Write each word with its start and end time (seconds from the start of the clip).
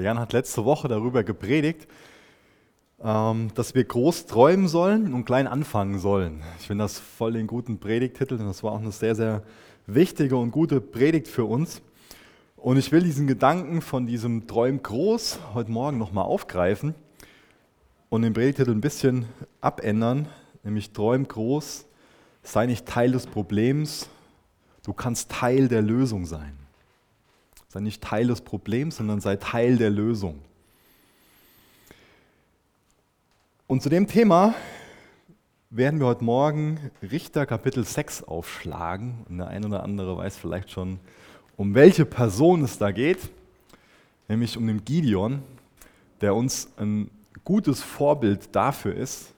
Der 0.00 0.06
Jan 0.06 0.18
hat 0.18 0.32
letzte 0.32 0.64
Woche 0.64 0.88
darüber 0.88 1.24
gepredigt, 1.24 1.86
ähm, 3.04 3.50
dass 3.54 3.74
wir 3.74 3.84
groß 3.84 4.24
träumen 4.24 4.66
sollen 4.66 5.12
und 5.12 5.26
klein 5.26 5.46
anfangen 5.46 5.98
sollen. 5.98 6.42
Ich 6.58 6.68
finde 6.68 6.84
das 6.84 6.98
voll 6.98 7.34
den 7.34 7.46
guten 7.46 7.78
Predigtitel 7.78 8.36
und 8.36 8.46
das 8.46 8.62
war 8.62 8.72
auch 8.72 8.80
eine 8.80 8.92
sehr, 8.92 9.14
sehr 9.14 9.42
wichtige 9.86 10.38
und 10.38 10.52
gute 10.52 10.80
Predigt 10.80 11.28
für 11.28 11.44
uns. 11.44 11.82
Und 12.56 12.78
ich 12.78 12.92
will 12.92 13.02
diesen 13.02 13.26
Gedanken 13.26 13.82
von 13.82 14.06
diesem 14.06 14.46
Träum 14.46 14.82
groß 14.82 15.38
heute 15.52 15.70
Morgen 15.70 15.98
nochmal 15.98 16.24
aufgreifen 16.24 16.94
und 18.08 18.22
den 18.22 18.32
Predigtitel 18.32 18.70
ein 18.70 18.80
bisschen 18.80 19.26
abändern, 19.60 20.28
nämlich 20.62 20.92
Träum 20.92 21.28
groß, 21.28 21.84
sei 22.42 22.64
nicht 22.64 22.86
Teil 22.86 23.12
des 23.12 23.26
Problems, 23.26 24.08
du 24.82 24.94
kannst 24.94 25.30
Teil 25.30 25.68
der 25.68 25.82
Lösung 25.82 26.24
sein. 26.24 26.59
Sei 27.72 27.78
nicht 27.78 28.02
Teil 28.02 28.26
des 28.26 28.40
Problems, 28.40 28.96
sondern 28.96 29.20
sei 29.20 29.36
Teil 29.36 29.76
der 29.76 29.90
Lösung. 29.90 30.40
Und 33.68 33.80
zu 33.80 33.88
dem 33.88 34.08
Thema 34.08 34.56
werden 35.70 36.00
wir 36.00 36.08
heute 36.08 36.24
Morgen 36.24 36.90
Richter 37.00 37.46
Kapitel 37.46 37.84
6 37.84 38.24
aufschlagen. 38.24 39.24
Und 39.28 39.38
der 39.38 39.46
eine 39.46 39.68
oder 39.68 39.84
andere 39.84 40.16
weiß 40.16 40.36
vielleicht 40.36 40.72
schon, 40.72 40.98
um 41.56 41.76
welche 41.76 42.04
Person 42.04 42.64
es 42.64 42.76
da 42.76 42.90
geht, 42.90 43.30
nämlich 44.26 44.56
um 44.56 44.66
den 44.66 44.84
Gideon, 44.84 45.40
der 46.22 46.34
uns 46.34 46.72
ein 46.76 47.08
gutes 47.44 47.84
Vorbild 47.84 48.48
dafür 48.56 48.96
ist, 48.96 49.32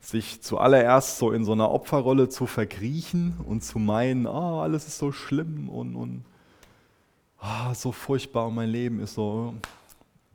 sich 0.00 0.42
zuallererst 0.42 1.18
so 1.18 1.30
in 1.30 1.44
so 1.44 1.52
einer 1.52 1.70
Opferrolle 1.70 2.28
zu 2.28 2.46
verkriechen 2.46 3.36
und 3.46 3.62
zu 3.62 3.78
meinen, 3.78 4.26
oh, 4.26 4.62
alles 4.62 4.88
ist 4.88 4.98
so 4.98 5.12
schlimm 5.12 5.68
und, 5.68 5.94
und 5.94 6.24
oh, 7.42 7.74
so 7.74 7.92
furchtbar, 7.92 8.50
mein 8.50 8.70
Leben 8.70 9.00
ist 9.00 9.14
so. 9.14 9.54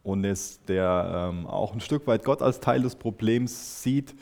Und 0.03 0.23
ist 0.23 0.67
der 0.67 1.29
ähm, 1.31 1.45
auch 1.45 1.73
ein 1.73 1.79
Stück 1.79 2.07
weit 2.07 2.23
Gott 2.25 2.41
als 2.41 2.59
Teil 2.59 2.81
des 2.81 2.95
Problems 2.95 3.83
sieht, 3.83 4.15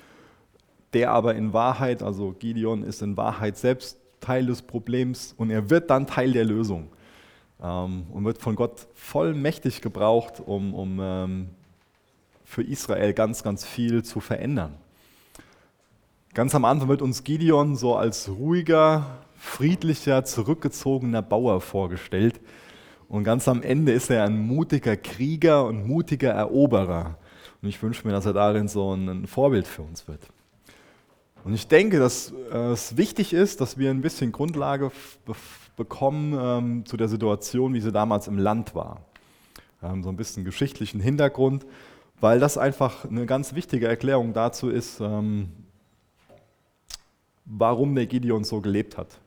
der 0.93 1.11
aber 1.11 1.35
in 1.35 1.53
Wahrheit, 1.53 2.03
also 2.03 2.35
Gideon 2.37 2.83
ist 2.83 3.01
in 3.01 3.15
Wahrheit 3.15 3.57
selbst 3.57 3.97
Teil 4.19 4.45
des 4.45 4.61
Problems 4.61 5.33
und 5.37 5.49
er 5.49 5.69
wird 5.69 5.89
dann 5.89 6.05
Teil 6.05 6.33
der 6.33 6.43
Lösung 6.43 6.89
ähm, 7.61 8.07
und 8.11 8.25
wird 8.25 8.39
von 8.39 8.55
Gott 8.55 8.87
vollmächtig 8.93 9.81
gebraucht, 9.81 10.41
um, 10.45 10.73
um 10.73 10.99
ähm, 11.01 11.49
für 12.43 12.63
Israel 12.63 13.13
ganz, 13.13 13.43
ganz 13.43 13.65
viel 13.65 14.03
zu 14.03 14.19
verändern. 14.19 14.75
Ganz 16.33 16.53
am 16.55 16.65
Anfang 16.65 16.89
wird 16.89 17.01
uns 17.01 17.23
Gideon 17.23 17.75
so 17.75 17.95
als 17.95 18.29
ruhiger, 18.29 19.19
friedlicher, 19.35 20.25
zurückgezogener 20.25 21.21
Bauer 21.21 21.61
vorgestellt, 21.61 22.39
und 23.09 23.23
ganz 23.23 23.47
am 23.47 23.63
Ende 23.63 23.91
ist 23.91 24.11
er 24.11 24.23
ein 24.23 24.39
mutiger 24.39 24.95
Krieger 24.95 25.65
und 25.65 25.87
mutiger 25.87 26.31
Eroberer. 26.31 27.17
Und 27.61 27.67
ich 27.67 27.81
wünsche 27.81 28.07
mir, 28.07 28.13
dass 28.13 28.27
er 28.27 28.33
darin 28.33 28.67
so 28.67 28.93
ein 28.93 29.25
Vorbild 29.25 29.67
für 29.67 29.81
uns 29.81 30.07
wird. 30.07 30.21
Und 31.43 31.55
ich 31.55 31.67
denke, 31.67 31.97
dass 31.97 32.31
äh, 32.51 32.71
es 32.71 32.97
wichtig 32.97 33.33
ist, 33.33 33.61
dass 33.61 33.77
wir 33.79 33.89
ein 33.89 34.01
bisschen 34.01 34.31
Grundlage 34.31 34.91
bekommen 35.75 36.37
ähm, 36.39 36.85
zu 36.85 36.97
der 36.97 37.07
Situation, 37.07 37.73
wie 37.73 37.81
sie 37.81 37.91
damals 37.91 38.27
im 38.27 38.37
Land 38.37 38.75
war. 38.75 39.01
Ähm, 39.81 40.03
so 40.03 40.09
ein 40.09 40.17
bisschen 40.17 40.45
geschichtlichen 40.45 40.99
Hintergrund, 40.99 41.65
weil 42.19 42.39
das 42.39 42.59
einfach 42.59 43.05
eine 43.05 43.25
ganz 43.25 43.55
wichtige 43.55 43.87
Erklärung 43.87 44.33
dazu 44.33 44.69
ist, 44.69 44.99
ähm, 44.99 45.49
warum 47.45 47.95
der 47.95 48.05
Gideon 48.05 48.43
so 48.43 48.61
gelebt 48.61 48.97
hat. 48.97 49.19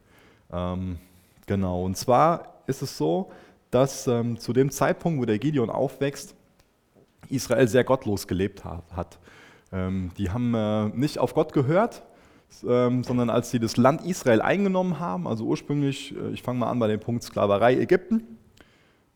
Ähm, 0.52 0.98
genau, 1.46 1.84
und 1.84 1.96
zwar 1.96 2.62
ist 2.66 2.82
es 2.82 2.96
so, 2.96 3.32
dass 3.72 4.06
ähm, 4.06 4.38
zu 4.38 4.52
dem 4.52 4.70
Zeitpunkt, 4.70 5.20
wo 5.20 5.24
der 5.24 5.38
Gideon 5.38 5.70
aufwächst, 5.70 6.36
Israel 7.28 7.66
sehr 7.66 7.82
gottlos 7.82 8.28
gelebt 8.28 8.64
hat. 8.64 9.18
Ähm, 9.72 10.10
die 10.18 10.30
haben 10.30 10.54
äh, 10.54 10.88
nicht 10.90 11.18
auf 11.18 11.34
Gott 11.34 11.52
gehört, 11.54 12.02
ähm, 12.68 13.02
sondern 13.02 13.30
als 13.30 13.50
sie 13.50 13.58
das 13.58 13.78
Land 13.78 14.04
Israel 14.04 14.42
eingenommen 14.42 15.00
haben, 15.00 15.26
also 15.26 15.44
ursprünglich, 15.46 16.14
äh, 16.14 16.32
ich 16.32 16.42
fange 16.42 16.58
mal 16.58 16.70
an 16.70 16.78
bei 16.78 16.86
dem 16.86 17.00
Punkt 17.00 17.22
Sklaverei 17.22 17.78
Ägypten, 17.78 18.38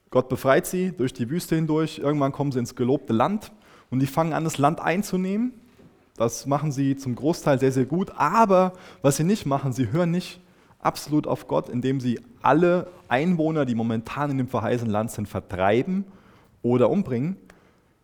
Gott 0.08 0.30
befreit 0.30 0.66
sie 0.66 0.92
durch 0.92 1.12
die 1.12 1.28
Wüste 1.28 1.54
hindurch, 1.54 1.98
irgendwann 1.98 2.32
kommen 2.32 2.50
sie 2.50 2.58
ins 2.58 2.74
gelobte 2.74 3.12
Land 3.12 3.52
und 3.90 4.00
die 4.00 4.06
fangen 4.06 4.32
an, 4.32 4.44
das 4.44 4.56
Land 4.56 4.80
einzunehmen. 4.80 5.52
Das 6.16 6.46
machen 6.46 6.72
sie 6.72 6.96
zum 6.96 7.14
Großteil 7.14 7.60
sehr, 7.60 7.72
sehr 7.72 7.84
gut, 7.84 8.10
aber 8.16 8.72
was 9.02 9.18
sie 9.18 9.24
nicht 9.24 9.44
machen, 9.44 9.74
sie 9.74 9.92
hören 9.92 10.12
nicht 10.12 10.40
absolut 10.78 11.26
auf 11.26 11.48
Gott, 11.48 11.68
indem 11.68 12.00
sie 12.00 12.20
alle 12.42 12.88
Einwohner, 13.08 13.64
die 13.64 13.74
momentan 13.74 14.30
in 14.30 14.38
dem 14.38 14.48
verheißenen 14.48 14.92
Land 14.92 15.10
sind, 15.10 15.28
vertreiben 15.28 16.04
oder 16.62 16.90
umbringen, 16.90 17.36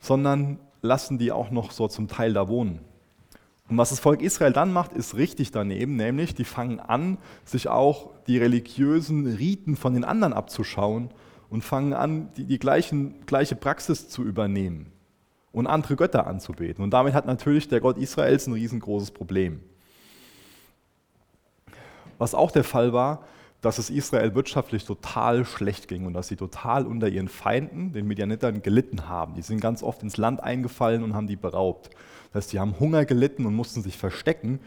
sondern 0.00 0.58
lassen 0.80 1.18
die 1.18 1.32
auch 1.32 1.50
noch 1.50 1.70
so 1.70 1.88
zum 1.88 2.08
Teil 2.08 2.32
da 2.32 2.48
wohnen. 2.48 2.80
Und 3.68 3.78
was 3.78 3.90
das 3.90 4.00
Volk 4.00 4.20
Israel 4.20 4.52
dann 4.52 4.72
macht, 4.72 4.92
ist 4.92 5.16
richtig 5.16 5.50
daneben, 5.50 5.96
nämlich 5.96 6.34
die 6.34 6.44
fangen 6.44 6.80
an, 6.80 7.18
sich 7.44 7.68
auch 7.68 8.10
die 8.26 8.36
religiösen 8.38 9.26
Riten 9.26 9.76
von 9.76 9.94
den 9.94 10.04
anderen 10.04 10.32
abzuschauen 10.32 11.10
und 11.48 11.62
fangen 11.62 11.94
an, 11.94 12.28
die, 12.36 12.44
die 12.44 12.58
gleichen, 12.58 13.24
gleiche 13.26 13.56
Praxis 13.56 14.08
zu 14.08 14.24
übernehmen 14.24 14.92
und 15.52 15.66
andere 15.66 15.96
Götter 15.96 16.26
anzubeten. 16.26 16.82
Und 16.82 16.90
damit 16.90 17.14
hat 17.14 17.26
natürlich 17.26 17.68
der 17.68 17.80
Gott 17.80 17.96
Israels 17.96 18.46
ein 18.46 18.54
riesengroßes 18.54 19.12
Problem. 19.12 19.60
Was 22.22 22.36
auch 22.36 22.52
der 22.52 22.62
Fall 22.62 22.92
war, 22.92 23.24
dass 23.62 23.78
es 23.78 23.90
Israel 23.90 24.36
wirtschaftlich 24.36 24.84
total 24.84 25.44
schlecht 25.44 25.88
ging 25.88 26.06
und 26.06 26.14
dass 26.14 26.28
sie 26.28 26.36
total 26.36 26.86
unter 26.86 27.08
ihren 27.08 27.26
Feinden, 27.26 27.92
den 27.92 28.06
Medianitern, 28.06 28.62
gelitten 28.62 29.08
haben. 29.08 29.34
Die 29.34 29.42
sind 29.42 29.58
ganz 29.58 29.82
oft 29.82 30.04
ins 30.04 30.18
Land 30.18 30.40
eingefallen 30.40 31.02
und 31.02 31.14
haben 31.14 31.26
die 31.26 31.34
beraubt. 31.34 31.90
Das 32.32 32.44
heißt, 32.44 32.52
die 32.52 32.60
haben 32.60 32.78
Hunger 32.78 33.06
gelitten 33.06 33.44
und 33.44 33.56
mussten 33.56 33.82
sich 33.82 33.98
verstecken. 33.98 34.60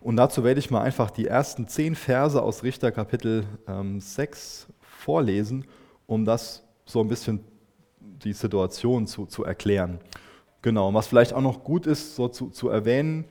Und 0.00 0.16
dazu 0.16 0.42
werde 0.42 0.58
ich 0.58 0.70
mal 0.70 0.80
einfach 0.80 1.10
die 1.10 1.26
ersten 1.26 1.68
zehn 1.68 1.94
Verse 1.94 2.42
aus 2.42 2.62
Richter 2.62 2.92
Kapitel 2.92 3.44
ähm, 3.68 4.00
6 4.00 4.68
vorlesen, 4.80 5.66
um 6.06 6.24
das 6.24 6.64
so 6.86 7.02
ein 7.02 7.08
bisschen 7.08 7.44
die 8.00 8.32
Situation 8.32 9.06
zu, 9.06 9.26
zu 9.26 9.44
erklären. 9.44 10.00
Genau, 10.62 10.88
und 10.88 10.94
was 10.94 11.08
vielleicht 11.08 11.34
auch 11.34 11.42
noch 11.42 11.62
gut 11.62 11.86
ist, 11.86 12.16
so 12.16 12.28
zu, 12.28 12.48
zu 12.48 12.70
erwähnen, 12.70 13.26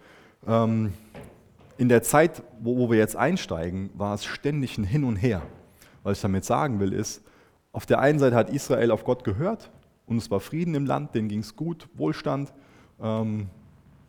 ähm, 0.48 0.94
in 1.78 1.90
der 1.90 2.04
Zeit, 2.04 2.44
wo, 2.60 2.78
wo 2.78 2.90
wir 2.90 2.98
jetzt 2.98 3.16
einsteigen, 3.16 3.90
war 3.96 4.14
es 4.14 4.26
ständig 4.26 4.78
ein 4.78 4.84
Hin 4.84 5.04
und 5.04 5.18
Her. 5.18 5.42
Was 6.04 6.18
ich 6.18 6.22
damit 6.22 6.46
sagen 6.46 6.80
will, 6.80 6.94
ist, 6.94 7.24
auf 7.72 7.86
der 7.86 8.00
einen 8.00 8.20
Seite 8.20 8.36
hat 8.36 8.50
Israel 8.50 8.92
auf 8.92 9.04
Gott 9.04 9.24
gehört 9.24 9.72
und 10.06 10.18
es 10.18 10.32
war 10.32 10.40
Frieden 10.40 10.76
im 10.76 10.86
Land, 10.86 11.16
denen 11.16 11.28
ging 11.28 11.40
es 11.40 11.56
gut, 11.56 11.90
Wohlstand. 11.96 12.54
Ähm, 13.02 13.48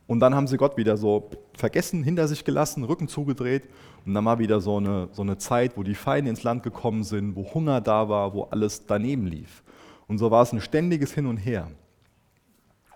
und 0.06 0.20
dann 0.20 0.34
haben 0.34 0.46
sie 0.46 0.56
Gott 0.56 0.76
wieder 0.76 0.96
so 0.96 1.30
vergessen, 1.54 2.04
hinter 2.04 2.28
sich 2.28 2.44
gelassen, 2.44 2.84
Rücken 2.84 3.08
zugedreht. 3.08 3.64
Und 4.04 4.14
dann 4.14 4.24
war 4.24 4.38
wieder 4.38 4.60
so 4.60 4.76
eine, 4.76 5.08
so 5.10 5.22
eine 5.22 5.36
Zeit, 5.36 5.76
wo 5.76 5.82
die 5.82 5.96
Feinde 5.96 6.30
ins 6.30 6.44
Land 6.44 6.62
gekommen 6.62 7.02
sind, 7.02 7.34
wo 7.34 7.52
Hunger 7.52 7.80
da 7.80 8.08
war, 8.08 8.32
wo 8.32 8.44
alles 8.44 8.86
daneben 8.86 9.26
lief. 9.26 9.64
Und 10.06 10.18
so 10.18 10.30
war 10.30 10.42
es 10.42 10.52
ein 10.52 10.60
ständiges 10.60 11.12
Hin 11.12 11.26
und 11.26 11.38
Her. 11.38 11.68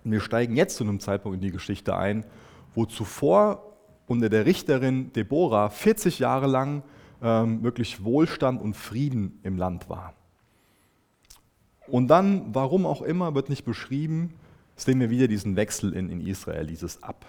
Und 0.05 0.13
wir 0.13 0.21
steigen 0.21 0.55
jetzt 0.55 0.77
zu 0.77 0.85
einem 0.85 1.01
Zeitpunkt 1.01 1.37
in 1.37 1.43
die 1.43 1.51
Geschichte 1.51 1.97
ein, 1.97 2.25
wo 2.75 2.87
zuvor 2.87 3.70
unter 4.11 4.29
der 4.29 4.45
Richterin 4.45 5.13
Deborah 5.13 5.71
40 5.71 6.19
Jahre 6.19 6.49
lang 6.49 6.83
ähm, 7.23 7.63
wirklich 7.63 8.03
Wohlstand 8.03 8.61
und 8.61 8.75
Frieden 8.75 9.39
im 9.45 9.57
Land 9.57 9.89
war. 9.89 10.15
Und 11.87 12.09
dann, 12.09 12.53
warum 12.53 12.87
auch 12.87 13.03
immer, 13.03 13.37
wird 13.37 13.49
nicht 13.49 13.65
beschrieben, 13.65 14.35
sehen 14.75 14.99
wir 14.99 15.11
wieder 15.11 15.29
diesen 15.29 15.55
Wechsel 15.55 15.93
in, 15.93 16.11
in 16.11 16.27
Israel, 16.27 16.67
dieses 16.67 17.05
Ab. 17.05 17.25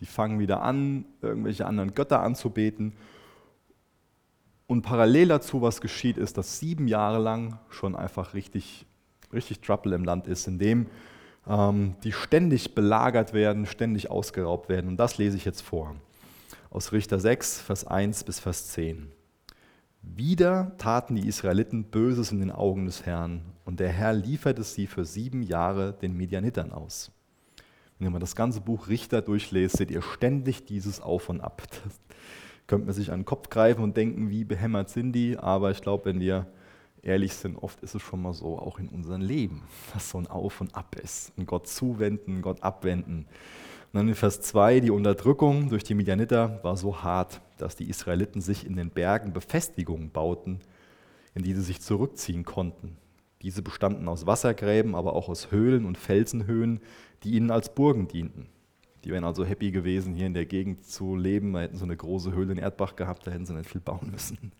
Die 0.00 0.06
fangen 0.06 0.38
wieder 0.38 0.62
an, 0.62 1.04
irgendwelche 1.20 1.66
anderen 1.66 1.92
Götter 1.92 2.22
anzubeten. 2.22 2.94
Und 4.66 4.80
parallel 4.80 5.28
dazu, 5.28 5.60
was 5.60 5.82
geschieht, 5.82 6.16
ist, 6.16 6.38
dass 6.38 6.58
sieben 6.58 6.88
Jahre 6.88 7.18
lang 7.18 7.58
schon 7.68 7.94
einfach 7.94 8.32
richtig, 8.32 8.86
richtig 9.30 9.60
Trouble 9.60 9.94
im 9.94 10.04
Land 10.04 10.26
ist, 10.26 10.46
in 10.46 10.58
dem 10.58 10.86
ähm, 11.46 11.96
die 12.02 12.12
ständig 12.12 12.74
belagert 12.74 13.34
werden, 13.34 13.66
ständig 13.66 14.10
ausgeraubt 14.10 14.70
werden. 14.70 14.88
Und 14.88 14.96
das 14.96 15.18
lese 15.18 15.36
ich 15.36 15.44
jetzt 15.44 15.60
vor 15.60 15.96
aus 16.74 16.90
Richter 16.90 17.20
6, 17.20 17.60
Vers 17.60 17.86
1 17.86 18.24
bis 18.24 18.40
Vers 18.40 18.72
10. 18.72 19.12
Wieder 20.02 20.76
taten 20.76 21.14
die 21.14 21.28
Israeliten 21.28 21.84
Böses 21.84 22.32
in 22.32 22.40
den 22.40 22.50
Augen 22.50 22.86
des 22.86 23.06
Herrn, 23.06 23.42
und 23.64 23.78
der 23.78 23.90
Herr 23.90 24.12
lieferte 24.12 24.64
sie 24.64 24.88
für 24.88 25.04
sieben 25.04 25.44
Jahre 25.44 25.92
den 25.92 26.16
Medianitern 26.16 26.72
aus. 26.72 27.12
Wenn 28.00 28.10
mal 28.10 28.18
das 28.18 28.34
ganze 28.34 28.60
Buch 28.60 28.88
Richter 28.88 29.22
durchlest, 29.22 29.76
seht 29.76 29.92
ihr 29.92 30.02
ständig 30.02 30.64
dieses 30.66 31.00
Auf 31.00 31.28
und 31.28 31.40
Ab. 31.40 31.62
Das 31.84 32.00
könnte 32.66 32.86
man 32.86 32.94
sich 32.94 33.12
an 33.12 33.20
den 33.20 33.24
Kopf 33.24 33.50
greifen 33.50 33.84
und 33.84 33.96
denken, 33.96 34.30
wie 34.30 34.42
behämmert 34.42 34.90
sind 34.90 35.12
die, 35.12 35.38
aber 35.38 35.70
ich 35.70 35.80
glaube, 35.80 36.06
wenn 36.06 36.18
wir 36.18 36.48
ehrlich 37.02 37.34
sind, 37.34 37.56
oft 37.56 37.80
ist 37.82 37.94
es 37.94 38.02
schon 38.02 38.20
mal 38.20 38.32
so, 38.32 38.58
auch 38.58 38.80
in 38.80 38.88
unserem 38.88 39.20
Leben, 39.20 39.62
dass 39.92 40.10
so 40.10 40.18
ein 40.18 40.26
Auf 40.26 40.60
und 40.60 40.74
Ab 40.74 40.96
ist. 41.00 41.32
Und 41.36 41.46
Gott 41.46 41.68
zuwenden, 41.68 42.42
Gott 42.42 42.62
abwenden. 42.64 43.26
Und 43.94 43.98
dann 43.98 44.08
in 44.08 44.16
Vers 44.16 44.40
2, 44.40 44.80
die 44.80 44.90
Unterdrückung 44.90 45.68
durch 45.68 45.84
die 45.84 45.94
Midianiter 45.94 46.58
war 46.64 46.76
so 46.76 47.04
hart, 47.04 47.40
dass 47.58 47.76
die 47.76 47.88
Israeliten 47.88 48.40
sich 48.40 48.66
in 48.66 48.74
den 48.74 48.90
Bergen 48.90 49.32
Befestigungen 49.32 50.10
bauten, 50.10 50.58
in 51.36 51.44
die 51.44 51.54
sie 51.54 51.62
sich 51.62 51.80
zurückziehen 51.80 52.44
konnten. 52.44 52.96
Diese 53.42 53.62
bestanden 53.62 54.08
aus 54.08 54.26
Wassergräben, 54.26 54.96
aber 54.96 55.12
auch 55.12 55.28
aus 55.28 55.52
Höhlen 55.52 55.84
und 55.84 55.96
Felsenhöhen, 55.96 56.80
die 57.22 57.36
ihnen 57.36 57.52
als 57.52 57.72
Burgen 57.72 58.08
dienten. 58.08 58.48
Die 59.04 59.12
wären 59.12 59.22
also 59.22 59.44
happy 59.44 59.70
gewesen, 59.70 60.16
hier 60.16 60.26
in 60.26 60.34
der 60.34 60.46
Gegend 60.46 60.84
zu 60.84 61.14
leben. 61.14 61.52
Da 61.52 61.60
hätten 61.60 61.76
so 61.76 61.84
eine 61.84 61.96
große 61.96 62.32
Höhle 62.32 62.50
in 62.50 62.58
Erdbach 62.58 62.96
gehabt, 62.96 63.28
da 63.28 63.30
hätten 63.30 63.46
sie 63.46 63.54
nicht 63.54 63.70
viel 63.70 63.80
bauen 63.80 64.10
müssen. 64.10 64.50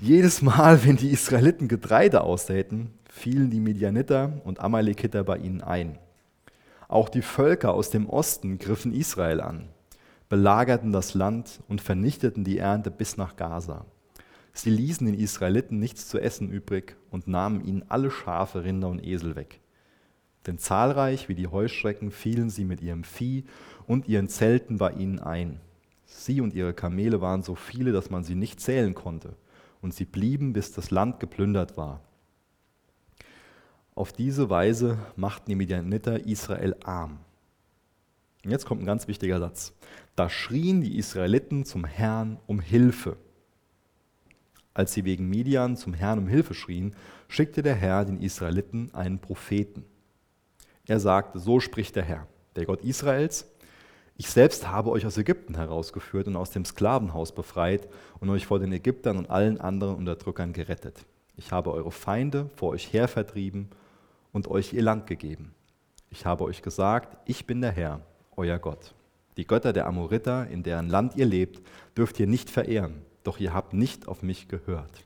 Jedes 0.00 0.42
Mal, 0.42 0.84
wenn 0.84 0.94
die 0.94 1.10
Israeliten 1.10 1.66
Getreide 1.66 2.20
aussäten, 2.20 2.90
fielen 3.10 3.50
die 3.50 3.58
Midianiter 3.58 4.40
und 4.44 4.60
Amalekiter 4.60 5.24
bei 5.24 5.38
ihnen 5.38 5.60
ein. 5.60 5.98
Auch 6.92 7.08
die 7.08 7.22
Völker 7.22 7.72
aus 7.72 7.88
dem 7.88 8.06
Osten 8.06 8.58
griffen 8.58 8.92
Israel 8.92 9.40
an, 9.40 9.70
belagerten 10.28 10.92
das 10.92 11.14
Land 11.14 11.62
und 11.66 11.80
vernichteten 11.80 12.44
die 12.44 12.58
Ernte 12.58 12.90
bis 12.90 13.16
nach 13.16 13.36
Gaza. 13.36 13.86
Sie 14.52 14.68
ließen 14.68 15.06
den 15.06 15.18
Israeliten 15.18 15.78
nichts 15.78 16.06
zu 16.06 16.20
essen 16.20 16.50
übrig 16.50 16.98
und 17.10 17.28
nahmen 17.28 17.64
ihnen 17.64 17.82
alle 17.88 18.10
Schafe, 18.10 18.64
Rinder 18.64 18.90
und 18.90 19.02
Esel 19.02 19.36
weg. 19.36 19.62
Denn 20.46 20.58
zahlreich 20.58 21.30
wie 21.30 21.34
die 21.34 21.46
Heuschrecken 21.46 22.10
fielen 22.10 22.50
sie 22.50 22.66
mit 22.66 22.82
ihrem 22.82 23.04
Vieh 23.04 23.44
und 23.86 24.06
ihren 24.06 24.28
Zelten 24.28 24.76
bei 24.76 24.92
ihnen 24.92 25.18
ein. 25.18 25.60
Sie 26.04 26.42
und 26.42 26.52
ihre 26.52 26.74
Kamele 26.74 27.22
waren 27.22 27.42
so 27.42 27.54
viele, 27.54 27.92
dass 27.92 28.10
man 28.10 28.22
sie 28.22 28.34
nicht 28.34 28.60
zählen 28.60 28.92
konnte, 28.92 29.34
und 29.80 29.94
sie 29.94 30.04
blieben, 30.04 30.52
bis 30.52 30.72
das 30.72 30.90
Land 30.90 31.20
geplündert 31.20 31.78
war. 31.78 32.02
Auf 33.94 34.12
diese 34.12 34.48
Weise 34.48 34.98
machten 35.16 35.50
die 35.50 35.54
Midianiter 35.54 36.24
Israel 36.24 36.74
arm. 36.82 37.18
Und 38.44 38.50
jetzt 38.50 38.64
kommt 38.64 38.82
ein 38.82 38.86
ganz 38.86 39.06
wichtiger 39.06 39.38
Satz. 39.38 39.74
Da 40.16 40.30
schrien 40.30 40.80
die 40.80 40.96
Israeliten 40.96 41.64
zum 41.64 41.84
Herrn 41.84 42.38
um 42.46 42.60
Hilfe. 42.60 43.16
Als 44.74 44.94
sie 44.94 45.04
wegen 45.04 45.28
Midian 45.28 45.76
zum 45.76 45.92
Herrn 45.92 46.18
um 46.18 46.26
Hilfe 46.26 46.54
schrien, 46.54 46.96
schickte 47.28 47.62
der 47.62 47.74
Herr 47.74 48.06
den 48.06 48.20
Israeliten 48.20 48.92
einen 48.94 49.18
Propheten. 49.18 49.84
Er 50.86 50.98
sagte, 50.98 51.38
so 51.38 51.60
spricht 51.60 51.94
der 51.94 52.04
Herr, 52.04 52.26
der 52.56 52.64
Gott 52.64 52.82
Israels, 52.82 53.46
ich 54.16 54.28
selbst 54.28 54.68
habe 54.68 54.90
euch 54.90 55.06
aus 55.06 55.16
Ägypten 55.16 55.54
herausgeführt 55.54 56.28
und 56.28 56.36
aus 56.36 56.50
dem 56.50 56.64
Sklavenhaus 56.64 57.34
befreit 57.34 57.88
und 58.20 58.30
euch 58.30 58.46
vor 58.46 58.58
den 58.58 58.72
Ägyptern 58.72 59.16
und 59.16 59.30
allen 59.30 59.60
anderen 59.60 59.96
Unterdrückern 59.96 60.52
gerettet. 60.52 61.04
Ich 61.36 61.50
habe 61.50 61.72
eure 61.72 61.90
Feinde 61.90 62.48
vor 62.56 62.70
euch 62.70 62.92
her 62.92 63.08
vertrieben 63.08 63.70
und 64.32 64.48
euch 64.48 64.72
ihr 64.72 64.82
Land 64.82 65.06
gegeben. 65.06 65.54
Ich 66.10 66.26
habe 66.26 66.44
euch 66.44 66.62
gesagt, 66.62 67.16
ich 67.26 67.46
bin 67.46 67.60
der 67.60 67.72
Herr, 67.72 68.00
euer 68.36 68.58
Gott. 68.58 68.94
Die 69.36 69.46
Götter 69.46 69.72
der 69.72 69.86
Amoriter, 69.86 70.46
in 70.48 70.62
deren 70.62 70.88
Land 70.88 71.16
ihr 71.16 71.26
lebt, 71.26 71.62
dürft 71.96 72.20
ihr 72.20 72.26
nicht 72.26 72.50
verehren, 72.50 73.02
doch 73.24 73.38
ihr 73.38 73.54
habt 73.54 73.72
nicht 73.72 74.08
auf 74.08 74.22
mich 74.22 74.48
gehört. 74.48 75.04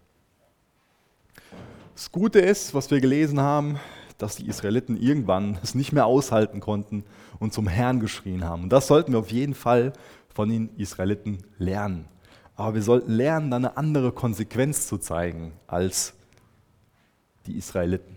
Das 1.95 2.11
Gute 2.11 2.41
ist, 2.41 2.75
was 2.75 2.91
wir 2.91 3.01
gelesen 3.01 3.41
haben, 3.41 3.79
dass 4.19 4.37
die 4.37 4.49
Israeliten 4.49 4.97
irgendwann 4.97 5.59
es 5.63 5.75
nicht 5.75 5.93
mehr 5.93 6.07
aushalten 6.07 6.61
konnten 6.61 7.05
und 7.39 7.53
zum 7.53 7.69
Herrn 7.69 8.01
geschrien 8.01 8.45
haben. 8.45 8.65
Und 8.65 8.71
das 8.71 8.87
sollten 8.87 9.13
wir 9.13 9.19
auf 9.19 9.31
jeden 9.31 9.55
Fall 9.55 9.93
von 10.29 10.49
den 10.49 10.75
Israeliten 10.77 11.39
lernen. 11.59 12.07
Aber 12.57 12.75
wir 12.75 12.83
sollten 12.83 13.13
lernen, 13.13 13.51
dann 13.51 13.65
eine 13.65 13.77
andere 13.77 14.13
Konsequenz 14.13 14.87
zu 14.87 14.99
zeigen 14.99 15.53
als 15.67 16.15
die 17.47 17.57
Israeliten. 17.57 18.16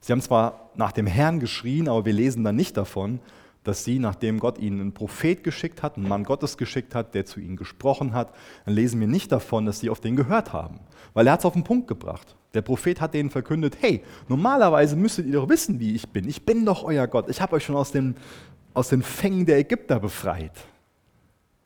Sie 0.00 0.12
haben 0.12 0.20
zwar 0.20 0.70
nach 0.74 0.92
dem 0.92 1.06
Herrn 1.06 1.40
geschrien, 1.40 1.88
aber 1.88 2.04
wir 2.06 2.12
lesen 2.12 2.44
dann 2.44 2.56
nicht 2.56 2.76
davon, 2.76 3.20
dass 3.64 3.84
sie, 3.84 3.98
nachdem 3.98 4.40
Gott 4.40 4.58
ihnen 4.58 4.80
einen 4.80 4.94
Prophet 4.94 5.44
geschickt 5.44 5.82
hat, 5.82 5.96
einen 5.96 6.08
Mann 6.08 6.24
Gottes 6.24 6.56
geschickt 6.56 6.94
hat, 6.94 7.14
der 7.14 7.26
zu 7.26 7.40
ihnen 7.40 7.56
gesprochen 7.56 8.14
hat, 8.14 8.34
dann 8.64 8.74
lesen 8.74 9.00
wir 9.00 9.06
nicht 9.06 9.30
davon, 9.30 9.66
dass 9.66 9.80
sie 9.80 9.90
auf 9.90 10.00
den 10.00 10.16
gehört 10.16 10.52
haben. 10.52 10.80
Weil 11.12 11.26
er 11.26 11.34
hat 11.34 11.40
es 11.40 11.46
auf 11.46 11.52
den 11.52 11.64
Punkt 11.64 11.86
gebracht. 11.86 12.36
Der 12.54 12.62
Prophet 12.62 13.00
hat 13.00 13.12
denen 13.12 13.30
verkündet, 13.30 13.76
hey, 13.80 14.02
normalerweise 14.28 14.96
müsstet 14.96 15.26
ihr 15.26 15.34
doch 15.34 15.48
wissen, 15.48 15.78
wie 15.78 15.94
ich 15.94 16.08
bin. 16.08 16.28
Ich 16.28 16.46
bin 16.46 16.64
doch 16.64 16.82
euer 16.84 17.06
Gott. 17.06 17.28
Ich 17.28 17.40
habe 17.40 17.54
euch 17.56 17.64
schon 17.64 17.76
aus 17.76 17.92
den, 17.92 18.16
aus 18.72 18.88
den 18.88 19.02
Fängen 19.02 19.44
der 19.44 19.58
Ägypter 19.58 20.00
befreit. 20.00 20.52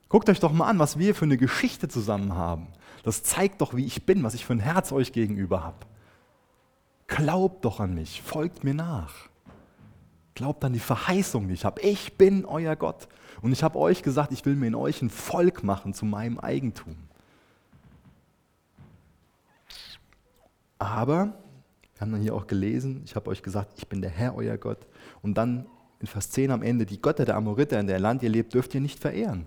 Guckt 0.09 0.29
euch 0.29 0.41
doch 0.41 0.53
mal 0.53 0.69
an, 0.69 0.79
was 0.79 0.99
wir 0.99 1.15
für 1.15 1.25
eine 1.25 1.37
Geschichte 1.37 1.89
zusammen 1.89 2.35
haben. 2.35 2.69
Das 3.05 3.23
zeigt 3.23 3.61
doch, 3.61 3.75
wie 3.75 3.87
ich 3.87 4.05
bin, 4.05 4.23
was 4.25 4.35
ich 4.35 4.45
für 4.45 4.53
ein 4.53 4.61
Herz 4.61 4.93
euch 4.93 5.13
gegenüber 5.13 5.63
habe. 5.63 5.87
Glaubt 7.07 7.65
doch 7.65 7.81
an 7.81 7.95
mich, 7.95 8.23
folgt 8.23 8.65
mir 8.65 8.75
nach. 8.75 9.29
Glaubt 10.35 10.65
an 10.65 10.73
die 10.73 10.81
Verheißung, 10.81 11.49
die 11.49 11.55
ich 11.55 11.65
habe. 11.65 11.81
Ich 11.83 12.17
bin 12.17 12.45
euer 12.45 12.75
Gott. 12.75 13.09
Und 13.43 13.53
ich 13.53 13.63
habe 13.63 13.79
euch 13.79 14.03
gesagt, 14.03 14.33
ich 14.33 14.45
will 14.47 14.57
mir 14.57 14.67
in 14.67 14.75
euch 14.75 15.03
ein 15.03 15.11
Volk 15.11 15.63
machen 15.63 15.95
zu 15.95 16.05
meinem 16.05 16.39
Eigentum. 16.41 16.97
Aber, 20.79 21.35
wir 21.95 22.01
haben 22.01 22.13
dann 22.13 22.21
hier 22.21 22.35
auch 22.35 22.47
gelesen, 22.47 23.03
ich 23.05 23.15
habe 23.15 23.31
euch 23.31 23.43
gesagt, 23.43 23.73
ich 23.77 23.87
bin 23.87 24.01
der 24.01 24.11
Herr, 24.11 24.35
euer 24.35 24.57
Gott. 24.57 24.87
Und 25.23 25.35
dann 25.35 25.67
in 26.01 26.07
Vers 26.07 26.31
10 26.31 26.51
am 26.51 26.63
Ende, 26.63 26.85
die 26.85 27.01
Götter 27.01 27.25
der 27.25 27.37
Amoriter, 27.37 27.79
in 27.79 27.87
der 27.87 28.01
Land 28.01 28.23
ihr 28.23 28.29
lebt, 28.29 28.55
dürft 28.55 28.75
ihr 28.75 28.81
nicht 28.81 28.99
verehren. 28.99 29.47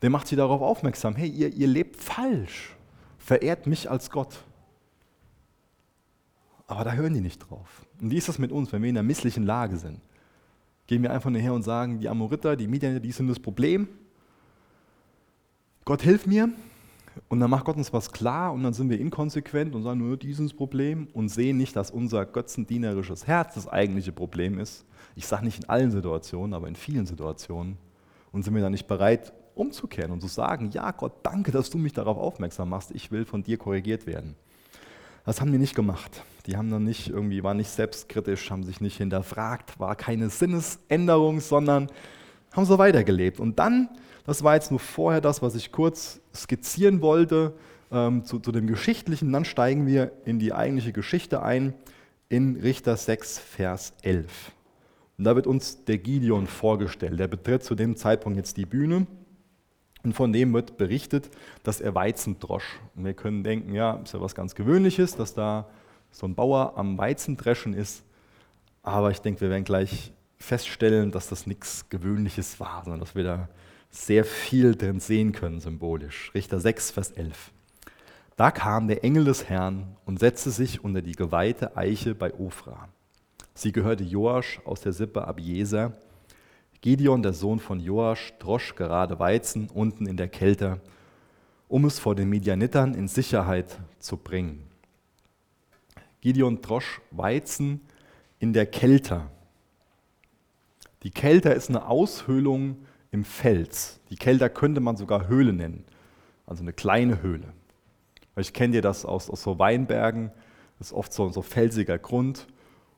Der 0.00 0.10
macht 0.10 0.26
sie 0.26 0.36
darauf 0.36 0.62
aufmerksam, 0.62 1.14
hey, 1.14 1.28
ihr, 1.28 1.52
ihr 1.52 1.68
lebt 1.68 1.96
falsch. 1.96 2.74
Verehrt 3.18 3.66
mich 3.66 3.88
als 3.90 4.10
Gott. 4.10 4.42
Aber 6.72 6.84
da 6.84 6.92
hören 6.92 7.14
die 7.14 7.20
nicht 7.20 7.38
drauf. 7.38 7.84
Und 8.00 8.10
wie 8.10 8.16
ist 8.16 8.28
das 8.28 8.38
mit 8.38 8.50
uns, 8.50 8.72
wenn 8.72 8.82
wir 8.82 8.88
in 8.88 8.96
einer 8.96 9.06
misslichen 9.06 9.44
Lage 9.44 9.76
sind? 9.76 10.00
Gehen 10.86 11.02
wir 11.02 11.12
einfach 11.12 11.30
nachher 11.30 11.52
und 11.52 11.62
sagen, 11.62 12.00
die 12.00 12.08
Amoriter, 12.08 12.56
die 12.56 12.66
Midianiter, 12.66 13.00
die 13.00 13.12
sind 13.12 13.28
das 13.28 13.38
Problem. 13.38 13.88
Gott 15.84 16.02
hilf 16.02 16.26
mir, 16.26 16.48
und 17.28 17.40
dann 17.40 17.50
macht 17.50 17.66
Gott 17.66 17.76
uns 17.76 17.92
was 17.92 18.10
klar 18.10 18.54
und 18.54 18.62
dann 18.62 18.72
sind 18.72 18.88
wir 18.88 18.98
inkonsequent 18.98 19.74
und 19.74 19.82
sagen 19.82 19.98
nur 19.98 20.16
dieses 20.16 20.54
Problem 20.54 21.08
und 21.12 21.28
sehen 21.28 21.58
nicht, 21.58 21.76
dass 21.76 21.90
unser 21.90 22.24
götzendienerisches 22.24 23.26
Herz 23.26 23.54
das 23.54 23.68
eigentliche 23.68 24.12
Problem 24.12 24.58
ist. 24.58 24.86
Ich 25.14 25.26
sage 25.26 25.44
nicht 25.44 25.62
in 25.62 25.68
allen 25.68 25.90
Situationen, 25.90 26.54
aber 26.54 26.68
in 26.68 26.76
vielen 26.76 27.04
Situationen. 27.04 27.76
Und 28.32 28.44
sind 28.44 28.54
wir 28.54 28.62
dann 28.62 28.72
nicht 28.72 28.86
bereit, 28.86 29.34
umzukehren 29.54 30.10
und 30.10 30.22
zu 30.22 30.28
sagen, 30.28 30.70
ja 30.70 30.90
Gott, 30.92 31.12
danke, 31.22 31.52
dass 31.52 31.68
du 31.68 31.76
mich 31.76 31.92
darauf 31.92 32.16
aufmerksam 32.16 32.70
machst, 32.70 32.92
ich 32.92 33.10
will 33.10 33.26
von 33.26 33.42
dir 33.42 33.58
korrigiert 33.58 34.06
werden. 34.06 34.36
Das 35.26 35.42
haben 35.42 35.52
die 35.52 35.58
nicht 35.58 35.74
gemacht. 35.74 36.22
Die 36.46 36.56
haben 36.56 36.70
dann 36.70 36.84
nicht 36.84 37.08
irgendwie, 37.08 37.42
waren 37.42 37.56
nicht 37.56 37.70
selbstkritisch, 37.70 38.50
haben 38.50 38.64
sich 38.64 38.80
nicht 38.80 38.96
hinterfragt, 38.96 39.78
war 39.78 39.94
keine 39.94 40.28
Sinnesänderung, 40.28 41.40
sondern 41.40 41.88
haben 42.52 42.64
so 42.64 42.78
weitergelebt. 42.78 43.38
Und 43.38 43.58
dann 43.58 43.88
das 44.24 44.44
war 44.44 44.54
jetzt 44.54 44.70
nur 44.70 44.80
vorher 44.80 45.20
das, 45.20 45.42
was 45.42 45.54
ich 45.54 45.72
kurz 45.72 46.20
skizzieren 46.34 47.00
wollte 47.00 47.54
ähm, 47.90 48.24
zu, 48.24 48.38
zu 48.38 48.52
dem 48.52 48.66
Geschichtlichen. 48.66 49.32
Dann 49.32 49.44
steigen 49.44 49.86
wir 49.86 50.12
in 50.24 50.38
die 50.38 50.52
eigentliche 50.52 50.92
Geschichte 50.92 51.42
ein, 51.42 51.74
in 52.28 52.56
Richter 52.56 52.96
6, 52.96 53.38
Vers 53.38 53.94
11. 54.02 54.52
Und 55.18 55.24
da 55.24 55.36
wird 55.36 55.46
uns 55.46 55.84
der 55.84 55.98
Gideon 55.98 56.46
vorgestellt. 56.46 57.18
Der 57.18 57.28
betritt 57.28 57.64
zu 57.64 57.74
dem 57.74 57.96
Zeitpunkt 57.96 58.38
jetzt 58.38 58.56
die 58.56 58.66
Bühne. 58.66 59.06
Und 60.04 60.14
von 60.14 60.32
dem 60.32 60.52
wird 60.52 60.78
berichtet, 60.78 61.30
dass 61.62 61.80
er 61.80 61.94
Weizen 61.94 62.38
drosch. 62.38 62.80
Und 62.96 63.04
wir 63.04 63.14
können 63.14 63.44
denken, 63.44 63.74
ja, 63.74 64.00
ist 64.04 64.14
ja 64.14 64.20
was 64.20 64.34
ganz 64.34 64.54
Gewöhnliches, 64.54 65.14
dass 65.14 65.34
da 65.34 65.68
so 66.12 66.26
ein 66.26 66.34
Bauer 66.34 66.74
am 66.76 66.96
Weizendreschen 66.98 67.74
ist. 67.74 68.04
Aber 68.82 69.10
ich 69.10 69.20
denke, 69.20 69.40
wir 69.40 69.50
werden 69.50 69.64
gleich 69.64 70.12
feststellen, 70.38 71.10
dass 71.10 71.28
das 71.28 71.46
nichts 71.46 71.88
Gewöhnliches 71.88 72.60
war, 72.60 72.82
sondern 72.84 73.00
dass 73.00 73.14
wir 73.14 73.24
da 73.24 73.48
sehr 73.90 74.24
viel 74.24 74.74
drin 74.74 75.00
sehen 75.00 75.32
können, 75.32 75.60
symbolisch. 75.60 76.30
Richter 76.34 76.60
6, 76.60 76.90
Vers 76.92 77.10
11. 77.10 77.52
Da 78.36 78.50
kam 78.50 78.88
der 78.88 79.04
Engel 79.04 79.24
des 79.24 79.48
Herrn 79.48 79.96
und 80.04 80.18
setzte 80.18 80.50
sich 80.50 80.82
unter 80.82 81.02
die 81.02 81.12
geweihte 81.12 81.76
Eiche 81.76 82.14
bei 82.14 82.32
Ofra. 82.34 82.88
Sie 83.54 83.72
gehörte 83.72 84.04
Joasch 84.04 84.60
aus 84.64 84.80
der 84.80 84.92
Sippe 84.92 85.26
Abieser. 85.26 85.92
Gideon, 86.80 87.22
der 87.22 87.34
Sohn 87.34 87.60
von 87.60 87.78
Joasch, 87.78 88.32
drosch 88.38 88.74
gerade 88.74 89.18
Weizen 89.18 89.68
unten 89.68 90.06
in 90.06 90.16
der 90.16 90.28
Kälte, 90.28 90.80
um 91.68 91.84
es 91.84 91.98
vor 91.98 92.14
den 92.14 92.30
Midianitern 92.30 92.94
in 92.94 93.06
Sicherheit 93.06 93.78
zu 93.98 94.16
bringen. 94.16 94.71
Gideon 96.22 96.62
drosch 96.62 97.00
Weizen 97.10 97.80
in 98.38 98.52
der 98.52 98.66
Kälte. 98.66 99.22
Die 101.02 101.10
Kälte 101.10 101.50
ist 101.50 101.68
eine 101.68 101.86
Aushöhlung 101.88 102.76
im 103.10 103.24
Fels. 103.24 104.00
Die 104.08 104.16
Kälter 104.16 104.48
könnte 104.48 104.80
man 104.80 104.96
sogar 104.96 105.26
Höhle 105.26 105.52
nennen, 105.52 105.84
also 106.46 106.62
eine 106.62 106.72
kleine 106.72 107.22
Höhle. 107.22 107.52
Ich 108.36 108.52
kenne 108.52 108.74
dir 108.74 108.82
das 108.82 109.04
aus, 109.04 109.28
aus 109.28 109.42
so 109.42 109.58
Weinbergen, 109.58 110.30
das 110.78 110.88
ist 110.88 110.92
oft 110.92 111.12
so, 111.12 111.28
so 111.28 111.42
felsiger 111.42 111.98
Grund 111.98 112.46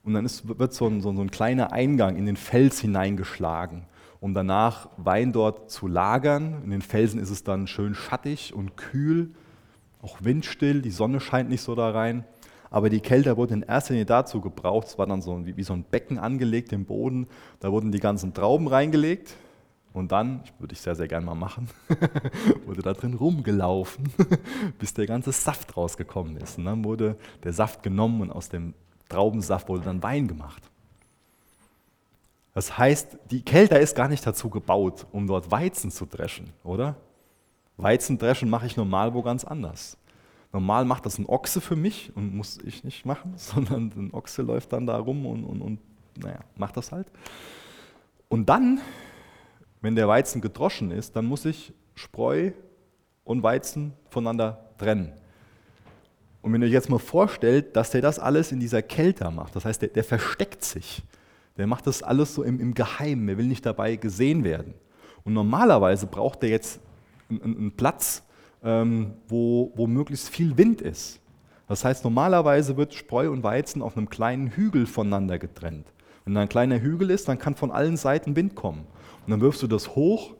und 0.05 0.13
dann 0.13 0.27
ist, 0.27 0.59
wird 0.59 0.75
so 0.75 0.87
ein, 0.87 1.01
so 1.01 1.11
ein 1.11 1.31
kleiner 1.31 1.73
Eingang 1.73 2.17
in 2.17 2.27
den 2.27 2.37
Fels 2.37 2.79
hineingeschlagen, 2.81 3.87
um 4.21 4.35
danach 4.35 4.91
Wein 4.99 5.33
dort 5.33 5.71
zu 5.71 5.89
lagern. 5.89 6.63
In 6.63 6.71
den 6.71 6.83
Felsen 6.83 7.19
ist 7.19 7.31
es 7.31 7.43
dann 7.43 7.67
schön 7.69 7.95
schattig 7.95 8.53
und 8.55 8.77
kühl, 8.77 9.31
auch 10.03 10.19
windstill, 10.21 10.83
die 10.83 10.91
Sonne 10.91 11.21
scheint 11.21 11.49
nicht 11.49 11.63
so 11.63 11.75
da 11.75 11.91
rein. 11.91 12.25
Aber 12.75 12.91
die 12.91 12.99
Kälte 12.99 13.37
wurde 13.37 13.55
in 13.55 13.63
erster 13.63 13.93
Linie 13.93 14.05
dazu 14.05 14.41
gebraucht, 14.41 14.89
es 14.89 14.99
war 14.99 15.07
dann 15.07 15.23
so 15.23 15.47
wie, 15.47 15.57
wie 15.57 15.63
so 15.63 15.75
ein 15.75 15.85
Becken 15.85 16.19
angelegt 16.19 16.73
im 16.73 16.87
Boden, 16.87 17.29
da 17.61 17.71
wurden 17.71 17.93
die 17.93 18.01
ganzen 18.01 18.35
Trauben 18.35 18.67
reingelegt, 18.67 19.37
und 19.93 20.11
dann, 20.11 20.43
würde 20.59 20.73
ich 20.73 20.81
sehr, 20.81 20.97
sehr 20.97 21.07
gerne 21.07 21.25
mal 21.25 21.37
machen, 21.37 21.71
wurde 22.67 22.83
da 22.83 22.93
drin 22.93 23.15
rumgelaufen, 23.15 24.13
bis 24.81 24.93
der 24.93 25.07
ganze 25.07 25.31
Saft 25.31 25.77
rausgekommen 25.77 26.37
ist. 26.39 26.59
Und 26.59 26.65
dann 26.65 26.83
wurde 26.83 27.17
der 27.45 27.53
Saft 27.53 27.85
genommen 27.85 28.23
und 28.23 28.33
aus 28.33 28.49
dem 28.49 28.75
Traubensaft 29.09 29.69
wurde 29.69 29.85
dann 29.85 30.03
Wein 30.03 30.27
gemacht. 30.27 30.65
Das 32.55 32.77
heißt, 32.77 33.19
die 33.31 33.43
Kelter 33.43 33.79
ist 33.79 33.95
gar 33.95 34.09
nicht 34.09 34.27
dazu 34.27 34.51
gebaut, 34.51 35.07
um 35.13 35.29
dort 35.29 35.53
Weizen 35.53 35.93
zu 35.93 36.07
dreschen, 36.07 36.51
oder? 36.65 36.97
Weizen 37.77 38.19
dreschen 38.19 38.51
mache 38.51 38.67
ich 38.67 38.77
normal 38.77 39.15
wo 39.15 39.23
ganz 39.23 39.45
anders. 39.45 39.97
Normal 40.55 40.85
macht 40.85 41.05
das 41.05 41.19
ein 41.19 41.27
Ochse 41.27 41.61
für 41.61 41.75
mich 41.75 42.13
und 42.15 42.33
muss 42.33 42.59
ich 42.65 42.85
nicht 42.85 43.05
machen, 43.05 43.35
sondern 43.37 43.93
ein 43.97 44.15
Ochse 44.15 44.43
läuft 44.43 44.73
dann 44.73 44.87
da 44.87 44.97
rum 44.97 45.27
und, 45.27 45.45
und, 45.45 45.61
und 45.61 45.81
naja, 46.17 46.39
macht 46.57 46.77
das 46.77 46.93
halt. 46.93 47.09
Und 48.29 48.49
dann, 48.49 48.81
wenn 49.81 49.97
der 49.97 50.07
Weizen 50.07 50.41
gedroschen 50.41 50.93
ist, 50.93 51.17
dann 51.17 51.25
muss 51.27 51.45
ich 51.45 51.73
Spreu 51.97 52.53
und 53.25 53.43
Weizen 53.43 53.95
voneinander 54.11 54.71
trennen. 54.79 55.13
Und 56.41 56.53
wenn 56.53 56.63
ihr 56.63 56.69
euch 56.69 56.73
jetzt 56.73 56.89
mal 56.89 57.01
vorstellt, 57.01 57.75
dass 57.75 57.91
der 57.91 58.03
das 58.03 58.21
alles 58.21 58.53
in 58.53 58.61
dieser 58.61 58.83
Kälte 58.83 59.29
macht, 59.33 59.57
das 59.57 59.65
heißt, 59.65 59.83
der, 59.83 59.89
der 59.89 60.05
versteckt 60.05 60.63
sich, 60.63 61.03
der 61.57 61.67
macht 61.67 61.89
das 61.89 62.05
alles 62.05 62.33
so 62.33 62.45
im, 62.45 62.61
im 62.61 62.75
Geheimen, 62.75 63.29
er 63.29 63.39
will 63.39 63.47
nicht 63.47 63.67
dabei 63.67 63.97
gesehen 63.97 64.45
werden. 64.45 64.75
Und 65.25 65.33
normalerweise 65.33 66.07
braucht 66.07 66.45
er 66.45 66.51
jetzt 66.51 66.79
einen, 67.29 67.43
einen 67.43 67.73
Platz, 67.73 68.23
ähm, 68.65 69.13
wo, 69.29 69.73
wo 69.77 69.87
möglichst 69.87 70.29
viel 70.29 70.57
Wind 70.57 70.81
ist. 70.81 71.21
Das 71.69 71.85
heißt, 71.85 72.05
normalerweise 72.05 72.77
wird 72.77 72.95
Spreu 72.95 73.31
und 73.31 73.43
Weizen 73.43 73.83
auf 73.83 73.97
einem 73.97 74.09
kleinen 74.09 74.49
Hügel 74.49 74.87
voneinander 74.87 75.39
getrennt. 75.39 75.93
Wenn 76.25 76.35
da 76.35 76.41
ein 76.41 76.49
kleiner 76.49 76.81
Hügel 76.81 77.11
ist, 77.11 77.29
dann 77.29 77.39
kann 77.39 77.55
von 77.55 77.71
allen 77.71 77.97
Seiten 77.97 78.37
Wind 78.37 78.55
kommen. 78.55 78.87
Und 79.27 79.31
dann 79.31 79.41
wirfst 79.41 79.63
du 79.63 79.67
das 79.67 79.95
hoch 79.95 80.35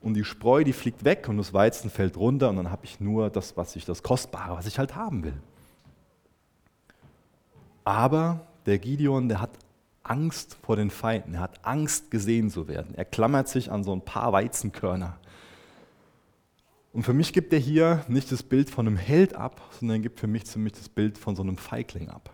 und 0.00 0.14
die 0.14 0.24
Spreu, 0.24 0.64
die 0.64 0.72
fliegt 0.72 1.04
weg 1.04 1.28
und 1.28 1.38
das 1.38 1.52
Weizen 1.54 1.90
fällt 1.90 2.16
runter 2.16 2.50
und 2.50 2.56
dann 2.56 2.70
habe 2.70 2.84
ich 2.84 3.00
nur 3.00 3.30
das, 3.30 3.56
was 3.56 3.74
ich, 3.76 3.86
das 3.86 4.02
Kostbare, 4.02 4.56
was 4.56 4.66
ich 4.66 4.78
halt 4.78 4.94
haben 4.94 5.24
will. 5.24 5.40
Aber 7.84 8.46
der 8.66 8.78
Gideon, 8.78 9.28
der 9.28 9.40
hat 9.40 9.50
Angst 10.02 10.58
vor 10.62 10.76
den 10.76 10.90
Feinden, 10.90 11.34
er 11.34 11.40
hat 11.40 11.64
Angst 11.64 12.10
gesehen 12.10 12.50
zu 12.50 12.68
werden. 12.68 12.94
Er 12.94 13.06
klammert 13.06 13.48
sich 13.48 13.72
an 13.72 13.84
so 13.84 13.92
ein 13.94 14.02
paar 14.02 14.32
Weizenkörner 14.32 15.18
und 16.94 17.02
für 17.02 17.12
mich 17.12 17.32
gibt 17.32 17.52
er 17.52 17.58
hier 17.58 18.04
nicht 18.06 18.30
das 18.30 18.44
Bild 18.44 18.70
von 18.70 18.86
einem 18.86 18.96
Held 18.96 19.34
ab, 19.34 19.60
sondern 19.78 19.96
er 19.96 20.02
gibt 20.02 20.20
für 20.20 20.28
mich 20.28 20.46
ziemlich 20.46 20.74
das 20.74 20.88
Bild 20.88 21.18
von 21.18 21.34
so 21.34 21.42
einem 21.42 21.56
Feigling 21.56 22.08
ab. 22.08 22.30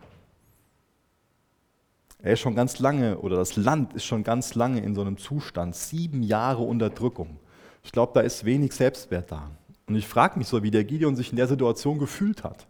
Er 2.19 2.35
ist 2.35 2.41
schon 2.41 2.55
ganz 2.55 2.79
lange, 2.79 3.19
oder 3.21 3.37
das 3.37 3.57
Land 3.57 3.95
ist 3.95 4.05
schon 4.05 4.23
ganz 4.23 4.55
lange 4.55 4.81
in 4.81 4.95
so 4.95 5.01
einem 5.01 5.17
Zustand, 5.17 5.75
sieben 5.75 6.23
Jahre 6.23 6.63
Unterdrückung. 6.63 7.39
Ich 7.83 7.91
glaube, 7.91 8.13
da 8.15 8.21
ist 8.21 8.45
wenig 8.45 8.75
Selbstwert 8.75 9.33
da. 9.33 9.51
Und 9.87 9.95
ich 9.95 10.07
frage 10.07 10.39
mich 10.39 10.47
so, 10.47 10.63
wie 10.63 10.71
der 10.71 10.85
Gideon 10.85 11.17
sich 11.17 11.31
in 11.31 11.37
der 11.37 11.49
Situation 11.49 11.99
gefühlt 11.99 12.45
hat. 12.45 12.67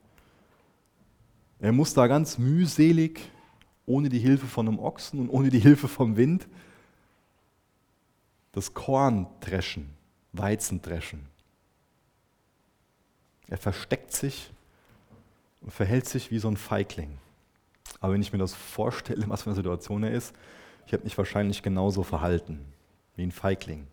Er 1.59 1.73
muss 1.73 1.92
da 1.92 2.06
ganz 2.06 2.38
mühselig, 2.38 3.20
ohne 3.85 4.09
die 4.09 4.20
Hilfe 4.20 4.47
von 4.47 4.68
einem 4.68 4.78
Ochsen 4.78 5.18
und 5.18 5.28
ohne 5.28 5.50
die 5.50 5.59
Hilfe 5.59 5.88
vom 5.88 6.16
Wind, 6.16 6.47
das 8.52 8.75
Korn 8.75 9.26
dreschen, 9.40 9.90
Weizen 10.32 10.80
dreschen. 10.80 11.26
Er 13.50 13.59
versteckt 13.59 14.12
sich 14.12 14.50
und 15.61 15.73
verhält 15.73 16.09
sich 16.09 16.30
wie 16.30 16.38
so 16.38 16.49
ein 16.49 16.57
Feigling. 16.57 17.19
Aber 18.00 18.14
wenn 18.14 18.23
ich 18.23 18.33
mir 18.33 18.38
das 18.38 18.54
vorstelle, 18.54 19.28
was 19.28 19.42
für 19.42 19.50
eine 19.50 19.57
Situation 19.57 20.04
er 20.04 20.12
ist, 20.12 20.35
ich 20.87 20.92
hätte 20.92 21.04
mich 21.04 21.19
wahrscheinlich 21.19 21.62
genauso 21.62 22.02
verhalten 22.02 22.61
wie 23.16 23.23
ein 23.25 23.33
Feigling. 23.33 23.87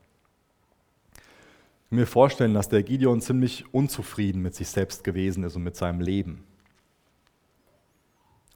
Ich 1.14 1.90
kann 1.90 2.00
mir 2.00 2.06
vorstellen, 2.06 2.54
dass 2.54 2.70
der 2.70 2.84
Gideon 2.84 3.20
ziemlich 3.20 3.74
unzufrieden 3.74 4.42
mit 4.42 4.56
sich 4.56 4.70
selbst 4.70 5.04
gewesen 5.04 5.44
ist 5.44 5.56
und 5.56 5.64
mit 5.64 5.76
seinem 5.76 6.02
Leben. 6.02 6.44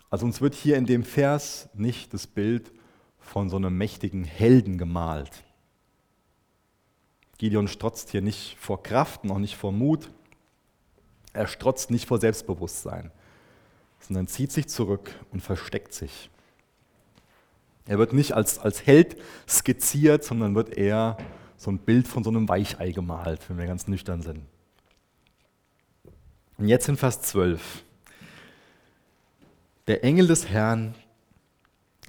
Also 0.10 0.26
uns 0.26 0.40
wird 0.40 0.54
hier 0.54 0.78
in 0.78 0.86
dem 0.86 1.04
Vers 1.04 1.70
nicht 1.74 2.14
das 2.14 2.28
Bild 2.28 2.72
von 3.18 3.50
so 3.50 3.56
einem 3.56 3.76
mächtigen 3.78 4.24
Helden 4.24 4.78
gemalt. 4.78 5.44
Gideon 7.38 7.68
strotzt 7.68 8.12
hier 8.12 8.22
nicht 8.22 8.56
vor 8.60 8.84
Kraft, 8.84 9.24
noch 9.24 9.40
nicht 9.40 9.56
vor 9.56 9.72
Mut, 9.72 10.12
er 11.34 11.48
strotzt 11.48 11.92
nicht 11.92 12.08
vor 12.08 12.20
Selbstbewusstsein, 12.20 13.12
sondern 14.00 14.28
zieht 14.28 14.52
sich 14.52 14.68
zurück 14.68 15.12
und 15.32 15.42
versteckt 15.42 15.94
sich. 15.94 16.30
Er 17.86 17.98
wird 17.98 18.14
nicht 18.14 18.34
als, 18.34 18.60
als 18.60 18.86
Held 18.86 19.18
skizziert, 19.48 20.24
sondern 20.24 20.56
wird 20.56 20.70
eher 20.70 21.18
so 21.58 21.72
ein 21.72 21.80
Bild 21.80 22.08
von 22.08 22.24
so 22.24 22.30
einem 22.30 22.48
Weichei 22.50 22.92
gemalt, 22.92 23.50
wenn 23.50 23.58
wir 23.58 23.66
ganz 23.66 23.88
nüchtern 23.88 24.22
sind. 24.22 24.46
Und 26.58 26.68
jetzt 26.68 26.88
in 26.90 26.98
Vers 26.98 27.22
12. 27.22 27.84
Der 29.88 30.04
Engel 30.04 30.28
des 30.28 30.48
Herrn 30.48 30.96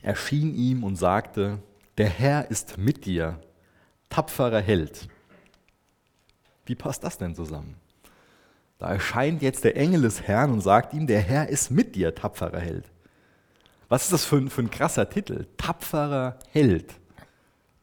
erschien 0.03 0.55
ihm 0.55 0.85
und 0.85 0.97
sagte, 0.97 1.59
der 1.99 2.09
Herr 2.09 2.51
ist 2.51 2.79
mit 2.79 3.07
dir, 3.07 3.41
tapferer 4.09 4.61
Held. 4.61 5.09
Wie 6.67 6.75
passt 6.75 7.03
das 7.05 7.19
denn 7.19 7.35
zusammen? 7.35 7.82
Da 8.83 8.95
erscheint 8.95 9.43
jetzt 9.43 9.63
der 9.63 9.77
Engel 9.77 10.03
des 10.03 10.23
Herrn 10.23 10.51
und 10.51 10.61
sagt 10.61 10.93
ihm, 10.93 11.07
der 11.07 11.21
Herr 11.21 11.49
ist 11.49 11.71
mit 11.71 11.95
dir, 11.95 12.17
tapferer 12.17 12.59
Held. 12.59 12.85
Was 13.89 14.03
ist 14.03 14.13
das 14.13 14.25
für 14.25 14.39
ein, 14.39 14.51
für 14.51 14.63
ein 14.63 14.73
krasser 14.73 15.09
Titel? 15.09 15.47
Tapferer 15.57 16.37
Held. 16.51 16.93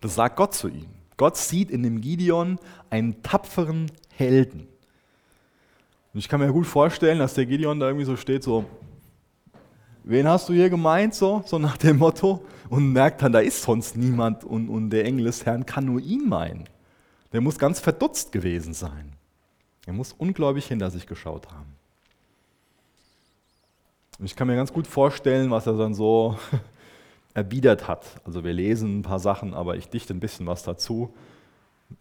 Das 0.02 0.16
sagt 0.16 0.36
Gott 0.36 0.54
zu 0.54 0.68
ihm. 0.68 0.88
Gott 1.16 1.38
sieht 1.38 1.72
in 1.72 1.84
dem 1.84 2.02
Gideon 2.02 2.60
einen 2.90 3.24
tapferen 3.24 3.90
Helden. 4.14 4.68
Und 6.14 6.20
ich 6.20 6.28
kann 6.28 6.42
mir 6.42 6.52
gut 6.52 6.68
vorstellen, 6.68 7.20
dass 7.20 7.34
der 7.34 7.46
Gideon 7.46 7.80
da 7.80 7.88
irgendwie 7.88 8.06
so 8.06 8.18
steht, 8.18 8.44
so, 8.44 8.66
wen 10.04 10.28
hast 10.28 10.50
du 10.50 10.54
hier 10.54 10.70
gemeint, 10.70 11.16
so, 11.16 11.44
so 11.46 11.60
nach 11.60 11.78
dem 11.78 12.00
Motto, 12.00 12.44
und 12.68 12.92
merkt 12.92 13.22
dann, 13.22 13.32
da 13.32 13.40
ist 13.40 13.62
sonst 13.62 13.96
niemand 13.96 14.44
und, 14.44 14.68
und 14.68 14.90
der 14.90 15.06
Engel 15.06 15.28
des 15.28 15.46
Herrn 15.46 15.66
kann 15.66 15.86
nur 15.86 16.02
ihn 16.02 16.28
meinen. 16.28 16.66
Der 17.32 17.40
muss 17.40 17.58
ganz 17.58 17.80
verdutzt 17.80 18.34
gewesen 18.34 18.74
sein. 18.74 19.14
Er 19.90 19.94
muss 19.94 20.14
ungläubig 20.14 20.68
hinter 20.68 20.92
sich 20.92 21.08
geschaut 21.08 21.50
haben. 21.50 21.76
Und 24.20 24.26
ich 24.26 24.36
kann 24.36 24.46
mir 24.46 24.56
ganz 24.56 24.72
gut 24.72 24.86
vorstellen, 24.86 25.50
was 25.50 25.66
er 25.66 25.80
dann 25.80 25.96
so 25.96 26.38
erwidert 27.34 27.88
hat. 27.88 28.06
Also 28.24 28.44
wir 28.44 28.54
lesen 28.54 29.00
ein 29.00 29.02
paar 29.02 29.18
Sachen, 29.18 29.56
aber 29.56 29.78
ich 29.78 29.90
dichte 29.90 30.14
ein 30.14 30.20
bisschen 30.20 30.46
was 30.46 30.62
dazu. 30.62 31.12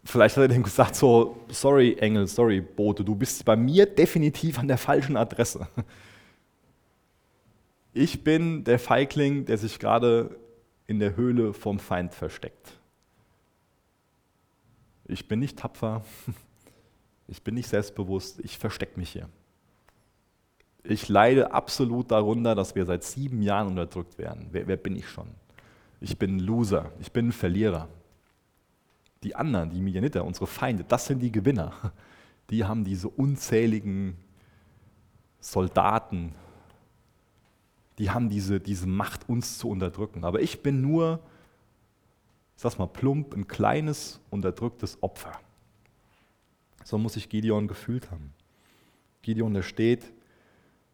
Vielleicht 0.03 0.37
hat 0.37 0.43
er 0.43 0.47
dem 0.49 0.61
gesagt 0.61 0.95
so, 0.95 1.35
sorry 1.47 1.95
Engel, 1.95 2.27
sorry 2.27 2.61
Bote, 2.61 3.03
du 3.03 3.15
bist 3.15 3.43
bei 3.43 3.55
mir 3.55 3.87
definitiv 3.87 4.59
an 4.59 4.67
der 4.67 4.77
falschen 4.77 5.17
Adresse. 5.17 5.67
Ich 7.91 8.23
bin 8.23 8.63
der 8.63 8.77
Feigling, 8.77 9.45
der 9.45 9.57
sich 9.57 9.79
gerade 9.79 10.37
in 10.85 10.99
der 10.99 11.15
Höhle 11.15 11.53
vom 11.53 11.79
Feind 11.79 12.13
versteckt. 12.13 12.77
Ich 15.05 15.27
bin 15.27 15.39
nicht 15.39 15.57
tapfer, 15.57 16.05
ich 17.29 17.43
bin 17.43 17.55
nicht 17.55 17.69
selbstbewusst, 17.69 18.39
ich 18.43 18.57
verstecke 18.57 18.99
mich 18.99 19.11
hier. 19.11 19.29
Ich 20.83 21.09
leide 21.09 21.51
absolut 21.51 22.11
darunter, 22.11 22.55
dass 22.55 22.73
wir 22.73 22.85
seit 22.85 23.03
sieben 23.03 23.41
Jahren 23.41 23.67
unterdrückt 23.67 24.17
werden. 24.17 24.47
Wer, 24.51 24.67
wer 24.67 24.77
bin 24.77 24.95
ich 24.95 25.07
schon? 25.07 25.27
Ich 26.01 26.17
bin 26.17 26.37
ein 26.37 26.39
Loser, 26.39 26.91
ich 26.99 27.11
bin 27.11 27.27
ein 27.27 27.31
Verlierer. 27.31 27.87
Die 29.23 29.35
anderen, 29.35 29.69
die 29.69 29.81
Midianiter, 29.81 30.23
unsere 30.23 30.47
Feinde, 30.47 30.85
das 30.87 31.05
sind 31.05 31.19
die 31.19 31.31
Gewinner. 31.31 31.73
Die 32.49 32.65
haben 32.65 32.83
diese 32.83 33.09
unzähligen 33.09 34.17
Soldaten, 35.39 36.33
die 37.99 38.09
haben 38.09 38.29
diese, 38.29 38.59
diese 38.59 38.87
Macht, 38.87 39.27
uns 39.29 39.57
zu 39.59 39.69
unterdrücken. 39.69 40.23
Aber 40.23 40.41
ich 40.41 40.63
bin 40.63 40.81
nur, 40.81 41.19
ich 42.55 42.61
sag's 42.63 42.77
mal 42.77 42.87
plump, 42.87 43.35
ein 43.35 43.47
kleines, 43.47 44.19
unterdrücktes 44.31 44.97
Opfer. 45.03 45.39
So 46.89 46.97
muss 46.97 47.13
sich 47.13 47.29
Gideon 47.29 47.67
gefühlt 47.67 48.09
haben. 48.09 48.33
Gideon, 49.21 49.53
der 49.53 49.61
steht 49.61 50.11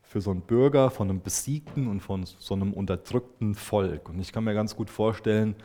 für 0.03 0.19
so 0.19 0.29
einen 0.31 0.41
Bürger 0.41 0.91
von 0.91 1.09
einem 1.09 1.21
besiegten 1.21 1.87
und 1.87 2.01
von 2.01 2.25
so 2.25 2.53
einem 2.53 2.73
unterdrückten 2.73 3.55
Volk. 3.55 4.09
Und 4.09 4.19
ich 4.19 4.33
kann 4.33 4.43
mir 4.43 4.53
ganz 4.53 4.75
gut 4.75 4.89
vorstellen, 4.89 5.55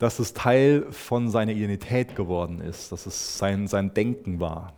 dass 0.00 0.18
es 0.18 0.34
Teil 0.34 0.90
von 0.90 1.30
seiner 1.30 1.52
Identität 1.52 2.16
geworden 2.16 2.60
ist, 2.60 2.90
dass 2.90 3.06
es 3.06 3.38
sein, 3.38 3.68
sein 3.68 3.94
Denken 3.94 4.40
war. 4.40 4.72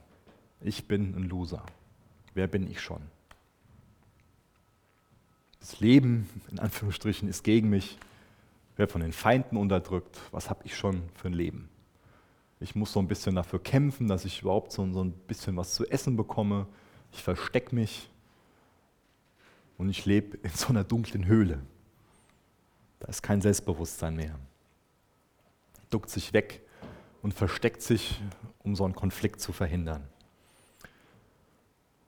Ich 0.60 0.87
bin 0.87 1.14
ein 1.16 1.22
Loser. 1.30 1.64
Wer 2.34 2.46
bin 2.46 2.70
ich 2.70 2.82
schon? 2.82 3.00
Das 5.60 5.80
Leben, 5.80 6.28
in 6.50 6.58
Anführungsstrichen, 6.58 7.26
ist 7.26 7.42
gegen 7.42 7.70
mich. 7.70 7.96
Ich 8.72 8.78
werde 8.78 8.92
von 8.92 9.00
den 9.00 9.12
Feinden 9.14 9.56
unterdrückt. 9.56 10.20
Was 10.30 10.50
habe 10.50 10.60
ich 10.64 10.76
schon 10.76 11.04
für 11.14 11.28
ein 11.28 11.32
Leben? 11.32 11.70
Ich 12.60 12.74
muss 12.74 12.92
so 12.92 13.00
ein 13.00 13.08
bisschen 13.08 13.36
dafür 13.36 13.62
kämpfen, 13.62 14.08
dass 14.08 14.24
ich 14.24 14.42
überhaupt 14.42 14.72
so, 14.72 14.90
so 14.92 15.04
ein 15.04 15.12
bisschen 15.12 15.56
was 15.56 15.74
zu 15.74 15.86
essen 15.86 16.16
bekomme. 16.16 16.66
Ich 17.12 17.22
verstecke 17.22 17.74
mich 17.74 18.10
und 19.76 19.88
ich 19.88 20.04
lebe 20.04 20.36
in 20.38 20.50
so 20.50 20.68
einer 20.68 20.84
dunklen 20.84 21.26
Höhle. 21.26 21.60
Da 22.98 23.08
ist 23.08 23.22
kein 23.22 23.40
Selbstbewusstsein 23.40 24.16
mehr. 24.16 24.34
Duckt 25.90 26.10
sich 26.10 26.32
weg 26.32 26.62
und 27.22 27.32
versteckt 27.32 27.80
sich, 27.80 28.20
um 28.64 28.74
so 28.74 28.84
einen 28.84 28.94
Konflikt 28.94 29.40
zu 29.40 29.52
verhindern. 29.52 30.02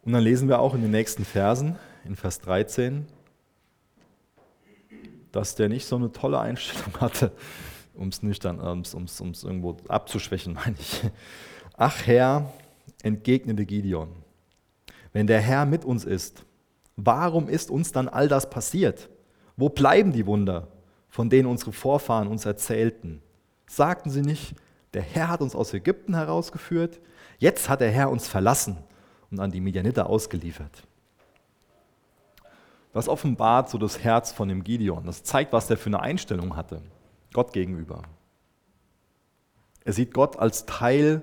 Und 0.02 0.12
dann 0.12 0.22
lesen 0.22 0.48
wir 0.48 0.58
auch 0.58 0.74
in 0.74 0.82
den 0.82 0.90
nächsten 0.90 1.24
Versen, 1.24 1.78
in 2.04 2.16
Vers 2.16 2.40
13, 2.40 3.06
dass 5.30 5.54
der 5.54 5.68
nicht 5.68 5.86
so 5.86 5.96
eine 5.96 6.10
tolle 6.10 6.40
Einstellung 6.40 6.92
hatte, 7.00 7.32
um 7.94 8.08
es 8.08 8.22
nüchtern, 8.22 8.60
um 8.60 9.04
es 9.04 9.44
irgendwo 9.44 9.76
abzuschwächen, 9.88 10.54
meine 10.64 10.76
ich. 10.78 11.02
Ach 11.76 12.06
Herr, 12.06 12.52
entgegnete 13.02 13.64
Gideon, 13.64 14.08
wenn 15.12 15.26
der 15.26 15.40
Herr 15.40 15.66
mit 15.66 15.84
uns 15.84 16.04
ist, 16.04 16.44
warum 16.96 17.48
ist 17.48 17.70
uns 17.70 17.92
dann 17.92 18.08
all 18.08 18.28
das 18.28 18.50
passiert? 18.50 19.08
Wo 19.56 19.68
bleiben 19.68 20.12
die 20.12 20.26
Wunder, 20.26 20.68
von 21.08 21.28
denen 21.28 21.48
unsere 21.48 21.72
Vorfahren 21.72 22.28
uns 22.28 22.46
erzählten? 22.46 23.20
Sagten 23.66 24.10
sie 24.10 24.22
nicht, 24.22 24.54
der 24.94 25.02
Herr 25.02 25.28
hat 25.28 25.40
uns 25.40 25.54
aus 25.54 25.72
Ägypten 25.72 26.14
herausgeführt, 26.14 27.00
jetzt 27.38 27.68
hat 27.68 27.80
der 27.80 27.90
Herr 27.90 28.10
uns 28.10 28.26
verlassen 28.26 28.76
und 29.30 29.40
an 29.40 29.50
die 29.50 29.60
Medianiter 29.60 30.08
ausgeliefert. 30.08 30.82
Das 32.92 33.08
offenbart 33.08 33.70
so 33.70 33.78
das 33.78 34.02
Herz 34.02 34.32
von 34.32 34.48
dem 34.48 34.64
Gideon. 34.64 35.04
Das 35.04 35.22
zeigt, 35.22 35.52
was 35.52 35.68
der 35.68 35.76
für 35.76 35.90
eine 35.90 36.00
Einstellung 36.00 36.56
hatte, 36.56 36.82
Gott 37.32 37.52
gegenüber. 37.52 38.02
Er 39.84 39.92
sieht 39.92 40.12
Gott 40.12 40.38
als 40.38 40.66
Teil 40.66 41.22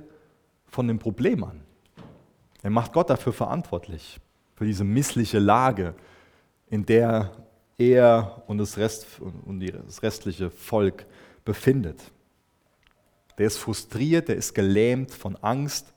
von 0.65 0.87
dem 0.87 0.99
Problem 0.99 1.43
an. 1.43 1.61
Er 2.63 2.69
macht 2.69 2.93
Gott 2.93 3.09
dafür 3.09 3.33
verantwortlich, 3.33 4.19
für 4.55 4.65
diese 4.65 4.83
missliche 4.83 5.39
Lage, 5.39 5.93
in 6.69 6.85
der 6.85 7.31
er 7.77 8.43
und 8.47 8.57
das, 8.57 8.77
Rest, 8.77 9.19
und 9.19 9.59
das 9.59 10.01
restliche 10.01 10.49
Volk 10.49 11.05
befindet. 11.45 12.11
Der 13.37 13.47
ist 13.47 13.57
frustriert, 13.57 14.29
der 14.29 14.35
ist 14.35 14.53
gelähmt 14.55 15.11
von 15.11 15.35
Angst, 15.37 15.93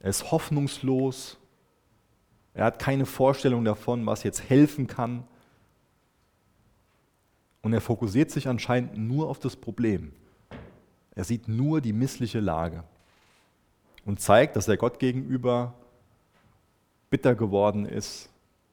er 0.00 0.10
ist 0.10 0.30
hoffnungslos, 0.30 1.38
er 2.52 2.66
hat 2.66 2.78
keine 2.78 3.06
Vorstellung 3.06 3.64
davon, 3.64 4.06
was 4.06 4.22
jetzt 4.22 4.48
helfen 4.48 4.86
kann. 4.86 5.26
Und 7.64 7.72
er 7.72 7.80
fokussiert 7.80 8.30
sich 8.30 8.46
anscheinend 8.46 8.98
nur 8.98 9.30
auf 9.30 9.38
das 9.38 9.56
Problem. 9.56 10.12
Er 11.14 11.24
sieht 11.24 11.48
nur 11.48 11.80
die 11.80 11.94
missliche 11.94 12.40
Lage 12.40 12.84
und 14.04 14.20
zeigt, 14.20 14.56
dass 14.56 14.68
er 14.68 14.76
Gott 14.76 14.98
gegenüber 14.98 15.72
bitter 17.08 17.34
geworden 17.34 17.86
ist 17.86 18.28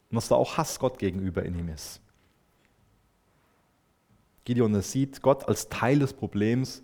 und 0.09 0.15
dass 0.15 0.27
da 0.27 0.35
auch 0.35 0.57
Hass 0.57 0.77
Gott 0.77 0.99
gegenüber 0.99 1.43
in 1.43 1.57
ihm 1.57 1.69
ist. 1.69 2.01
Gideon 4.43 4.81
sieht 4.81 5.21
Gott 5.21 5.47
als 5.47 5.69
Teil 5.69 5.99
des 5.99 6.11
Problems 6.11 6.83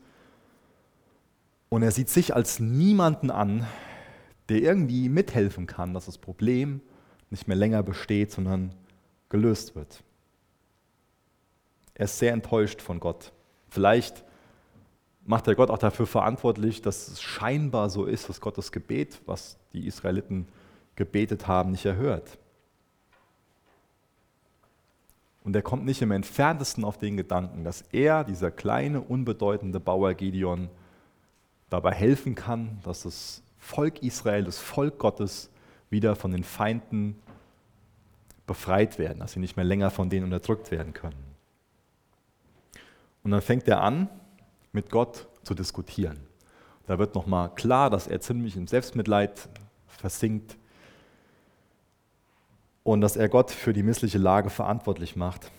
und 1.67 1.83
er 1.83 1.91
sieht 1.91 2.07
sich 2.07 2.33
als 2.33 2.61
niemanden 2.61 3.31
an, 3.31 3.67
der 4.47 4.61
irgendwie 4.61 5.09
mithelfen 5.09 5.67
kann, 5.67 5.93
dass 5.93 6.05
das 6.05 6.17
Problem 6.17 6.79
nicht 7.31 7.49
mehr 7.49 7.57
länger 7.57 7.83
besteht, 7.83 8.31
sondern 8.31 8.73
gelöst 9.27 9.75
wird. 9.75 10.03
Er 11.97 12.05
ist 12.05 12.19
sehr 12.19 12.31
enttäuscht 12.31 12.79
von 12.79 12.99
Gott. 12.99 13.31
Vielleicht 13.69 14.23
macht 15.25 15.47
er 15.47 15.55
Gott 15.55 15.71
auch 15.71 15.79
dafür 15.79 16.05
verantwortlich, 16.05 16.83
dass 16.83 17.07
es 17.07 17.21
scheinbar 17.23 17.89
so 17.89 18.05
ist, 18.05 18.29
dass 18.29 18.39
Gott 18.39 18.55
das 18.55 18.71
Gebet, 18.71 19.19
was 19.25 19.57
die 19.73 19.87
Israeliten 19.87 20.47
gebetet 20.95 21.47
haben, 21.47 21.71
nicht 21.71 21.85
erhört. 21.85 22.37
Und 25.43 25.55
er 25.55 25.63
kommt 25.63 25.85
nicht 25.85 26.03
im 26.03 26.11
entferntesten 26.11 26.83
auf 26.83 26.99
den 26.99 27.17
Gedanken, 27.17 27.63
dass 27.63 27.83
er, 27.91 28.23
dieser 28.23 28.51
kleine, 28.51 29.01
unbedeutende 29.01 29.79
Bauer 29.79 30.13
Gideon, 30.13 30.69
dabei 31.71 31.93
helfen 31.93 32.35
kann, 32.35 32.79
dass 32.83 33.03
das 33.03 33.41
Volk 33.57 34.03
Israel, 34.03 34.43
das 34.43 34.59
Volk 34.59 34.99
Gottes, 34.99 35.49
wieder 35.89 36.15
von 36.15 36.29
den 36.31 36.43
Feinden 36.43 37.17
befreit 38.45 38.99
werden, 38.99 39.19
dass 39.19 39.31
sie 39.31 39.39
nicht 39.39 39.57
mehr 39.57 39.65
länger 39.65 39.89
von 39.89 40.11
denen 40.11 40.25
unterdrückt 40.25 40.69
werden 40.69 40.93
können. 40.93 41.26
Und 43.23 43.31
dann 43.31 43.41
fängt 43.41 43.67
er 43.67 43.81
an, 43.81 44.09
mit 44.71 44.89
Gott 44.89 45.27
zu 45.43 45.53
diskutieren. 45.53 46.19
Da 46.85 46.99
wird 46.99 47.15
nochmal 47.15 47.53
klar, 47.53 47.89
dass 47.89 48.07
er 48.07 48.21
ziemlich 48.21 48.55
im 48.55 48.67
Selbstmitleid 48.67 49.49
versinkt 49.87 50.57
und 52.83 53.01
dass 53.01 53.17
er 53.17 53.27
Gott 53.27 53.51
für 53.51 53.73
die 53.73 53.83
missliche 53.83 54.17
Lage 54.17 54.49
verantwortlich 54.49 55.15
macht. 55.15 55.51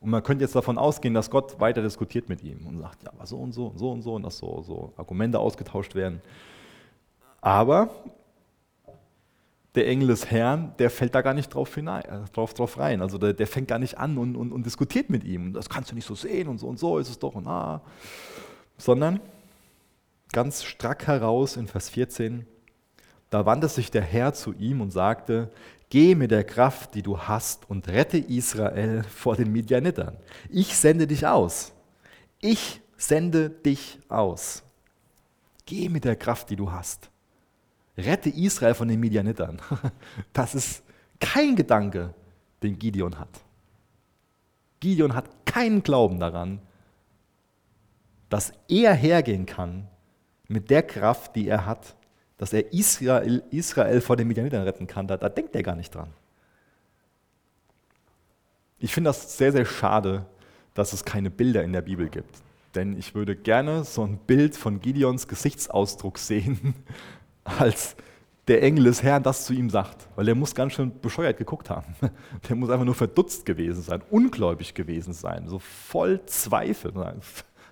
Und 0.00 0.10
man 0.10 0.22
könnte 0.22 0.44
jetzt 0.44 0.54
davon 0.54 0.78
ausgehen, 0.78 1.14
dass 1.14 1.30
Gott 1.30 1.58
weiter 1.60 1.82
diskutiert 1.82 2.28
mit 2.28 2.42
ihm 2.42 2.66
und 2.66 2.78
sagt, 2.78 3.02
ja, 3.04 3.12
aber 3.12 3.26
so 3.26 3.38
und 3.38 3.52
so 3.52 3.66
und 3.66 3.78
so 3.78 3.90
und 3.90 4.02
so 4.02 4.14
und 4.14 4.22
dass 4.22 4.38
so, 4.38 4.62
so 4.62 4.92
Argumente 4.96 5.38
ausgetauscht 5.38 5.94
werden. 5.94 6.20
Aber 7.40 7.90
der 9.74 9.88
Engel 9.88 10.08
des 10.08 10.30
Herrn, 10.30 10.74
der 10.78 10.90
fällt 10.90 11.14
da 11.14 11.22
gar 11.22 11.34
nicht 11.34 11.54
drauf, 11.54 11.74
hinein, 11.74 12.04
äh, 12.04 12.30
drauf, 12.32 12.52
drauf 12.54 12.78
rein. 12.78 13.00
Also 13.00 13.18
der, 13.18 13.32
der, 13.32 13.46
fängt 13.46 13.68
gar 13.68 13.78
nicht 13.78 13.98
an 13.98 14.18
und, 14.18 14.36
und, 14.36 14.52
und, 14.52 14.66
diskutiert 14.66 15.08
mit 15.08 15.24
ihm. 15.24 15.52
Das 15.54 15.68
kannst 15.68 15.90
du 15.90 15.94
nicht 15.94 16.06
so 16.06 16.14
sehen 16.14 16.48
und 16.48 16.58
so 16.58 16.66
und 16.66 16.78
so 16.78 16.98
ist 16.98 17.08
es 17.08 17.18
doch 17.18 17.34
und 17.34 17.46
ah. 17.46 17.80
Sondern 18.76 19.20
ganz 20.32 20.64
strack 20.64 21.06
heraus 21.06 21.56
in 21.56 21.68
Vers 21.68 21.88
14, 21.90 22.46
da 23.30 23.46
wandte 23.46 23.68
sich 23.68 23.90
der 23.90 24.02
Herr 24.02 24.34
zu 24.34 24.52
ihm 24.52 24.80
und 24.80 24.90
sagte, 24.90 25.50
Geh 25.92 26.14
mit 26.14 26.30
der 26.30 26.44
Kraft, 26.44 26.94
die 26.94 27.02
du 27.02 27.18
hast, 27.18 27.68
und 27.68 27.86
rette 27.86 28.16
Israel 28.16 29.02
vor 29.04 29.36
den 29.36 29.52
Midianitern. 29.52 30.16
Ich 30.48 30.74
sende 30.74 31.06
dich 31.06 31.26
aus. 31.26 31.72
Ich 32.40 32.80
sende 32.96 33.50
dich 33.50 33.98
aus. 34.08 34.62
Geh 35.66 35.90
mit 35.90 36.06
der 36.06 36.16
Kraft, 36.16 36.48
die 36.48 36.56
du 36.56 36.72
hast. 36.72 37.10
Rette 37.96 38.30
Israel 38.30 38.74
von 38.74 38.88
den 38.88 39.00
Midianitern. 39.00 39.60
Das 40.32 40.54
ist 40.54 40.82
kein 41.20 41.56
Gedanke, 41.56 42.14
den 42.62 42.78
Gideon 42.78 43.18
hat. 43.18 43.40
Gideon 44.80 45.14
hat 45.14 45.46
keinen 45.46 45.82
Glauben 45.82 46.18
daran, 46.18 46.60
dass 48.28 48.52
er 48.68 48.94
hergehen 48.94 49.46
kann 49.46 49.88
mit 50.48 50.70
der 50.70 50.82
Kraft, 50.82 51.36
die 51.36 51.48
er 51.48 51.66
hat, 51.66 51.94
dass 52.38 52.52
er 52.52 52.72
Israel, 52.72 53.42
Israel 53.50 54.00
vor 54.00 54.16
den 54.16 54.26
Midianitern 54.26 54.62
retten 54.62 54.86
kann. 54.86 55.06
Da, 55.06 55.16
da 55.16 55.28
denkt 55.28 55.54
er 55.54 55.62
gar 55.62 55.76
nicht 55.76 55.94
dran. 55.94 56.12
Ich 58.78 58.92
finde 58.92 59.10
das 59.10 59.36
sehr, 59.38 59.52
sehr 59.52 59.64
schade, 59.64 60.26
dass 60.74 60.92
es 60.92 61.04
keine 61.04 61.30
Bilder 61.30 61.62
in 61.62 61.72
der 61.72 61.82
Bibel 61.82 62.08
gibt. 62.08 62.42
Denn 62.74 62.98
ich 62.98 63.14
würde 63.14 63.36
gerne 63.36 63.84
so 63.84 64.02
ein 64.02 64.18
Bild 64.18 64.56
von 64.56 64.80
Gideons 64.80 65.28
Gesichtsausdruck 65.28 66.18
sehen, 66.18 66.74
als 67.44 67.96
der 68.48 68.62
Engel 68.62 68.84
des 68.84 69.02
Herrn 69.02 69.22
das 69.22 69.44
zu 69.44 69.52
ihm 69.52 69.70
sagt. 69.70 70.08
Weil 70.16 70.28
er 70.28 70.34
muss 70.34 70.54
ganz 70.54 70.74
schön 70.74 71.00
bescheuert 71.00 71.38
geguckt 71.38 71.70
haben. 71.70 71.94
Der 72.48 72.56
muss 72.56 72.70
einfach 72.70 72.84
nur 72.84 72.94
verdutzt 72.94 73.46
gewesen 73.46 73.82
sein, 73.82 74.02
ungläubig 74.10 74.74
gewesen 74.74 75.12
sein, 75.12 75.48
so 75.48 75.58
voll 75.58 76.24
Zweifel. 76.26 76.92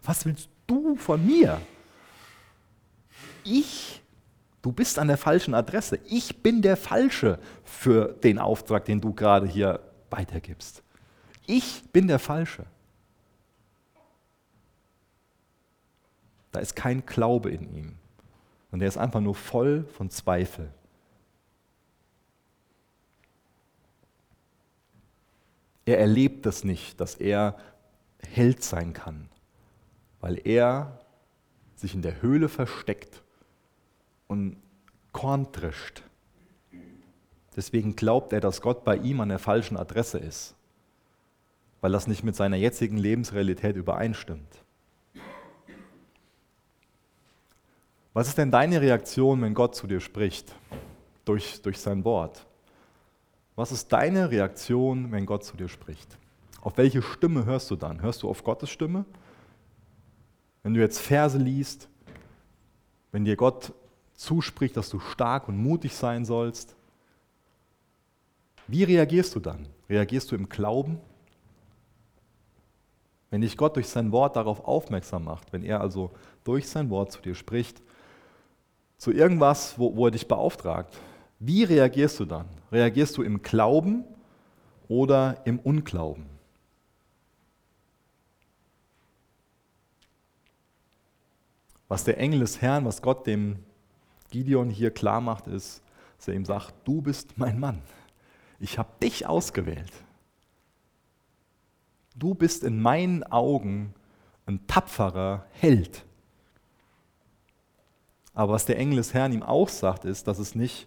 Was 0.02 0.24
willst 0.24 0.48
du 0.66 0.96
von 0.96 1.24
mir? 1.24 1.60
Ich? 3.44 4.00
Du 4.62 4.72
bist 4.72 4.98
an 4.98 5.08
der 5.08 5.16
falschen 5.16 5.54
Adresse. 5.54 5.98
Ich 6.04 6.42
bin 6.42 6.60
der 6.60 6.76
Falsche 6.76 7.38
für 7.64 8.12
den 8.22 8.38
Auftrag, 8.38 8.84
den 8.84 9.00
du 9.00 9.14
gerade 9.14 9.46
hier 9.46 9.80
weitergibst. 10.10 10.82
Ich 11.46 11.82
bin 11.92 12.06
der 12.06 12.18
Falsche. 12.18 12.66
Da 16.52 16.60
ist 16.60 16.76
kein 16.76 17.06
Glaube 17.06 17.50
in 17.50 17.74
ihm. 17.74 17.99
Und 18.70 18.82
er 18.82 18.88
ist 18.88 18.96
einfach 18.96 19.20
nur 19.20 19.34
voll 19.34 19.84
von 19.84 20.10
Zweifel. 20.10 20.72
Er 25.84 25.98
erlebt 25.98 26.46
es 26.46 26.62
nicht, 26.62 27.00
dass 27.00 27.16
er 27.16 27.56
Held 28.22 28.62
sein 28.62 28.92
kann, 28.92 29.28
weil 30.20 30.40
er 30.46 31.00
sich 31.74 31.94
in 31.94 32.02
der 32.02 32.22
Höhle 32.22 32.48
versteckt 32.48 33.22
und 34.28 34.56
Korn 35.12 35.50
trischt. 35.52 36.02
Deswegen 37.56 37.96
glaubt 37.96 38.32
er, 38.32 38.40
dass 38.40 38.60
Gott 38.60 38.84
bei 38.84 38.96
ihm 38.96 39.20
an 39.20 39.30
der 39.30 39.38
falschen 39.38 39.76
Adresse 39.76 40.18
ist, 40.18 40.54
weil 41.80 41.90
das 41.90 42.06
nicht 42.06 42.22
mit 42.22 42.36
seiner 42.36 42.56
jetzigen 42.56 42.96
Lebensrealität 42.96 43.74
übereinstimmt. 43.74 44.59
Was 48.12 48.28
ist 48.28 48.38
denn 48.38 48.50
deine 48.50 48.80
Reaktion, 48.80 49.40
wenn 49.42 49.54
Gott 49.54 49.74
zu 49.74 49.86
dir 49.86 50.00
spricht 50.00 50.54
durch, 51.24 51.62
durch 51.62 51.78
sein 51.78 52.04
Wort? 52.04 52.46
Was 53.54 53.70
ist 53.72 53.92
deine 53.92 54.30
Reaktion, 54.30 55.12
wenn 55.12 55.26
Gott 55.26 55.44
zu 55.44 55.56
dir 55.56 55.68
spricht? 55.68 56.18
Auf 56.60 56.76
welche 56.76 57.02
Stimme 57.02 57.44
hörst 57.44 57.70
du 57.70 57.76
dann? 57.76 58.02
Hörst 58.02 58.22
du 58.22 58.28
auf 58.28 58.42
Gottes 58.42 58.70
Stimme? 58.70 59.04
Wenn 60.62 60.74
du 60.74 60.80
jetzt 60.80 60.98
Verse 60.98 61.38
liest, 61.38 61.88
wenn 63.12 63.24
dir 63.24 63.36
Gott 63.36 63.72
zuspricht, 64.14 64.76
dass 64.76 64.90
du 64.90 64.98
stark 65.00 65.48
und 65.48 65.56
mutig 65.56 65.94
sein 65.94 66.24
sollst, 66.24 66.76
wie 68.66 68.84
reagierst 68.84 69.34
du 69.34 69.40
dann? 69.40 69.66
Reagierst 69.88 70.30
du 70.30 70.36
im 70.36 70.48
Glauben? 70.48 71.00
Wenn 73.30 73.40
dich 73.40 73.56
Gott 73.56 73.76
durch 73.76 73.88
sein 73.88 74.12
Wort 74.12 74.36
darauf 74.36 74.64
aufmerksam 74.64 75.24
macht, 75.24 75.52
wenn 75.52 75.62
er 75.62 75.80
also 75.80 76.10
durch 76.44 76.68
sein 76.68 76.90
Wort 76.90 77.12
zu 77.12 77.20
dir 77.20 77.34
spricht, 77.34 77.80
zu 79.00 79.12
irgendwas, 79.12 79.78
wo, 79.78 79.96
wo 79.96 80.06
er 80.06 80.10
dich 80.10 80.28
beauftragt, 80.28 80.94
wie 81.38 81.64
reagierst 81.64 82.20
du 82.20 82.26
dann? 82.26 82.46
Reagierst 82.70 83.16
du 83.16 83.22
im 83.22 83.40
Glauben 83.40 84.04
oder 84.88 85.40
im 85.46 85.58
Unglauben? 85.58 86.26
Was 91.88 92.04
der 92.04 92.18
Engel 92.18 92.40
des 92.40 92.60
Herrn, 92.60 92.84
was 92.84 93.00
Gott 93.00 93.26
dem 93.26 93.60
Gideon 94.30 94.68
hier 94.68 94.90
klar 94.90 95.22
macht, 95.22 95.46
ist, 95.46 95.82
dass 96.18 96.28
er 96.28 96.34
ihm 96.34 96.44
sagt, 96.44 96.74
du 96.84 97.00
bist 97.00 97.38
mein 97.38 97.58
Mann. 97.58 97.80
Ich 98.60 98.78
habe 98.78 98.90
dich 99.02 99.26
ausgewählt. 99.26 99.92
Du 102.14 102.34
bist 102.34 102.64
in 102.64 102.82
meinen 102.82 103.22
Augen 103.24 103.94
ein 104.44 104.66
tapferer 104.66 105.46
Held. 105.52 106.04
Aber 108.40 108.54
was 108.54 108.64
der 108.64 108.78
Engel 108.78 108.96
des 108.96 109.12
Herrn 109.12 109.34
ihm 109.34 109.42
auch 109.42 109.68
sagt, 109.68 110.06
ist, 110.06 110.26
dass 110.26 110.38
es 110.38 110.54
nicht 110.54 110.86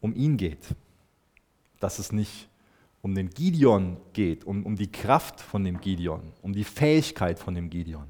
um 0.00 0.16
ihn 0.16 0.36
geht. 0.36 0.74
Dass 1.78 2.00
es 2.00 2.10
nicht 2.10 2.48
um 3.02 3.14
den 3.14 3.30
Gideon 3.30 3.98
geht, 4.14 4.42
um, 4.42 4.66
um 4.66 4.74
die 4.74 4.90
Kraft 4.90 5.40
von 5.40 5.62
dem 5.62 5.80
Gideon, 5.80 6.32
um 6.42 6.52
die 6.52 6.64
Fähigkeit 6.64 7.38
von 7.38 7.54
dem 7.54 7.70
Gideon. 7.70 8.08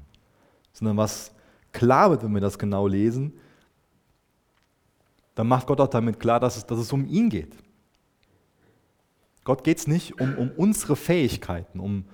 Sondern 0.73 0.97
was 0.97 1.35
klar 1.71 2.09
wird, 2.09 2.23
wenn 2.23 2.33
wir 2.33 2.41
das 2.41 2.57
genau 2.57 2.87
lesen, 2.87 3.31
dann 5.35 5.47
macht 5.47 5.67
Gott 5.67 5.79
auch 5.79 5.87
damit 5.87 6.19
klar, 6.19 6.39
dass 6.39 6.57
es, 6.57 6.65
dass 6.65 6.79
es 6.79 6.91
um 6.91 7.05
ihn 7.05 7.29
geht. 7.29 7.55
Gott 9.43 9.63
geht 9.63 9.77
es 9.77 9.85
nicht 9.85 10.19
um, 10.19 10.35
um 10.35 10.49
unsere 10.57 10.95
Fähigkeiten, 10.95 11.79
um 11.79 12.05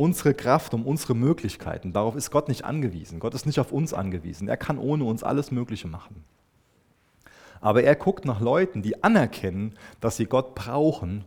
unsere 0.00 0.32
Kraft, 0.32 0.72
um 0.72 0.86
unsere 0.86 1.14
Möglichkeiten. 1.14 1.92
Darauf 1.92 2.16
ist 2.16 2.30
Gott 2.30 2.48
nicht 2.48 2.64
angewiesen. 2.64 3.20
Gott 3.20 3.34
ist 3.34 3.44
nicht 3.44 3.60
auf 3.60 3.70
uns 3.70 3.92
angewiesen. 3.92 4.48
Er 4.48 4.56
kann 4.56 4.78
ohne 4.78 5.04
uns 5.04 5.22
alles 5.22 5.50
Mögliche 5.50 5.88
machen. 5.88 6.24
Aber 7.60 7.82
er 7.82 7.94
guckt 7.96 8.24
nach 8.24 8.40
Leuten, 8.40 8.80
die 8.80 9.04
anerkennen, 9.04 9.74
dass 10.00 10.16
sie 10.16 10.24
Gott 10.24 10.54
brauchen, 10.54 11.26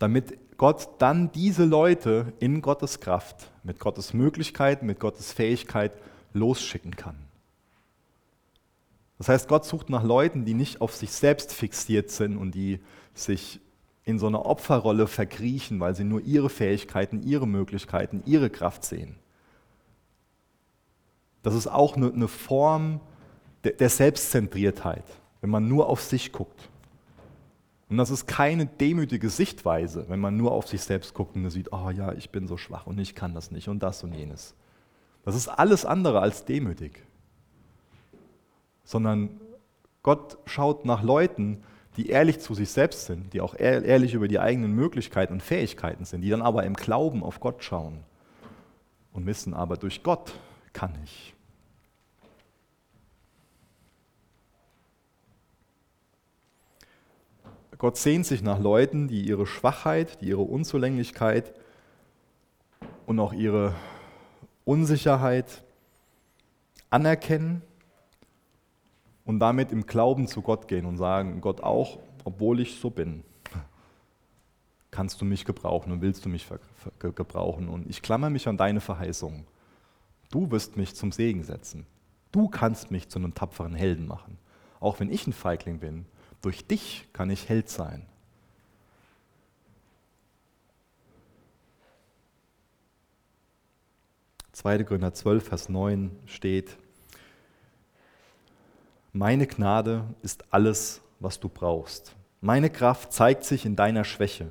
damit 0.00 0.36
Gott 0.56 0.88
dann 0.98 1.30
diese 1.30 1.64
Leute 1.64 2.32
in 2.40 2.60
Gottes 2.60 2.98
Kraft, 2.98 3.52
mit 3.62 3.78
Gottes 3.78 4.12
Möglichkeiten, 4.12 4.86
mit 4.86 4.98
Gottes 4.98 5.32
Fähigkeit 5.32 5.92
losschicken 6.32 6.96
kann. 6.96 7.16
Das 9.18 9.28
heißt, 9.28 9.46
Gott 9.46 9.64
sucht 9.64 9.90
nach 9.90 10.02
Leuten, 10.02 10.44
die 10.44 10.54
nicht 10.54 10.80
auf 10.80 10.96
sich 10.96 11.12
selbst 11.12 11.52
fixiert 11.52 12.10
sind 12.10 12.36
und 12.36 12.52
die 12.52 12.80
sich 13.14 13.60
in 14.06 14.20
so 14.20 14.28
einer 14.28 14.46
Opferrolle 14.46 15.08
verkriechen, 15.08 15.80
weil 15.80 15.94
sie 15.94 16.04
nur 16.04 16.22
ihre 16.22 16.48
Fähigkeiten, 16.48 17.22
ihre 17.22 17.46
Möglichkeiten, 17.46 18.22
ihre 18.24 18.48
Kraft 18.48 18.84
sehen. 18.84 19.16
Das 21.42 21.54
ist 21.54 21.66
auch 21.66 21.96
eine, 21.96 22.28
Form 22.28 23.00
der 23.62 23.88
Selbstzentriertheit, 23.88 25.04
wenn 25.40 25.50
man 25.50 25.68
nur 25.68 25.88
auf 25.88 26.02
sich 26.02 26.32
guckt. 26.32 26.68
Und 27.88 27.98
das 27.98 28.10
ist 28.10 28.26
keine 28.26 28.66
demütige 28.66 29.28
Sichtweise, 29.28 30.06
wenn 30.08 30.20
man 30.20 30.36
nur 30.36 30.52
auf 30.52 30.68
sich 30.68 30.82
selbst 30.82 31.12
guckt 31.12 31.34
und 31.34 31.50
sieht, 31.50 31.72
oh 31.72 31.90
ja, 31.90 32.12
ich 32.12 32.30
bin 32.30 32.46
so 32.46 32.56
schwach 32.56 32.86
und 32.86 32.98
ich 32.98 33.16
kann 33.16 33.34
das 33.34 33.50
nicht 33.50 33.68
und 33.68 33.82
das 33.82 34.04
und 34.04 34.12
jenes. 34.12 34.54
Das 35.24 35.34
ist 35.34 35.48
alles 35.48 35.84
andere 35.84 36.20
als 36.20 36.44
demütig. 36.44 37.04
Sondern 38.84 39.40
Gott 40.04 40.38
schaut 40.46 40.84
nach 40.84 41.02
Leuten, 41.02 41.64
die 41.96 42.08
ehrlich 42.08 42.40
zu 42.40 42.54
sich 42.54 42.70
selbst 42.70 43.06
sind, 43.06 43.32
die 43.32 43.40
auch 43.40 43.54
ehrlich 43.58 44.14
über 44.14 44.28
die 44.28 44.38
eigenen 44.38 44.72
Möglichkeiten 44.72 45.34
und 45.34 45.42
Fähigkeiten 45.42 46.04
sind, 46.04 46.20
die 46.20 46.30
dann 46.30 46.42
aber 46.42 46.64
im 46.64 46.74
Glauben 46.74 47.22
auf 47.22 47.40
Gott 47.40 47.64
schauen 47.64 48.00
und 49.12 49.24
wissen, 49.26 49.54
aber 49.54 49.76
durch 49.76 50.02
Gott 50.02 50.34
kann 50.72 50.92
ich. 51.04 51.34
Gott 57.78 57.96
sehnt 57.98 58.24
sich 58.24 58.42
nach 58.42 58.58
Leuten, 58.58 59.06
die 59.08 59.26
ihre 59.26 59.46
Schwachheit, 59.46 60.20
die 60.20 60.28
ihre 60.28 60.42
Unzulänglichkeit 60.42 61.52
und 63.04 63.20
auch 63.20 63.34
ihre 63.34 63.74
Unsicherheit 64.64 65.62
anerkennen 66.88 67.62
und 69.26 69.40
damit 69.40 69.72
im 69.72 69.86
Glauben 69.86 70.28
zu 70.28 70.40
Gott 70.40 70.68
gehen 70.68 70.86
und 70.86 70.96
sagen, 70.96 71.40
Gott 71.42 71.60
auch, 71.60 71.98
obwohl 72.24 72.60
ich 72.60 72.80
so 72.80 72.88
bin, 72.88 73.24
kannst 74.90 75.20
du 75.20 75.24
mich 75.26 75.44
gebrauchen 75.44 75.92
und 75.92 76.00
willst 76.00 76.24
du 76.24 76.30
mich 76.30 76.46
gebrauchen. 76.98 77.68
Und 77.68 77.90
ich 77.90 78.00
klammer 78.00 78.30
mich 78.30 78.48
an 78.48 78.56
deine 78.56 78.80
Verheißung. 78.80 79.44
Du 80.30 80.50
wirst 80.50 80.76
mich 80.76 80.94
zum 80.94 81.12
Segen 81.12 81.42
setzen. 81.42 81.86
Du 82.32 82.48
kannst 82.48 82.90
mich 82.90 83.08
zu 83.08 83.18
einem 83.18 83.34
tapferen 83.34 83.74
Helden 83.74 84.06
machen. 84.06 84.38
Auch 84.80 85.00
wenn 85.00 85.10
ich 85.10 85.26
ein 85.26 85.32
Feigling 85.32 85.80
bin, 85.80 86.06
durch 86.40 86.66
dich 86.66 87.08
kann 87.12 87.28
ich 87.30 87.48
Held 87.48 87.68
sein. 87.68 88.06
2. 94.52 94.84
Korinther 94.84 95.12
12, 95.12 95.44
Vers 95.44 95.68
9 95.68 96.10
steht, 96.24 96.78
meine 99.16 99.46
Gnade 99.46 100.04
ist 100.22 100.44
alles, 100.50 101.00
was 101.20 101.40
du 101.40 101.48
brauchst. 101.48 102.14
Meine 102.42 102.68
Kraft 102.68 103.14
zeigt 103.14 103.44
sich 103.44 103.64
in 103.64 103.74
deiner 103.74 104.04
Schwäche. 104.04 104.48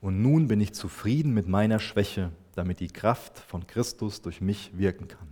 Und 0.00 0.22
nun 0.22 0.46
bin 0.46 0.60
ich 0.60 0.74
zufrieden 0.74 1.34
mit 1.34 1.48
meiner 1.48 1.80
Schwäche, 1.80 2.30
damit 2.54 2.78
die 2.78 2.88
Kraft 2.88 3.36
von 3.36 3.66
Christus 3.66 4.22
durch 4.22 4.40
mich 4.40 4.78
wirken 4.78 5.08
kann. 5.08 5.26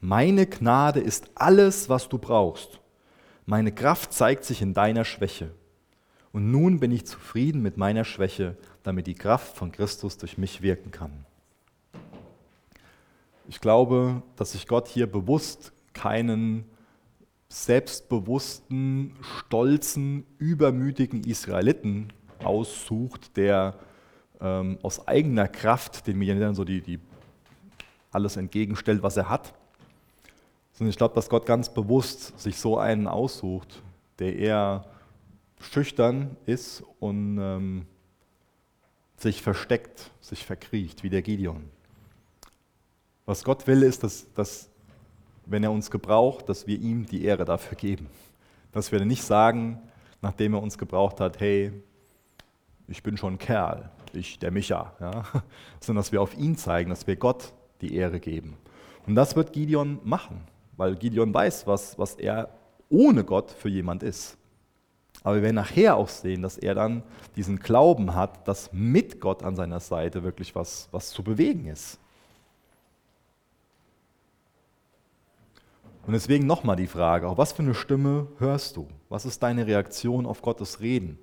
Meine 0.00 0.46
Gnade 0.46 1.00
ist 1.00 1.30
alles, 1.36 1.88
was 1.88 2.10
du 2.10 2.18
brauchst. 2.18 2.80
Meine 3.46 3.72
Kraft 3.72 4.12
zeigt 4.12 4.44
sich 4.44 4.60
in 4.60 4.74
deiner 4.74 5.06
Schwäche. 5.06 5.54
Und 6.32 6.50
nun 6.50 6.80
bin 6.80 6.92
ich 6.92 7.06
zufrieden 7.06 7.62
mit 7.62 7.78
meiner 7.78 8.04
Schwäche, 8.04 8.58
damit 8.82 9.06
die 9.06 9.14
Kraft 9.14 9.56
von 9.56 9.72
Christus 9.72 10.18
durch 10.18 10.36
mich 10.36 10.60
wirken 10.60 10.90
kann. 10.90 11.24
Ich 13.48 13.60
glaube, 13.60 14.20
dass 14.36 14.52
sich 14.52 14.66
Gott 14.66 14.88
hier 14.88 15.06
bewusst 15.06 15.72
keinen 15.94 16.64
selbstbewussten, 17.48 19.16
stolzen, 19.20 20.26
übermütigen 20.38 21.24
Israeliten 21.24 22.12
aussucht, 22.42 23.36
der 23.36 23.78
ähm, 24.40 24.78
aus 24.82 25.06
eigener 25.06 25.48
Kraft 25.48 26.06
den 26.06 26.18
Medianitern 26.18 26.54
so 26.54 26.64
die, 26.64 26.80
die 26.80 26.98
alles 28.10 28.36
entgegenstellt, 28.36 29.02
was 29.02 29.16
er 29.16 29.28
hat. 29.28 29.54
Sondern 30.72 30.90
ich 30.90 30.96
glaube, 30.96 31.14
dass 31.14 31.28
Gott 31.28 31.46
ganz 31.46 31.72
bewusst 31.72 32.38
sich 32.40 32.58
so 32.58 32.78
einen 32.78 33.06
aussucht, 33.06 33.82
der 34.18 34.36
eher 34.36 34.86
schüchtern 35.60 36.36
ist 36.46 36.82
und 37.00 37.38
ähm, 37.40 37.86
sich 39.16 39.42
versteckt, 39.42 40.10
sich 40.20 40.44
verkriecht, 40.44 41.02
wie 41.02 41.10
der 41.10 41.22
Gideon. 41.22 41.64
Was 43.26 43.44
Gott 43.44 43.66
will, 43.66 43.82
ist, 43.82 44.02
dass, 44.02 44.32
dass, 44.34 44.68
wenn 45.46 45.64
er 45.64 45.72
uns 45.72 45.90
gebraucht, 45.90 46.48
dass 46.48 46.66
wir 46.66 46.78
ihm 46.78 47.06
die 47.06 47.24
Ehre 47.24 47.44
dafür 47.44 47.76
geben. 47.76 48.08
Dass 48.72 48.92
wir 48.92 49.04
nicht 49.04 49.22
sagen, 49.22 49.80
nachdem 50.22 50.54
er 50.54 50.62
uns 50.62 50.78
gebraucht 50.78 51.20
hat, 51.20 51.40
hey, 51.40 51.72
ich 52.88 53.02
bin 53.02 53.16
schon 53.16 53.34
ein 53.34 53.38
Kerl, 53.38 53.90
ich, 54.12 54.38
der 54.38 54.50
Micha, 54.50 54.92
ja? 55.00 55.24
sondern 55.80 56.02
dass 56.02 56.12
wir 56.12 56.22
auf 56.22 56.36
ihn 56.36 56.56
zeigen, 56.56 56.90
dass 56.90 57.06
wir 57.06 57.16
Gott 57.16 57.52
die 57.80 57.94
Ehre 57.94 58.20
geben. 58.20 58.56
Und 59.06 59.14
das 59.14 59.36
wird 59.36 59.52
Gideon 59.52 60.00
machen, 60.04 60.40
weil 60.76 60.96
Gideon 60.96 61.32
weiß, 61.32 61.66
was, 61.66 61.98
was 61.98 62.14
er 62.14 62.48
ohne 62.88 63.24
Gott 63.24 63.50
für 63.50 63.68
jemand 63.68 64.02
ist. 64.02 64.38
Aber 65.22 65.36
wir 65.36 65.42
werden 65.42 65.56
nachher 65.56 65.96
auch 65.96 66.08
sehen, 66.08 66.42
dass 66.42 66.58
er 66.58 66.74
dann 66.74 67.02
diesen 67.36 67.58
Glauben 67.58 68.14
hat, 68.14 68.46
dass 68.46 68.72
mit 68.72 69.20
Gott 69.20 69.42
an 69.42 69.56
seiner 69.56 69.80
Seite 69.80 70.22
wirklich 70.22 70.54
was, 70.54 70.88
was 70.92 71.10
zu 71.10 71.22
bewegen 71.22 71.66
ist. 71.66 71.98
Und 76.06 76.12
deswegen 76.12 76.46
nochmal 76.46 76.76
die 76.76 76.86
Frage, 76.86 77.28
auf 77.28 77.38
was 77.38 77.52
für 77.52 77.62
eine 77.62 77.74
Stimme 77.74 78.28
hörst 78.38 78.76
du? 78.76 78.88
Was 79.08 79.24
ist 79.24 79.42
deine 79.42 79.66
Reaktion 79.66 80.26
auf 80.26 80.42
Gottes 80.42 80.80
Reden? 80.80 81.18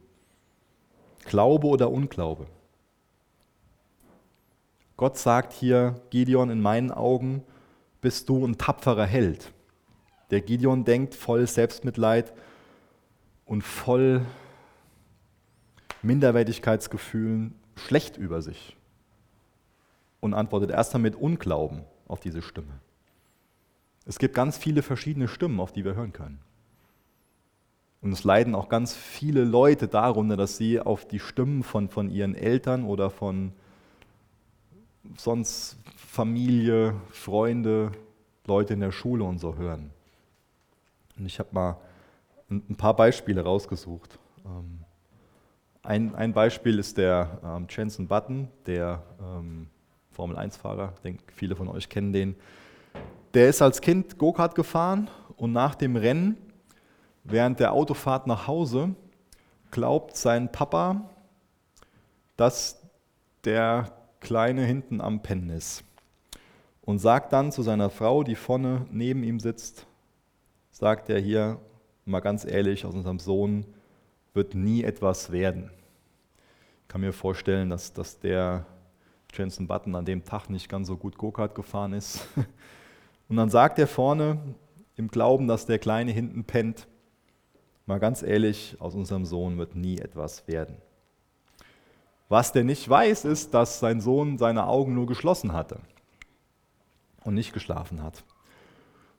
Glaube 1.26 1.68
oder 1.68 1.92
Unglaube? 1.92 2.48
Gott 4.98 5.18
sagt 5.18 5.54
hier, 5.54 6.02
Gideon, 6.10 6.50
in 6.50 6.62
meinen 6.62 6.92
Augen 6.92 7.44
bist 8.02 8.30
du 8.30 8.46
ein 8.46 8.58
tapferer 8.58 9.06
Held. 9.06 9.52
Der 10.32 10.42
Gideon 10.42 10.84
denkt 10.84 11.14
voll 11.14 11.46
Selbstmitleid 11.48 12.34
und 13.46 13.64
voll 13.64 14.26
Minderwertigkeitsgefühlen 16.02 17.54
schlecht 17.76 18.18
über 18.18 18.42
sich 18.42 18.78
und 20.20 20.34
antwortet 20.34 20.72
erst 20.72 20.98
mit 20.98 21.16
Unglauben 21.16 21.84
auf 22.08 22.20
diese 22.20 22.42
Stimme. 22.42 22.80
Es 24.06 24.20
gibt 24.20 24.36
ganz 24.36 24.58
viele 24.58 24.82
verschiedene 24.82 25.28
Stimmen, 25.28 25.60
auf 25.60 25.72
die 25.72 25.86
wir 25.86 25.96
hören 25.96 26.14
können. 26.14 26.40
Und 28.02 28.12
es 28.12 28.24
leiden 28.24 28.56
auch 28.56 28.68
ganz 28.68 28.96
viele 28.96 29.44
Leute 29.44 29.88
darunter, 29.88 30.36
dass 30.36 30.58
sie 30.58 30.80
auf 30.80 31.08
die 31.08 31.20
Stimmen 31.20 31.62
von, 31.62 31.88
von 31.88 32.10
ihren 32.10 32.34
Eltern 32.34 32.84
oder 32.84 33.12
von 33.12 33.54
sonst 35.18 35.78
Familie, 35.96 36.96
Freunde, 37.12 37.92
Leute 38.48 38.74
in 38.74 38.80
der 38.80 38.92
Schule 38.92 39.24
und 39.24 39.40
so 39.40 39.56
hören. 39.56 39.92
Und 41.18 41.28
ich 41.28 41.38
habe 41.38 41.50
mal 41.52 41.78
ein, 42.50 42.76
paar 42.76 42.96
Beispiele 42.96 43.44
rausgesucht. 43.44 44.18
Ähm, 44.46 44.80
ein, 45.84 46.16
ein 46.16 46.34
Beispiel 46.34 46.80
ist 46.80 46.98
der 46.98 47.40
ähm, 47.44 47.68
Jensen 47.70 48.08
Button, 48.08 48.48
der 48.66 49.04
ähm, 49.20 49.68
Formel-1-Fahrer, 50.12 50.94
ich 50.96 51.02
denke, 51.02 51.24
viele 51.34 51.56
von 51.56 51.68
euch 51.68 51.88
kennen 51.88 52.14
den. 52.14 52.36
Der 53.34 53.48
ist 53.48 53.62
als 53.62 53.80
Kind 53.80 54.18
Go-Kart 54.18 54.56
gefahren 54.56 55.10
und 55.38 55.54
nach 55.54 55.76
dem 55.76 55.96
Rennen, 55.96 56.36
während 57.24 57.62
der 57.62 57.72
Autofahrt 57.72 58.28
nach 58.28 58.48
Hause, 58.48 58.94
glaubt 59.72 60.18
sein 60.18 60.52
Papa, 60.52 61.10
dass 62.36 62.82
der 63.46 63.94
Kleine 64.20 64.66
hinten 64.66 65.00
am 65.00 65.22
Pennen 65.22 65.50
ist. 65.50 65.84
Und 66.82 67.00
sagt 67.00 67.32
dann 67.32 67.54
zu 67.54 67.62
seiner 67.62 67.90
Frau, 67.90 68.24
die 68.24 68.36
vorne 68.36 68.86
neben 68.92 69.24
ihm 69.24 69.40
sitzt, 69.40 69.86
sagt 70.72 71.10
er 71.10 71.20
hier, 71.20 71.58
mal 72.04 72.20
ganz 72.20 72.44
ehrlich, 72.44 72.86
aus 72.86 72.96
unserem 72.96 73.20
Sohn 73.20 73.66
wird 74.34 74.56
nie 74.56 74.84
etwas 74.84 75.32
werden. 75.32 75.72
Ich 76.82 76.88
kann 76.90 77.02
mir 77.02 77.14
vorstellen, 77.14 77.70
dass, 77.70 77.94
dass 77.94 78.20
der 78.20 78.66
Jensen 79.34 79.68
Button 79.68 79.96
an 79.96 80.04
dem 80.04 80.26
Tag 80.26 80.50
nicht 80.50 80.68
ganz 80.68 80.88
so 80.88 80.98
gut 80.98 81.18
Go-Kart 81.18 81.56
gefahren 81.56 81.94
ist. 81.94 82.28
Und 83.32 83.38
dann 83.38 83.50
sagt 83.50 83.80
er 83.80 83.88
vorne, 83.88 84.40
im 84.98 85.08
Glauben, 85.08 85.48
dass 85.48 85.66
der 85.66 85.80
Kleine 85.80 86.12
hinten 86.12 86.44
pennt, 86.44 86.90
mal 87.86 87.98
ganz 87.98 88.24
ehrlich, 88.24 88.76
aus 88.80 88.94
unserem 88.94 89.24
Sohn 89.24 89.58
wird 89.58 89.74
nie 89.74 90.00
etwas 90.00 90.50
werden. 90.50 90.76
Was 92.28 92.52
der 92.52 92.66
nicht 92.66 92.90
weiß, 92.90 93.24
ist, 93.24 93.54
dass 93.54 93.80
sein 93.80 94.02
Sohn 94.02 94.38
seine 94.38 94.68
Augen 94.68 94.96
nur 94.96 95.08
geschlossen 95.08 95.54
hatte 95.54 95.80
und 97.24 97.34
nicht 97.34 97.54
geschlafen 97.54 98.04
hat. 98.04 98.26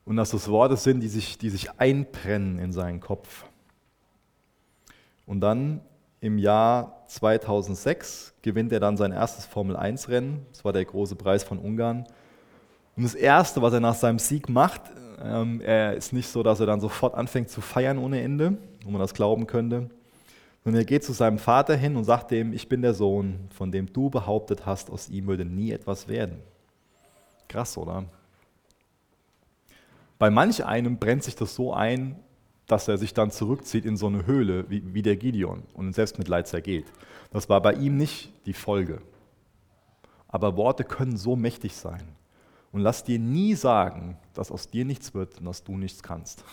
Und 0.05 0.15
dass 0.15 0.29
das 0.29 0.47
Worte 0.47 0.77
sind, 0.77 0.99
die 0.99 1.07
sich, 1.07 1.39
die 1.39 1.49
sich 1.49 1.79
einbrennen 1.79 2.59
in 2.59 2.71
seinen 2.71 2.99
Kopf. 2.99 3.45
Und 5.25 5.41
dann 5.41 5.81
im 6.21 6.37
Jahr 6.37 7.03
2006 7.07 8.35
gewinnt 8.43 8.71
er 8.71 8.79
dann 8.79 8.95
sein 8.95 9.11
erstes 9.11 9.47
Formel-1-Rennen. 9.47 10.45
Das 10.51 10.63
war 10.63 10.71
der 10.71 10.85
große 10.85 11.15
Preis 11.15 11.43
von 11.43 11.57
Ungarn. 11.57 12.05
Und 12.95 13.03
das 13.03 13.15
Erste, 13.15 13.61
was 13.61 13.73
er 13.73 13.79
nach 13.79 13.95
seinem 13.95 14.19
Sieg 14.19 14.49
macht, 14.49 14.81
ähm, 15.21 15.61
er 15.61 15.95
ist 15.95 16.13
nicht 16.13 16.27
so, 16.27 16.43
dass 16.43 16.59
er 16.59 16.65
dann 16.65 16.81
sofort 16.81 17.15
anfängt 17.15 17.49
zu 17.49 17.61
feiern 17.61 17.97
ohne 17.97 18.21
Ende, 18.21 18.57
wo 18.83 18.91
man 18.91 19.01
das 19.01 19.13
glauben 19.13 19.47
könnte, 19.47 19.89
sondern 20.63 20.81
er 20.81 20.85
geht 20.85 21.03
zu 21.03 21.13
seinem 21.13 21.39
Vater 21.39 21.75
hin 21.75 21.95
und 21.95 22.03
sagt 22.03 22.31
ihm, 22.31 22.53
ich 22.53 22.69
bin 22.69 22.81
der 22.81 22.93
Sohn, 22.93 23.47
von 23.51 23.71
dem 23.71 23.91
du 23.91 24.09
behauptet 24.09 24.65
hast, 24.65 24.91
aus 24.91 25.09
ihm 25.09 25.27
würde 25.27 25.45
nie 25.45 25.71
etwas 25.71 26.07
werden. 26.07 26.39
Krass, 27.47 27.77
oder? 27.77 28.05
Bei 30.19 30.29
manch 30.29 30.63
einem 30.63 30.97
brennt 30.97 31.23
sich 31.23 31.35
das 31.35 31.55
so 31.55 31.73
ein, 31.73 32.15
dass 32.67 32.87
er 32.87 32.97
sich 32.97 33.13
dann 33.13 33.31
zurückzieht 33.31 33.85
in 33.85 33.97
so 33.97 34.07
eine 34.07 34.25
Höhle 34.25 34.69
wie, 34.69 34.93
wie 34.93 35.01
der 35.01 35.17
Gideon 35.17 35.63
und 35.73 35.87
in 35.87 35.93
Selbstmitleid 35.93 36.47
zergeht. 36.47 36.85
Das 37.31 37.49
war 37.49 37.61
bei 37.61 37.73
ihm 37.73 37.97
nicht 37.97 38.31
die 38.45 38.53
Folge. 38.53 39.01
Aber 40.27 40.55
Worte 40.55 40.83
können 40.83 41.17
so 41.17 41.35
mächtig 41.35 41.75
sein. 41.75 42.03
Und 42.73 42.81
lass 42.81 43.03
dir 43.03 43.19
nie 43.19 43.53
sagen, 43.53 44.17
dass 44.33 44.51
aus 44.51 44.67
dir 44.67 44.83
nichts 44.83 45.13
wird 45.13 45.39
und 45.39 45.45
dass 45.45 45.63
du 45.63 45.77
nichts 45.77 46.01
kannst. 46.03 46.43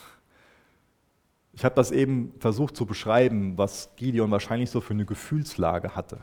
Ich 1.52 1.64
habe 1.64 1.74
das 1.74 1.90
eben 1.90 2.34
versucht 2.38 2.76
zu 2.76 2.86
beschreiben, 2.86 3.56
was 3.58 3.90
Gideon 3.96 4.30
wahrscheinlich 4.30 4.70
so 4.70 4.80
für 4.80 4.92
eine 4.92 5.06
Gefühlslage 5.06 5.96
hatte. 5.96 6.18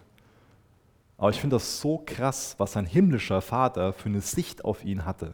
Aber 1.17 1.31
ich 1.31 1.41
finde 1.41 1.55
das 1.55 1.81
so 1.81 2.01
krass, 2.05 2.55
was 2.59 2.73
sein 2.73 2.85
himmlischer 2.85 3.41
Vater 3.41 3.91
für 3.91 4.07
eine 4.07 4.21
Sicht 4.21 4.63
auf 4.63 4.85
ihn 4.85 5.03
hatte. 5.03 5.33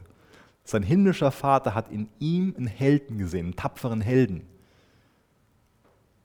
Sein 0.64 0.82
himmlischer 0.82 1.30
Vater 1.30 1.74
hat 1.74 1.90
in 1.90 2.08
ihm 2.18 2.54
einen 2.56 2.66
Helden 2.66 3.18
gesehen, 3.18 3.46
einen 3.46 3.56
tapferen 3.56 4.00
Helden. 4.00 4.46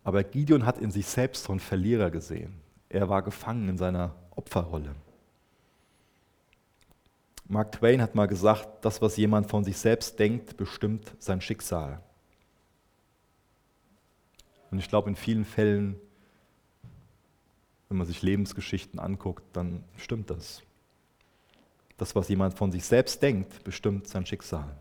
Aber 0.06 0.24
Gideon 0.24 0.66
hat 0.66 0.78
in 0.78 0.92
sich 0.92 1.06
selbst 1.08 1.44
so 1.44 1.52
einen 1.52 1.60
Verlierer 1.60 2.10
gesehen. 2.10 2.54
Er 2.88 3.10
war 3.10 3.22
gefangen 3.22 3.68
in 3.68 3.78
seiner 3.78 4.16
Opferrolle. 4.32 4.96
Mark 7.52 7.72
Twain 7.72 8.00
hat 8.00 8.14
mal 8.14 8.28
gesagt, 8.28 8.86
das, 8.86 9.02
was 9.02 9.18
jemand 9.18 9.50
von 9.50 9.64
sich 9.64 9.76
selbst 9.76 10.20
denkt, 10.20 10.56
bestimmt 10.56 11.12
sein 11.18 11.42
Schicksal. 11.42 12.00
Und 14.70 14.78
ich 14.78 14.88
glaube, 14.88 15.10
in 15.10 15.16
vielen 15.16 15.46
Fällen, 15.46 15.96
wenn 17.88 17.98
man 17.98 18.06
sich 18.06 18.22
Lebensgeschichten 18.22 19.00
anguckt, 19.00 19.44
dann 19.54 19.84
stimmt 19.98 20.30
das. 20.30 20.62
Das, 21.98 22.16
was 22.16 22.30
jemand 22.30 22.54
von 22.54 22.72
sich 22.72 22.86
selbst 22.86 23.24
denkt, 23.24 23.64
bestimmt 23.64 24.08
sein 24.08 24.28
Schicksal. 24.28 24.78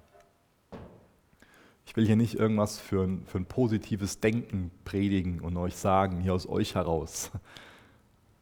Ich 1.87 1.97
will 1.97 2.05
hier 2.05 2.17
nicht 2.17 2.35
irgendwas 2.35 2.79
für 2.79 3.03
ein, 3.03 3.25
für 3.25 3.39
ein 3.39 3.47
positives 3.47 4.21
Denken 4.21 4.71
predigen 4.85 5.41
und 5.41 5.57
euch 5.57 5.75
sagen, 5.75 6.21
hier 6.21 6.35
aus 6.35 6.47
euch 6.47 6.75
heraus. 6.75 7.31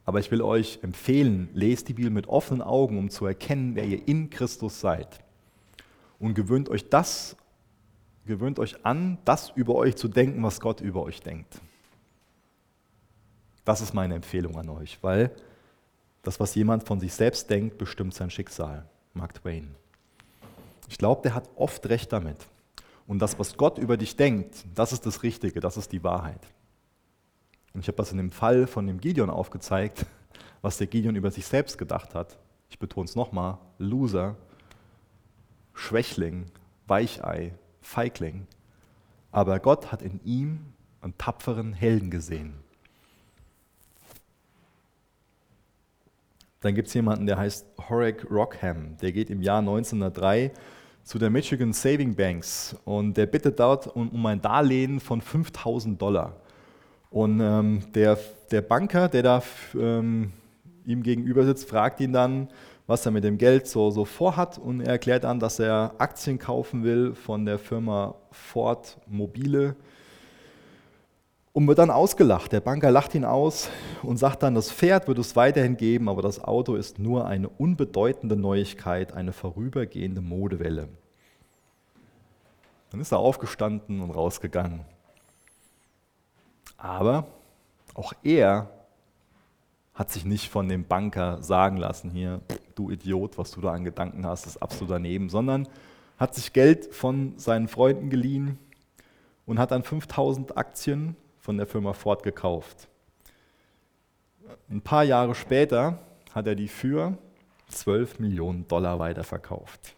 Aber 0.07 0.21
ich 0.21 0.31
will 0.31 0.41
euch 0.41 0.79
empfehlen, 0.83 1.49
lest 1.53 1.89
die 1.89 1.93
Bibel 1.93 2.09
mit 2.09 2.27
offenen 2.27 2.61
Augen, 2.61 2.97
um 2.97 3.09
zu 3.09 3.25
erkennen, 3.25 3.75
wer 3.75 3.83
ihr 3.83 4.07
in 4.07 4.29
Christus 4.29 4.79
seid. 4.79 5.19
Und 6.17 6.33
gewöhnt 6.33 6.69
euch 6.69 6.87
das, 6.87 7.35
gewöhnt 8.25 8.57
euch 8.57 8.85
an, 8.85 9.17
das 9.25 9.49
über 9.49 9.75
euch 9.75 9.97
zu 9.97 10.07
denken, 10.07 10.41
was 10.43 10.61
Gott 10.61 10.79
über 10.79 11.03
euch 11.03 11.19
denkt. 11.19 11.59
Das 13.65 13.81
ist 13.81 13.93
meine 13.93 14.15
Empfehlung 14.15 14.57
an 14.57 14.69
euch, 14.69 14.97
weil 15.01 15.29
das, 16.23 16.39
was 16.39 16.55
jemand 16.55 16.87
von 16.87 17.01
sich 17.01 17.13
selbst 17.13 17.49
denkt, 17.49 17.77
bestimmt 17.77 18.13
sein 18.13 18.29
Schicksal. 18.29 18.87
Mark 19.13 19.33
Twain. 19.33 19.75
Ich 20.87 20.97
glaube, 20.97 21.21
der 21.21 21.33
hat 21.33 21.49
oft 21.57 21.85
recht 21.89 22.13
damit. 22.13 22.37
Und 23.07 23.19
das, 23.19 23.37
was 23.39 23.57
Gott 23.57 23.77
über 23.77 23.97
dich 23.97 24.15
denkt, 24.15 24.55
das 24.73 24.93
ist 24.93 25.05
das 25.05 25.21
Richtige, 25.21 25.59
das 25.59 25.75
ist 25.75 25.91
die 25.91 26.01
Wahrheit. 26.01 26.47
Und 27.73 27.81
ich 27.81 27.87
habe 27.87 27.97
das 27.97 28.11
in 28.11 28.17
dem 28.17 28.31
Fall 28.31 28.67
von 28.67 28.87
dem 28.87 28.99
Gideon 28.99 29.29
aufgezeigt, 29.29 30.05
was 30.61 30.77
der 30.77 30.87
Gideon 30.87 31.15
über 31.15 31.31
sich 31.31 31.45
selbst 31.45 31.77
gedacht 31.77 32.15
hat. 32.15 32.37
Ich 32.69 32.79
betone 32.79 33.05
es 33.05 33.15
nochmal, 33.15 33.57
Loser, 33.77 34.35
Schwächling, 35.73 36.45
Weichei, 36.87 37.53
Feigling. 37.81 38.47
Aber 39.31 39.59
Gott 39.59 39.91
hat 39.91 40.01
in 40.01 40.19
ihm 40.23 40.73
einen 41.01 41.17
tapferen 41.17 41.73
Helden 41.73 42.09
gesehen. 42.09 42.55
Dann 46.61 46.73
gibt 46.73 46.87
es 46.87 46.93
jemanden, 46.95 47.27
der 47.27 47.37
heißt 47.37 47.67
Horek 47.87 48.29
Rockham. 48.29 48.97
Der 48.97 49.11
geht 49.11 49.29
im 49.29 49.41
Jahr 49.41 49.59
1903 49.59 50.51
zu 51.03 51.19
der 51.19 51.29
Michigan 51.29 51.71
Saving 51.71 52.15
Banks 52.15 52.75
und 52.83 53.15
der 53.15 53.27
bittet 53.27 53.59
dort 53.59 53.87
um 53.87 54.25
ein 54.25 54.41
Darlehen 54.41 54.99
von 54.99 55.21
5000 55.21 56.01
Dollar. 56.01 56.41
Und 57.17 57.39
ähm, 57.39 57.81
der, 57.95 58.15
der 58.51 58.61
Banker, 58.61 59.09
der 59.09 59.23
da 59.23 59.41
ähm, 59.73 60.33
ihm 60.85 61.01
gegenüber 61.01 61.45
sitzt, 61.45 61.67
fragt 61.67 61.99
ihn 61.99 62.13
dann, 62.13 62.47
was 62.85 63.07
er 63.07 63.11
mit 63.11 63.23
dem 63.23 63.39
Geld 63.39 63.65
so, 63.65 63.89
so 63.89 64.05
vorhat 64.05 64.59
und 64.59 64.81
er 64.81 64.91
erklärt 64.91 65.23
dann, 65.23 65.39
dass 65.39 65.57
er 65.57 65.95
Aktien 65.97 66.37
kaufen 66.37 66.83
will 66.83 67.15
von 67.15 67.43
der 67.43 67.57
Firma 67.57 68.13
Ford 68.29 68.99
Mobile 69.07 69.75
und 71.53 71.67
wird 71.67 71.79
dann 71.79 71.89
ausgelacht. 71.89 72.51
Der 72.51 72.61
Banker 72.61 72.91
lacht 72.91 73.15
ihn 73.15 73.25
aus 73.25 73.71
und 74.03 74.17
sagt 74.17 74.43
dann, 74.43 74.53
das 74.53 74.71
Pferd 74.71 75.07
wird 75.07 75.17
es 75.17 75.35
weiterhin 75.35 75.75
geben, 75.75 76.09
aber 76.09 76.21
das 76.21 76.43
Auto 76.43 76.75
ist 76.75 76.99
nur 76.99 77.25
eine 77.25 77.49
unbedeutende 77.49 78.35
Neuigkeit, 78.35 79.13
eine 79.13 79.33
vorübergehende 79.33 80.21
Modewelle. 80.21 80.87
Dann 82.91 83.01
ist 83.01 83.11
er 83.11 83.17
aufgestanden 83.17 84.01
und 84.01 84.11
rausgegangen. 84.11 84.81
Aber 86.77 87.27
auch 87.93 88.13
er 88.23 88.69
hat 89.93 90.11
sich 90.11 90.25
nicht 90.25 90.49
von 90.49 90.69
dem 90.69 90.85
Banker 90.85 91.41
sagen 91.41 91.77
lassen, 91.77 92.11
hier, 92.11 92.41
du 92.75 92.91
Idiot, 92.91 93.37
was 93.37 93.51
du 93.51 93.61
da 93.61 93.73
an 93.73 93.83
Gedanken 93.83 94.25
hast, 94.25 94.45
ist 94.45 94.61
absolut 94.61 94.91
daneben, 94.91 95.29
sondern 95.29 95.67
hat 96.17 96.35
sich 96.35 96.53
Geld 96.53 96.93
von 96.93 97.33
seinen 97.37 97.67
Freunden 97.67 98.09
geliehen 98.09 98.59
und 99.47 99.57
hat 99.57 99.71
dann 99.71 99.83
5000 99.83 100.55
Aktien 100.55 101.15
von 101.39 101.57
der 101.57 101.65
Firma 101.65 101.93
Ford 101.93 102.21
gekauft. 102.21 102.87
Ein 104.69 104.81
paar 104.81 105.03
Jahre 105.03 105.33
später 105.33 105.97
hat 106.33 106.45
er 106.45 106.55
die 106.55 106.67
für 106.67 107.17
12 107.69 108.19
Millionen 108.19 108.67
Dollar 108.67 108.99
weiterverkauft. 108.99 109.95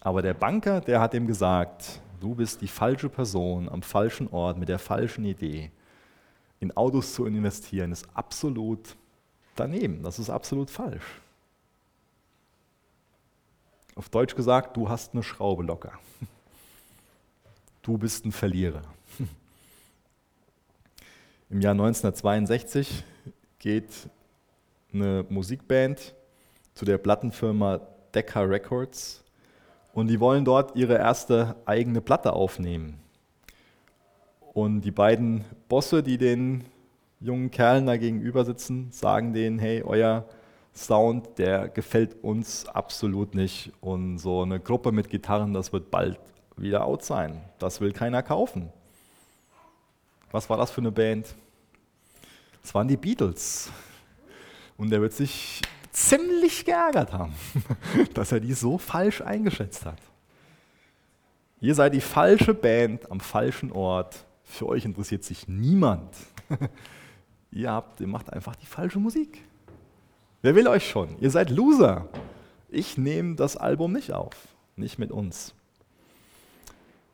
Aber 0.00 0.20
der 0.20 0.34
Banker, 0.34 0.80
der 0.80 1.00
hat 1.00 1.14
ihm 1.14 1.26
gesagt, 1.26 2.00
du 2.24 2.34
bist 2.34 2.62
die 2.62 2.68
falsche 2.68 3.10
Person 3.10 3.68
am 3.68 3.82
falschen 3.82 4.28
Ort 4.28 4.56
mit 4.56 4.70
der 4.70 4.78
falschen 4.78 5.26
Idee. 5.26 5.70
In 6.58 6.74
Autos 6.74 7.14
zu 7.14 7.26
investieren 7.26 7.92
ist 7.92 8.08
absolut 8.14 8.96
daneben, 9.56 10.02
das 10.02 10.18
ist 10.18 10.30
absolut 10.30 10.70
falsch. 10.70 11.20
Auf 13.94 14.08
Deutsch 14.08 14.34
gesagt, 14.34 14.76
du 14.76 14.88
hast 14.88 15.12
eine 15.12 15.22
Schraube 15.22 15.62
locker. 15.62 15.92
Du 17.82 17.98
bist 17.98 18.24
ein 18.24 18.32
Verlierer. 18.32 18.82
Im 21.50 21.60
Jahr 21.60 21.72
1962 21.72 23.04
geht 23.58 24.08
eine 24.92 25.26
Musikband 25.28 26.14
zu 26.72 26.86
der 26.86 26.96
Plattenfirma 26.96 27.82
Decca 28.14 28.40
Records 28.40 29.23
und 29.94 30.08
die 30.08 30.20
wollen 30.20 30.44
dort 30.44 30.76
ihre 30.76 30.98
erste 30.98 31.56
eigene 31.64 32.00
Platte 32.00 32.32
aufnehmen. 32.32 32.98
Und 34.52 34.82
die 34.82 34.90
beiden 34.90 35.44
Bosse, 35.68 36.02
die 36.02 36.18
den 36.18 36.64
jungen 37.20 37.50
Kerlen 37.50 37.86
da 37.86 37.96
gegenüber 37.96 38.44
sitzen, 38.44 38.90
sagen 38.92 39.32
denen, 39.32 39.58
hey, 39.58 39.82
euer 39.82 40.26
Sound, 40.74 41.38
der 41.38 41.68
gefällt 41.68 42.22
uns 42.22 42.66
absolut 42.66 43.34
nicht. 43.34 43.72
Und 43.80 44.18
so 44.18 44.42
eine 44.42 44.60
Gruppe 44.60 44.92
mit 44.92 45.08
Gitarren, 45.08 45.54
das 45.54 45.72
wird 45.72 45.90
bald 45.90 46.18
wieder 46.56 46.84
out 46.84 47.04
sein. 47.04 47.42
Das 47.58 47.80
will 47.80 47.92
keiner 47.92 48.22
kaufen. 48.22 48.70
Was 50.30 50.50
war 50.50 50.56
das 50.56 50.70
für 50.70 50.80
eine 50.80 50.92
Band? 50.92 51.34
Das 52.62 52.74
waren 52.74 52.88
die 52.88 52.96
Beatles. 52.96 53.70
Und 54.76 54.92
er 54.92 55.00
wird 55.00 55.12
sich 55.12 55.62
ziemlich 55.94 56.64
geärgert 56.64 57.12
haben, 57.12 57.34
dass 58.14 58.32
er 58.32 58.40
die 58.40 58.52
so 58.52 58.76
falsch 58.76 59.22
eingeschätzt 59.22 59.86
hat. 59.86 59.98
Ihr 61.60 61.74
seid 61.74 61.94
die 61.94 62.00
falsche 62.00 62.52
Band 62.52 63.10
am 63.10 63.20
falschen 63.20 63.72
Ort. 63.72 64.26
Für 64.42 64.66
euch 64.66 64.84
interessiert 64.84 65.24
sich 65.24 65.48
niemand. 65.48 66.14
ihr, 67.50 67.70
habt, 67.70 68.00
ihr 68.00 68.06
macht 68.06 68.30
einfach 68.32 68.56
die 68.56 68.66
falsche 68.66 68.98
Musik. 68.98 69.40
Wer 70.42 70.54
will 70.54 70.68
euch 70.68 70.86
schon? 70.86 71.16
Ihr 71.20 71.30
seid 71.30 71.48
Loser. 71.48 72.08
Ich 72.68 72.98
nehme 72.98 73.36
das 73.36 73.56
Album 73.56 73.92
nicht 73.92 74.12
auf, 74.12 74.36
nicht 74.76 74.98
mit 74.98 75.10
uns. 75.10 75.54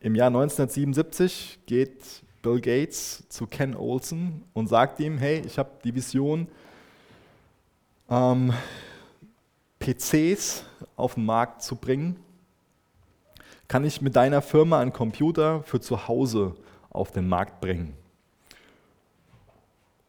Im 0.01 0.15
Jahr 0.15 0.27
1977 0.27 1.59
geht 1.67 2.23
Bill 2.41 2.59
Gates 2.59 3.23
zu 3.29 3.45
Ken 3.45 3.75
Olsen 3.75 4.43
und 4.53 4.67
sagt 4.67 4.99
ihm, 4.99 5.19
hey, 5.19 5.43
ich 5.45 5.59
habe 5.59 5.69
die 5.83 5.93
Vision, 5.93 6.47
ähm, 8.11 8.53
PCs 9.79 10.65
auf 10.95 11.15
den 11.15 11.25
Markt 11.25 11.63
zu 11.63 11.75
bringen. 11.75 12.17
Kann 13.67 13.85
ich 13.85 14.01
mit 14.01 14.15
deiner 14.15 14.41
Firma 14.41 14.79
einen 14.79 14.93
Computer 14.93 15.63
für 15.63 15.79
zu 15.79 16.07
Hause 16.07 16.55
auf 16.89 17.11
den 17.11 17.27
Markt 17.27 17.61
bringen? 17.61 17.95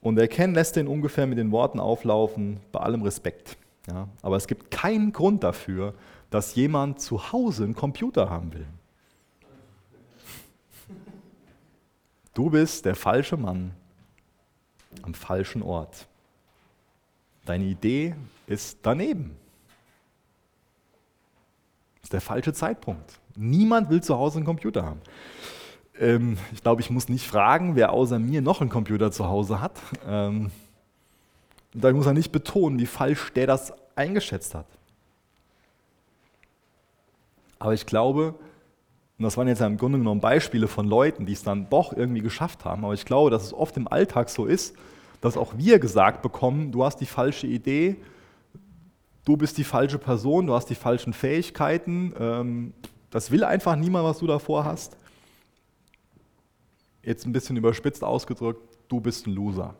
Und 0.00 0.16
der 0.16 0.26
Ken 0.26 0.52
lässt 0.52 0.74
den 0.74 0.88
ungefähr 0.88 1.28
mit 1.28 1.38
den 1.38 1.52
Worten 1.52 1.78
auflaufen, 1.78 2.58
bei 2.72 2.80
allem 2.80 3.02
Respekt. 3.02 3.56
Ja, 3.86 4.08
aber 4.20 4.36
es 4.36 4.48
gibt 4.48 4.72
keinen 4.72 5.12
Grund 5.12 5.44
dafür, 5.44 5.94
dass 6.30 6.56
jemand 6.56 7.00
zu 7.00 7.32
Hause 7.32 7.64
einen 7.64 7.74
Computer 7.74 8.28
haben 8.28 8.52
will. 8.52 8.66
Du 12.34 12.50
bist 12.50 12.84
der 12.84 12.96
falsche 12.96 13.36
Mann 13.36 13.72
am 15.02 15.14
falschen 15.14 15.62
Ort. 15.62 16.08
Deine 17.44 17.64
Idee 17.64 18.14
ist 18.46 18.78
daneben. 18.82 19.36
Das 21.96 22.04
ist 22.04 22.12
der 22.12 22.20
falsche 22.20 22.52
Zeitpunkt. 22.52 23.20
Niemand 23.36 23.90
will 23.90 24.02
zu 24.02 24.16
Hause 24.16 24.38
einen 24.38 24.46
Computer 24.46 24.84
haben. 24.84 25.00
Ähm, 25.98 26.38
ich 26.52 26.62
glaube, 26.62 26.80
ich 26.80 26.90
muss 26.90 27.08
nicht 27.08 27.26
fragen, 27.26 27.76
wer 27.76 27.92
außer 27.92 28.18
mir 28.18 28.42
noch 28.42 28.60
einen 28.60 28.70
Computer 28.70 29.10
zu 29.10 29.28
Hause 29.28 29.60
hat. 29.60 29.78
Ähm, 30.06 30.50
da 31.74 31.92
muss 31.92 32.06
er 32.06 32.12
nicht 32.12 32.32
betonen, 32.32 32.78
wie 32.78 32.86
falsch 32.86 33.32
der 33.32 33.46
das 33.46 33.72
eingeschätzt 33.94 34.54
hat. 34.54 34.66
Aber 37.58 37.74
ich 37.74 37.86
glaube, 37.86 38.34
und 39.18 39.24
das 39.24 39.36
waren 39.36 39.46
jetzt 39.46 39.60
im 39.60 39.76
Grunde 39.76 39.98
genommen 39.98 40.20
Beispiele 40.20 40.66
von 40.66 40.86
Leuten, 40.86 41.26
die 41.26 41.32
es 41.32 41.44
dann 41.44 41.70
doch 41.70 41.92
irgendwie 41.92 42.22
geschafft 42.22 42.64
haben. 42.64 42.84
Aber 42.84 42.94
ich 42.94 43.04
glaube, 43.04 43.30
dass 43.30 43.44
es 43.44 43.54
oft 43.54 43.76
im 43.76 43.86
Alltag 43.86 44.28
so 44.28 44.46
ist, 44.46 44.74
dass 45.22 45.36
auch 45.36 45.56
wir 45.56 45.78
gesagt 45.78 46.20
bekommen, 46.20 46.72
du 46.72 46.84
hast 46.84 46.98
die 46.98 47.06
falsche 47.06 47.46
Idee, 47.46 47.96
du 49.24 49.36
bist 49.36 49.56
die 49.56 49.64
falsche 49.64 49.98
Person, 49.98 50.48
du 50.48 50.54
hast 50.54 50.66
die 50.66 50.74
falschen 50.74 51.12
Fähigkeiten, 51.12 52.12
ähm, 52.18 52.74
das 53.08 53.30
will 53.30 53.44
einfach 53.44 53.76
niemand, 53.76 54.04
was 54.04 54.18
du 54.18 54.26
davor 54.26 54.64
hast. 54.64 54.96
Jetzt 57.04 57.24
ein 57.24 57.32
bisschen 57.32 57.56
überspitzt 57.56 58.02
ausgedrückt, 58.02 58.78
du 58.88 59.00
bist 59.00 59.26
ein 59.28 59.32
Loser. 59.32 59.76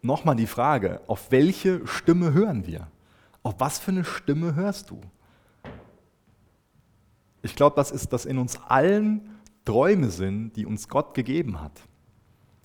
Nochmal 0.00 0.34
die 0.34 0.46
Frage, 0.46 1.02
auf 1.06 1.30
welche 1.30 1.86
Stimme 1.86 2.32
hören 2.32 2.66
wir? 2.66 2.88
Auf 3.42 3.56
was 3.58 3.78
für 3.78 3.90
eine 3.90 4.04
Stimme 4.04 4.54
hörst 4.54 4.88
du? 4.90 5.00
Ich 7.42 7.54
glaube, 7.54 7.76
das 7.76 7.90
ist, 7.90 8.14
dass 8.14 8.24
in 8.24 8.38
uns 8.38 8.58
allen 8.62 9.31
Träume 9.64 10.10
sind, 10.10 10.56
die 10.56 10.66
uns 10.66 10.88
Gott 10.88 11.14
gegeben 11.14 11.60
hat. 11.60 11.80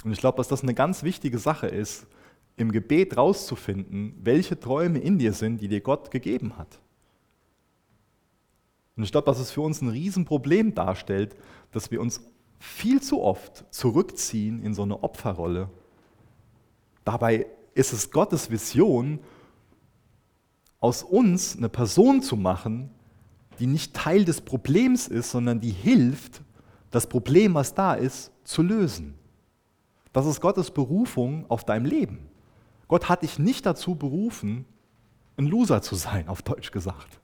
Und 0.04 0.12
ich 0.12 0.20
glaube, 0.20 0.38
dass 0.38 0.48
das 0.48 0.64
eine 0.64 0.74
ganz 0.74 1.04
wichtige 1.04 1.40
Sache 1.40 1.68
ist, 1.68 2.08
im 2.56 2.72
Gebet 2.72 3.18
rauszufinden, 3.18 4.16
welche 4.22 4.60
Träume 4.60 5.00
in 5.00 5.20
dir 5.20 5.34
sind, 5.34 5.62
die 5.62 5.68
dir 5.68 5.82
Gott 5.82 6.12
gegeben 6.12 6.58
hat. 6.58 6.80
Und 8.96 9.04
ich 9.04 9.12
glaube, 9.12 9.26
dass 9.26 9.40
es 9.40 9.52
für 9.52 9.62
uns 9.62 9.82
ein 9.82 9.90
Riesenproblem 9.90 10.74
darstellt, 10.74 11.36
dass 11.72 11.92
wir 11.92 12.02
uns 12.02 12.22
viel 12.60 13.00
zu 13.02 13.22
oft 13.22 13.66
zurückziehen 13.72 14.64
in 14.64 14.74
so 14.74 14.82
eine 14.82 15.04
Opferrolle. 15.04 15.70
Dabei 17.06 17.46
ist 17.76 17.94
es 17.94 18.10
Gottes 18.10 18.50
Vision, 18.50 19.20
aus 20.80 21.04
uns 21.04 21.56
eine 21.58 21.70
Person 21.70 22.22
zu 22.22 22.36
machen, 22.36 22.90
die 23.60 23.68
nicht 23.68 23.94
Teil 23.94 24.26
des 24.26 24.42
Problems 24.42 25.08
ist, 25.08 25.32
sondern 25.32 25.60
die 25.60 25.72
hilft, 25.72 26.42
das 26.92 27.08
Problem, 27.08 27.54
was 27.54 27.74
da 27.74 27.94
ist, 27.94 28.32
zu 28.44 28.62
lösen. 28.62 29.16
Das 30.14 30.26
ist 30.26 30.42
Gottes 30.42 30.72
Berufung 30.72 31.46
auf 31.50 31.64
deinem 31.64 31.86
Leben. 31.86 32.20
Gott 32.88 33.10
hat 33.10 33.24
dich 33.24 33.40
nicht 33.40 33.66
dazu 33.66 33.96
berufen, 33.96 34.66
ein 35.38 35.46
Loser 35.46 35.82
zu 35.82 35.96
sein, 35.96 36.28
auf 36.30 36.42
Deutsch 36.42 36.72
gesagt. 36.72 37.20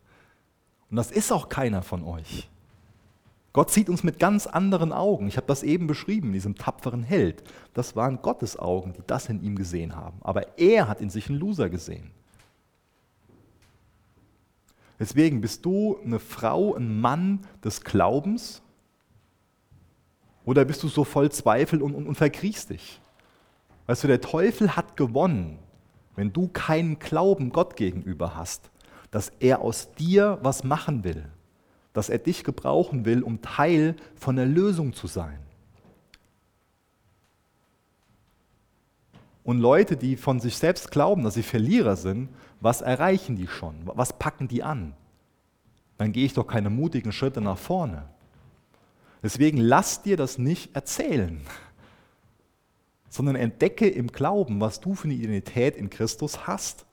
Und 0.89 0.97
das 0.97 1.11
ist 1.11 1.31
auch 1.31 1.49
keiner 1.49 1.81
von 1.81 2.03
euch. 2.03 2.49
Gott 3.53 3.69
sieht 3.69 3.87
uns 3.87 4.03
mit 4.03 4.19
ganz 4.19 4.47
anderen 4.47 4.91
Augen. 4.91 5.27
Ich 5.27 5.37
habe 5.37 5.45
das 5.45 5.61
eben 5.61 5.85
beschrieben, 5.85 6.33
diesem 6.33 6.55
tapferen 6.55 7.03
Held. 7.03 7.43
Das 7.75 7.95
waren 7.95 8.21
Gottes 8.21 8.57
Augen, 8.57 8.93
die 8.93 9.03
das 9.05 9.29
in 9.29 9.43
ihm 9.43 9.55
gesehen 9.55 9.95
haben. 9.95 10.17
Aber 10.21 10.57
er 10.57 10.87
hat 10.87 11.01
in 11.01 11.11
sich 11.11 11.29
einen 11.29 11.39
Loser 11.39 11.69
gesehen. 11.69 12.09
Deswegen 14.99 15.39
bist 15.39 15.65
du 15.65 15.99
eine 16.03 16.19
Frau, 16.19 16.75
ein 16.75 16.99
Mann 16.99 17.41
des 17.63 17.81
Glaubens 17.83 18.62
oder 20.45 20.65
bist 20.65 20.83
du 20.83 20.87
so 20.87 21.03
voll 21.03 21.31
Zweifel 21.31 21.81
und, 21.81 21.93
und, 21.93 22.07
und 22.07 22.15
verkriechst 22.15 22.69
dich? 22.69 23.01
Weißt 23.87 24.03
du, 24.03 24.07
der 24.07 24.21
Teufel 24.21 24.75
hat 24.75 24.97
gewonnen, 24.97 25.59
wenn 26.15 26.31
du 26.31 26.47
keinen 26.47 26.99
Glauben 26.99 27.51
Gott 27.51 27.75
gegenüber 27.75 28.35
hast, 28.35 28.69
dass 29.11 29.31
er 29.39 29.61
aus 29.61 29.91
dir 29.93 30.39
was 30.41 30.63
machen 30.63 31.03
will, 31.03 31.25
dass 31.93 32.09
er 32.09 32.17
dich 32.17 32.43
gebrauchen 32.43 33.05
will, 33.05 33.23
um 33.23 33.41
Teil 33.41 33.95
von 34.15 34.35
der 34.35 34.45
Lösung 34.45 34.93
zu 34.93 35.07
sein. 35.07 35.39
Und 39.43 39.59
Leute, 39.59 39.97
die 39.97 40.15
von 40.15 40.39
sich 40.39 40.57
selbst 40.57 40.89
glauben, 40.89 41.23
dass 41.23 41.33
sie 41.33 41.43
Verlierer 41.43 41.97
sind, 41.97 42.29
was 42.61 42.81
erreichen 42.81 43.35
die 43.35 43.47
schon? 43.47 43.75
Was 43.85 44.17
packen 44.17 44.47
die 44.47 44.63
an? 44.63 44.93
Dann 45.97 46.13
gehe 46.13 46.25
ich 46.25 46.33
doch 46.33 46.47
keine 46.47 46.69
mutigen 46.69 47.11
Schritte 47.11 47.41
nach 47.41 47.57
vorne. 47.57 48.07
Deswegen 49.23 49.57
lass 49.57 50.03
dir 50.03 50.17
das 50.17 50.37
nicht 50.37 50.75
erzählen, 50.75 51.41
sondern 53.09 53.35
entdecke 53.35 53.87
im 53.87 54.07
Glauben, 54.07 54.59
was 54.59 54.81
du 54.81 54.93
für 54.93 55.05
eine 55.05 55.13
Identität 55.15 55.75
in 55.75 55.89
Christus 55.89 56.45
hast. 56.45 56.85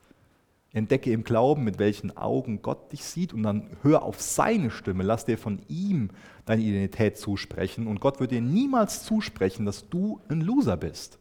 Entdecke 0.73 1.11
im 1.11 1.25
Glauben, 1.25 1.65
mit 1.65 1.77
welchen 1.79 2.15
Augen 2.15 2.61
Gott 2.61 2.93
dich 2.93 3.03
sieht 3.03 3.33
und 3.33 3.43
dann 3.43 3.75
hör 3.81 4.03
auf 4.03 4.21
seine 4.21 4.71
Stimme, 4.71 5.03
lass 5.03 5.25
dir 5.25 5.37
von 5.37 5.61
ihm 5.67 6.11
deine 6.45 6.61
Identität 6.61 7.17
zusprechen 7.17 7.87
und 7.87 7.99
Gott 7.99 8.21
wird 8.21 8.31
dir 8.31 8.41
niemals 8.41 9.03
zusprechen, 9.03 9.65
dass 9.65 9.89
du 9.89 10.21
ein 10.29 10.39
Loser 10.39 10.77
bist 10.77 11.19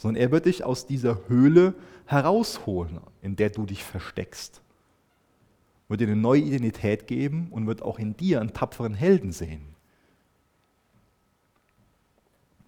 sondern 0.00 0.22
er 0.22 0.30
wird 0.30 0.46
dich 0.46 0.64
aus 0.64 0.86
dieser 0.86 1.28
Höhle 1.28 1.74
herausholen, 2.06 3.00
in 3.20 3.36
der 3.36 3.50
du 3.50 3.66
dich 3.66 3.84
versteckst. 3.84 4.62
Wird 5.90 6.00
dir 6.00 6.06
eine 6.06 6.16
neue 6.16 6.40
Identität 6.40 7.06
geben 7.06 7.48
und 7.50 7.66
wird 7.66 7.82
auch 7.82 7.98
in 7.98 8.16
dir 8.16 8.40
einen 8.40 8.54
tapferen 8.54 8.94
Helden 8.94 9.32
sehen. 9.32 9.74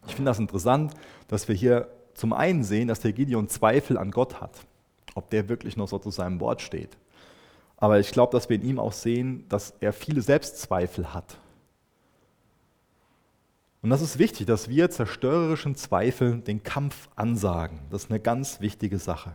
Ich 0.07 0.15
finde 0.15 0.31
das 0.31 0.39
interessant, 0.39 0.93
dass 1.29 1.49
wir 1.49 1.55
hier 1.55 1.89
zum 2.13 2.35
einen 2.35 2.65
sehen, 2.65 2.89
dass 2.89 3.01
der 3.01 3.15
Gideon 3.15 3.49
Zweifel 3.49 3.97
an 3.97 4.11
Gott 4.11 4.43
hat, 4.43 4.67
ob 5.15 5.31
der 5.31 5.49
wirklich 5.49 5.79
noch 5.79 5.89
so 5.89 5.99
zu 5.99 6.11
seinem 6.11 6.39
Wort 6.41 6.61
steht. 6.61 6.99
Aber 7.79 7.99
ich 7.99 8.11
glaube, 8.11 8.33
dass 8.33 8.51
wir 8.51 8.57
in 8.57 8.63
ihm 8.63 8.79
auch 8.79 8.93
sehen, 8.93 9.47
dass 9.49 9.73
er 9.81 9.95
viele 9.95 10.21
Selbstzweifel 10.21 11.15
hat 11.15 11.39
und 13.83 13.91
das 13.91 14.01
ist 14.01 14.19
wichtig, 14.19 14.47
dass 14.47 14.69
wir 14.69 14.91
zerstörerischen 14.91 15.75
Zweifeln 15.75 16.45
den 16.45 16.63
Kampf 16.63 17.09
ansagen. 17.17 17.81
Das 17.91 18.05
ist 18.05 18.11
eine 18.11 18.21
ganz 18.21 18.61
wichtige 18.61 18.99
Sache. 18.99 19.35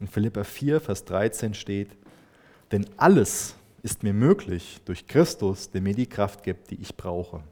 In 0.00 0.08
Philippa 0.08 0.44
4, 0.44 0.80
Vers 0.80 1.04
13 1.04 1.54
steht, 1.54 1.90
denn 2.72 2.86
alles 2.96 3.54
ist 3.82 4.02
mir 4.02 4.12
möglich 4.12 4.80
durch 4.84 5.06
Christus, 5.06 5.70
der 5.70 5.80
mir 5.80 5.94
die 5.94 6.06
Kraft 6.06 6.42
gibt, 6.42 6.70
die 6.70 6.80
ich 6.80 6.96
brauche. 6.96 7.42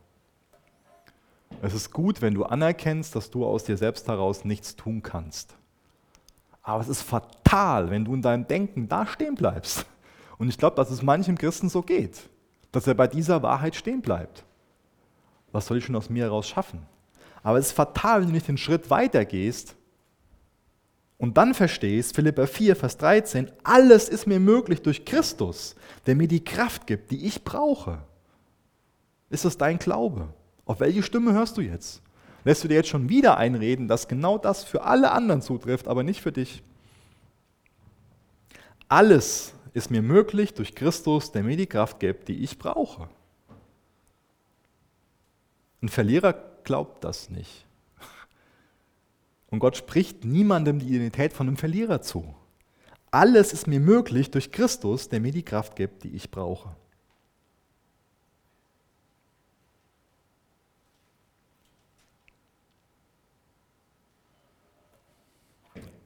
Es 1.63 1.75
ist 1.75 1.93
gut, 1.93 2.21
wenn 2.23 2.35
du 2.35 2.45
anerkennst, 2.45 3.15
dass 3.15 3.31
du 3.31 3.45
aus 3.45 3.65
dir 3.65 3.77
selbst 3.77 4.09
heraus 4.09 4.45
nichts 4.45 4.77
tun 4.77 5.03
kannst. 5.03 5.57
Aber 6.63 6.81
es 6.81 6.89
ist 6.89 7.03
fatal, 7.03 7.91
wenn 7.91 8.05
du 8.05 8.15
in 8.15 8.23
deinem 8.23 8.47
Denken 8.47 8.89
da 8.89 9.07
stehen 9.07 9.35
bleibst. 9.35 9.87
Und 10.39 10.49
ich 10.49 10.59
glaube, 10.59 10.77
dass 10.77 10.91
es 10.91 11.03
manchem 11.03 11.37
Christen 11.37 11.69
so 11.69 11.83
geht 11.83 12.29
dass 12.73 12.87
er 12.87 12.95
bei 12.95 13.07
dieser 13.07 13.43
Wahrheit 13.43 13.75
stehen 13.75 14.03
bleibt. 14.03 14.45
Was 15.53 15.67
soll 15.67 15.79
ich 15.79 15.85
schon 15.85 15.97
aus 15.97 16.11
mir 16.11 16.25
heraus 16.25 16.49
schaffen? 16.49 16.87
Aber 17.43 17.59
es 17.59 17.69
ist 17.69 17.73
fatal, 17.73 18.21
wenn 18.21 18.29
du 18.29 18.35
nicht 18.35 18.49
den 18.49 18.59
Schritt 18.59 18.91
weitergehst 18.91 19.75
und 21.19 21.37
dann 21.37 21.53
verstehst, 21.53 22.15
Philippa 22.15 22.47
4, 22.47 22.77
Vers 22.77 22.97
13, 22.97 23.51
alles 23.65 24.09
ist 24.09 24.27
mir 24.27 24.39
möglich 24.39 24.83
durch 24.83 25.05
Christus, 25.05 25.75
der 26.07 26.15
mir 26.15 26.29
die 26.29 26.45
Kraft 26.45 26.87
gibt, 26.87 27.11
die 27.11 27.27
ich 27.27 27.43
brauche. 27.43 27.99
Ist 29.29 29.45
das 29.45 29.59
dein 29.59 29.79
Glaube? 29.79 30.29
Auf 30.65 30.81
welche 30.81 31.03
Stimme 31.03 31.33
hörst 31.33 31.57
du 31.57 31.61
jetzt? 31.61 32.03
Lässt 32.45 32.63
du 32.63 32.69
dir 32.69 32.77
jetzt 32.77 32.89
schon 32.89 33.09
wieder 33.09 33.37
einreden, 33.37 33.89
dass 33.89 34.07
genau 34.07 34.39
das 34.39 34.63
für 34.63 34.85
alle 34.85 35.11
anderen 35.11 35.43
zutrifft, 35.43 35.89
aber 35.89 36.05
nicht 36.05 36.23
für 36.23 36.33
dich? 36.33 36.63
Alles 38.89 39.55
ist 39.75 39.91
mir 39.91 40.03
möglich 40.03 40.55
durch 40.55 40.75
Christus, 40.75 41.33
der 41.33 41.43
mir 41.43 41.57
die 41.57 41.67
Kraft 41.67 42.01
gibt, 42.01 42.29
die 42.29 42.45
ich 42.45 42.59
brauche. 42.59 43.09
Ein 45.83 45.89
Verlierer 45.89 46.33
glaubt 46.65 47.05
das 47.05 47.29
nicht. 47.29 47.68
Und 49.51 49.61
Gott 49.61 49.77
spricht 49.77 50.25
niemandem 50.25 50.79
die 50.79 50.89
Identität 50.89 51.33
von 51.33 51.49
einem 51.49 51.57
Verlierer 51.57 52.03
zu. 52.03 52.35
Alles 53.11 53.53
ist 53.53 53.67
mir 53.67 53.81
möglich 53.81 54.31
durch 54.31 54.53
Christus, 54.53 55.09
der 55.09 55.21
mir 55.21 55.33
die 55.33 55.43
Kraft 55.43 55.77
gibt, 55.77 56.05
die 56.05 56.15
ich 56.15 56.31
brauche. 56.31 56.77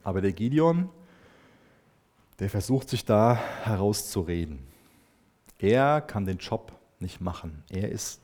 Aber 0.03 0.21
der 0.21 0.33
Gideon, 0.33 0.89
der 2.39 2.49
versucht 2.49 2.89
sich 2.89 3.05
da 3.05 3.35
herauszureden. 3.63 4.59
Er 5.59 6.01
kann 6.01 6.25
den 6.25 6.37
Job 6.37 6.73
nicht 6.99 7.21
machen. 7.21 7.63
Er 7.69 7.89
ist, 7.89 8.21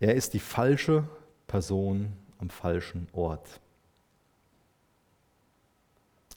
er 0.00 0.14
ist 0.14 0.32
die 0.32 0.38
falsche 0.38 1.06
Person 1.46 2.12
am 2.38 2.48
falschen 2.48 3.08
Ort. 3.12 3.60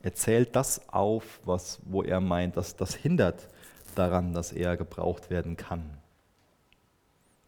Er 0.03 0.13
zählt 0.13 0.55
das 0.55 0.89
auf, 0.89 1.39
was, 1.45 1.79
wo 1.85 2.03
er 2.03 2.19
meint, 2.19 2.57
dass 2.57 2.75
das 2.75 2.93
hindert 2.93 3.47
daran, 3.95 4.33
dass 4.33 4.51
er 4.51 4.75
gebraucht 4.75 5.29
werden 5.29 5.55
kann. 5.55 5.97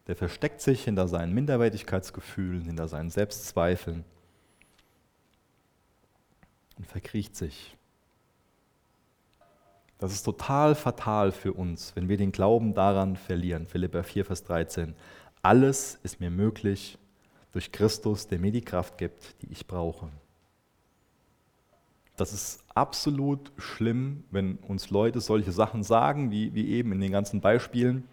Der 0.07 0.15
versteckt 0.15 0.61
sich 0.61 0.85
hinter 0.85 1.07
seinen 1.07 1.33
Minderwertigkeitsgefühlen, 1.33 2.63
hinter 2.63 2.87
seinen 2.87 3.09
Selbstzweifeln 3.09 4.05
und 6.77 6.87
verkriecht 6.87 7.35
sich. 7.35 7.75
Das 9.97 10.13
ist 10.13 10.23
total 10.23 10.75
fatal 10.75 11.31
für 11.31 11.53
uns, 11.53 11.95
wenn 11.95 12.07
wir 12.07 12.17
den 12.17 12.31
Glauben 12.31 12.73
daran 12.73 13.17
verlieren. 13.17 13.67
Philippa 13.67 14.03
4, 14.03 14.25
Vers 14.25 14.43
13. 14.43 14.95
Alles 15.41 15.99
ist 16.03 16.21
mir 16.21 16.29
möglich 16.29 16.97
durch 17.51 17.71
Christus, 17.71 18.27
der 18.27 18.39
mir 18.39 18.51
die 18.51 18.61
Kraft 18.61 18.97
gibt, 18.97 19.41
die 19.41 19.51
ich 19.51 19.67
brauche. 19.67 20.09
Das 22.15 22.31
ist 22.31 22.63
absolut 22.73 23.51
schlimm, 23.57 24.23
wenn 24.31 24.55
uns 24.57 24.89
Leute 24.89 25.19
solche 25.19 25.51
Sachen 25.51 25.83
sagen, 25.83 26.31
wie, 26.31 26.53
wie 26.53 26.69
eben 26.69 26.91
in 26.93 27.01
den 27.01 27.11
ganzen 27.11 27.41
Beispielen. 27.41 28.05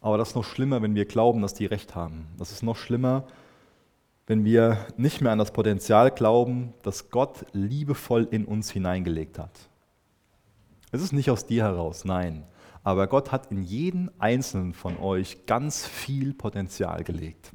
Aber 0.00 0.18
das 0.18 0.30
ist 0.30 0.34
noch 0.34 0.44
schlimmer, 0.44 0.82
wenn 0.82 0.94
wir 0.94 1.06
glauben, 1.06 1.40
dass 1.40 1.54
die 1.54 1.66
recht 1.66 1.94
haben. 1.94 2.26
Das 2.38 2.52
ist 2.52 2.62
noch 2.62 2.76
schlimmer, 2.76 3.24
wenn 4.26 4.44
wir 4.44 4.86
nicht 4.96 5.20
mehr 5.20 5.32
an 5.32 5.38
das 5.38 5.52
Potenzial 5.52 6.10
glauben, 6.10 6.74
das 6.82 7.10
Gott 7.10 7.46
liebevoll 7.52 8.28
in 8.30 8.44
uns 8.44 8.70
hineingelegt 8.70 9.38
hat. 9.38 9.68
Es 10.92 11.02
ist 11.02 11.12
nicht 11.12 11.30
aus 11.30 11.46
dir 11.46 11.64
heraus, 11.64 12.04
nein. 12.04 12.44
Aber 12.82 13.06
Gott 13.06 13.32
hat 13.32 13.50
in 13.50 13.62
jeden 13.62 14.10
einzelnen 14.20 14.72
von 14.72 14.98
euch 14.98 15.46
ganz 15.46 15.86
viel 15.86 16.32
Potenzial 16.34 17.04
gelegt. 17.04 17.52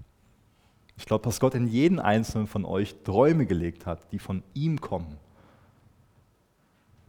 Ich 0.97 1.05
glaube, 1.05 1.23
dass 1.23 1.39
Gott 1.39 1.55
in 1.55 1.67
jeden 1.67 1.99
einzelnen 1.99 2.47
von 2.47 2.65
euch 2.65 2.95
Träume 3.03 3.45
gelegt 3.45 3.86
hat, 3.86 4.11
die 4.11 4.19
von 4.19 4.43
ihm 4.53 4.79
kommen 4.79 5.17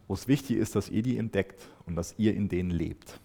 wo 0.07 0.13
es 0.13 0.27
wichtig 0.27 0.57
ist, 0.57 0.75
dass 0.75 0.89
ihr 0.89 1.03
die 1.03 1.17
entdeckt 1.17 1.67
und 1.85 1.95
dass 1.95 2.15
ihr 2.17 2.33
in 2.33 2.49
denen 2.49 2.71
lebt. 2.71 3.19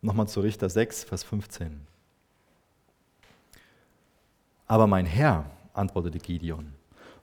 Nochmal 0.00 0.28
zu 0.28 0.40
Richter 0.40 0.68
6, 0.68 1.04
Vers 1.04 1.22
15. 1.24 1.80
Aber 4.66 4.86
mein 4.86 5.06
Herr, 5.06 5.50
antwortete 5.72 6.18
Gideon, 6.18 6.72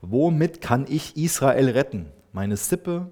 womit 0.02 0.62
kann 0.62 0.86
ich 0.88 1.16
Israel 1.16 1.70
retten? 1.70 2.08
Meine 2.34 2.58
Sippe 2.58 3.12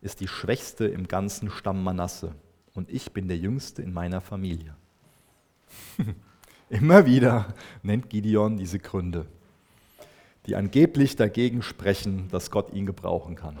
ist 0.00 0.20
die 0.20 0.28
schwächste 0.28 0.86
im 0.86 1.08
ganzen 1.08 1.50
Stamm 1.50 1.82
Manasse 1.82 2.34
und 2.74 2.90
ich 2.90 3.12
bin 3.12 3.28
der 3.28 3.38
jüngste 3.38 3.82
in 3.82 3.92
meiner 3.92 4.20
Familie. 4.20 4.76
Immer 6.68 7.06
wieder 7.06 7.54
nennt 7.82 8.10
Gideon 8.10 8.56
diese 8.56 8.78
Gründe 8.78 9.26
die 10.46 10.56
angeblich 10.56 11.16
dagegen 11.16 11.62
sprechen, 11.62 12.28
dass 12.30 12.50
Gott 12.50 12.72
ihn 12.72 12.86
gebrauchen 12.86 13.34
kann. 13.34 13.58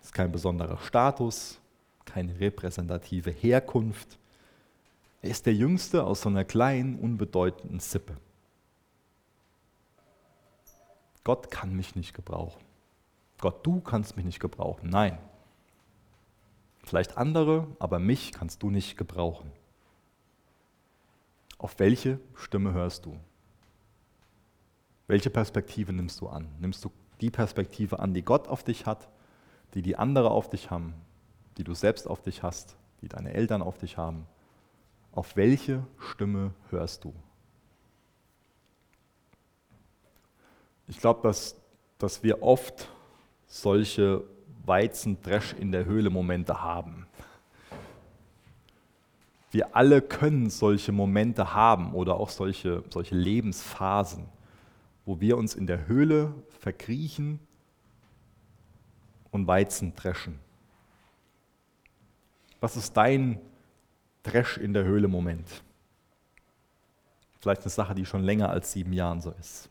Es 0.00 0.06
ist 0.06 0.14
kein 0.14 0.32
besonderer 0.32 0.78
Status, 0.78 1.58
keine 2.04 2.38
repräsentative 2.38 3.30
Herkunft. 3.30 4.18
Er 5.22 5.30
ist 5.30 5.46
der 5.46 5.54
Jüngste 5.54 6.04
aus 6.04 6.20
so 6.20 6.28
einer 6.28 6.44
kleinen, 6.44 6.98
unbedeutenden 6.98 7.80
Sippe. 7.80 8.16
Gott 11.24 11.50
kann 11.50 11.74
mich 11.74 11.96
nicht 11.96 12.12
gebrauchen. 12.12 12.62
Gott, 13.38 13.66
du 13.66 13.80
kannst 13.80 14.16
mich 14.16 14.26
nicht 14.26 14.40
gebrauchen. 14.40 14.90
Nein. 14.90 15.18
Vielleicht 16.82 17.16
andere, 17.16 17.66
aber 17.78 17.98
mich 17.98 18.32
kannst 18.32 18.62
du 18.62 18.68
nicht 18.68 18.98
gebrauchen. 18.98 19.50
Auf 21.56 21.78
welche 21.78 22.20
Stimme 22.34 22.74
hörst 22.74 23.06
du? 23.06 23.18
Welche 25.06 25.30
Perspektive 25.30 25.92
nimmst 25.92 26.20
du 26.20 26.28
an? 26.28 26.48
Nimmst 26.60 26.84
du 26.84 26.90
die 27.20 27.30
Perspektive 27.30 27.98
an, 27.98 28.14
die 28.14 28.22
Gott 28.22 28.48
auf 28.48 28.64
dich 28.64 28.86
hat, 28.86 29.08
die 29.74 29.82
die 29.82 29.96
andere 29.96 30.30
auf 30.30 30.48
dich 30.48 30.70
haben, 30.70 30.94
die 31.58 31.64
du 31.64 31.74
selbst 31.74 32.08
auf 32.08 32.22
dich 32.22 32.42
hast, 32.42 32.76
die 33.02 33.08
deine 33.08 33.34
Eltern 33.34 33.62
auf 33.62 33.78
dich 33.78 33.96
haben? 33.96 34.26
Auf 35.12 35.36
welche 35.36 35.84
Stimme 35.98 36.52
hörst 36.70 37.04
du? 37.04 37.12
Ich 40.88 40.98
glaube, 40.98 41.20
dass, 41.22 41.56
dass 41.98 42.22
wir 42.22 42.42
oft 42.42 42.88
solche 43.46 44.24
Weizendresch 44.64 45.54
in 45.54 45.70
der 45.70 45.84
Höhle 45.84 46.10
Momente 46.10 46.62
haben. 46.62 47.06
Wir 49.50 49.76
alle 49.76 50.02
können 50.02 50.50
solche 50.50 50.90
Momente 50.90 51.54
haben 51.54 51.94
oder 51.94 52.16
auch 52.16 52.28
solche, 52.28 52.82
solche 52.90 53.14
Lebensphasen 53.14 54.33
wo 55.04 55.20
wir 55.20 55.36
uns 55.36 55.54
in 55.54 55.66
der 55.66 55.86
Höhle 55.86 56.34
verkriechen 56.60 57.38
und 59.30 59.46
Weizen 59.46 59.94
dreschen. 59.94 60.38
Was 62.60 62.76
ist 62.76 62.96
dein 62.96 63.40
Dresch 64.22 64.56
in 64.56 64.72
der 64.72 64.84
Höhle 64.84 65.08
Moment? 65.08 65.62
Vielleicht 67.40 67.62
eine 67.62 67.70
Sache, 67.70 67.94
die 67.94 68.06
schon 68.06 68.22
länger 68.22 68.48
als 68.48 68.72
sieben 68.72 68.94
Jahren 68.94 69.20
so 69.20 69.30
ist. 69.32 69.68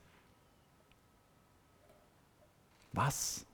Was? 2.92 3.46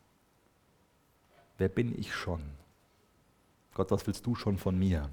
Wer 1.58 1.70
bin 1.70 1.98
ich 1.98 2.14
schon? 2.14 2.42
Gott, 3.74 3.92
was 3.92 4.06
willst 4.06 4.26
du 4.26 4.36
schon 4.36 4.58
von 4.58 4.78
mir? 4.78 5.10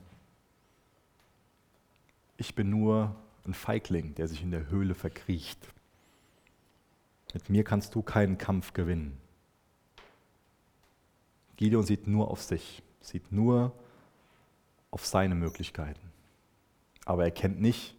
Ich 2.37 2.55
bin 2.57 2.69
nur 2.69 3.15
ein 3.45 3.55
Feigling, 3.55 4.15
der 4.17 4.27
sich 4.27 4.43
in 4.43 4.51
der 4.51 4.69
Höhle 4.69 4.95
verkriecht. 4.95 5.73
Mit 7.35 7.51
mir 7.51 7.65
kannst 7.65 7.95
du 7.95 8.03
keinen 8.03 8.39
Kampf 8.39 8.73
gewinnen. 8.73 9.19
Gideon 11.57 11.85
sieht 11.85 12.07
nur 12.07 12.31
auf 12.31 12.43
sich, 12.43 12.83
sieht 13.01 13.33
nur 13.33 13.73
auf 14.91 15.07
seine 15.07 15.35
Möglichkeiten. 15.35 16.13
Aber 17.05 17.25
er 17.25 17.31
kennt 17.31 17.61
nicht, 17.61 17.95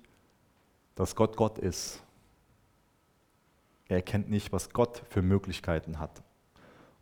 dass 0.95 1.15
Gott 1.15 1.37
Gott 1.37 1.57
ist. 1.57 2.03
Er 3.87 3.97
erkennt 3.97 4.29
nicht, 4.29 4.51
was 4.51 4.71
Gott 4.71 5.03
für 5.09 5.21
Möglichkeiten 5.21 5.99
hat 5.99 6.21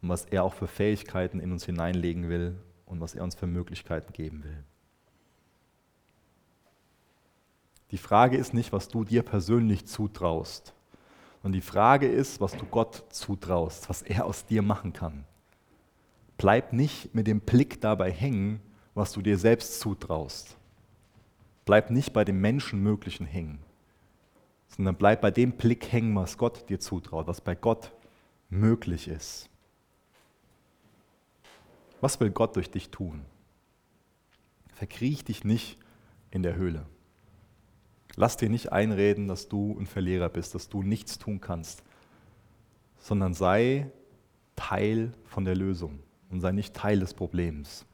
und 0.02 0.10
was 0.10 0.26
er 0.26 0.44
auch 0.44 0.54
für 0.54 0.68
Fähigkeiten 0.68 1.40
in 1.40 1.52
uns 1.52 1.66
hineinlegen 1.66 2.30
will 2.30 2.56
und 2.86 3.02
was 3.02 3.16
er 3.16 3.24
uns 3.24 3.36
für 3.36 3.48
Möglichkeiten 3.48 4.14
geben 4.14 4.44
will. 4.44 4.64
Die 7.92 7.98
Frage 7.98 8.38
ist 8.38 8.54
nicht, 8.54 8.72
was 8.72 8.88
du 8.88 9.04
dir 9.04 9.24
persönlich 9.24 9.88
zutraust, 9.88 10.75
und 11.46 11.52
die 11.52 11.62
Frage 11.62 12.08
ist, 12.08 12.42
was 12.42 12.54
du 12.54 12.66
Gott 12.66 13.04
zutraust, 13.10 13.88
was 13.88 14.02
er 14.02 14.26
aus 14.26 14.48
dir 14.48 14.64
machen 14.64 14.94
kann. 14.94 15.26
Bleib 16.38 16.74
nicht 16.74 17.14
mit 17.14 17.28
dem 17.28 17.40
Blick 17.40 17.80
dabei 17.80 18.12
hängen, 18.12 18.60
was 18.96 19.12
du 19.12 19.22
dir 19.22 19.38
selbst 19.38 19.80
zutraust. 19.80 20.58
Bleib 21.66 21.92
nicht 21.92 22.14
bei 22.14 22.26
dem 22.26 22.42
Menschenmöglichen 22.42 23.28
hängen, 23.28 23.60
sondern 24.70 24.96
bleib 24.96 25.22
bei 25.22 25.30
dem 25.30 25.52
Blick 25.52 25.92
hängen, 25.92 26.16
was 26.16 26.40
Gott 26.40 26.68
dir 26.68 26.80
zutraut, 26.80 27.28
was 27.28 27.42
bei 27.42 27.54
Gott 27.54 27.92
möglich 28.50 29.08
ist. 29.08 29.48
Was 32.02 32.20
will 32.20 32.32
Gott 32.32 32.56
durch 32.56 32.72
dich 32.72 32.90
tun? 32.90 33.22
Verkriech 34.74 35.24
dich 35.24 35.44
nicht 35.44 35.78
in 36.32 36.42
der 36.42 36.56
Höhle. 36.56 36.88
Lass 38.16 38.38
dir 38.38 38.50
nicht 38.50 38.72
einreden, 38.72 39.28
dass 39.28 39.50
du 39.50 39.78
ein 39.80 39.88
Verlierer 39.88 40.30
bist, 40.30 40.56
dass 40.56 40.70
du 40.70 40.84
nichts 40.84 41.18
tun 41.18 41.42
kannst, 41.42 41.84
sondern 43.00 43.34
sei 43.34 43.88
Teil 44.56 45.12
von 45.26 45.46
der 45.46 45.56
Lösung 45.56 46.00
und 46.30 46.42
sei 46.42 46.52
nicht 46.52 46.74
Teil 46.74 47.00
des 47.00 47.14
Problems. 47.14 47.86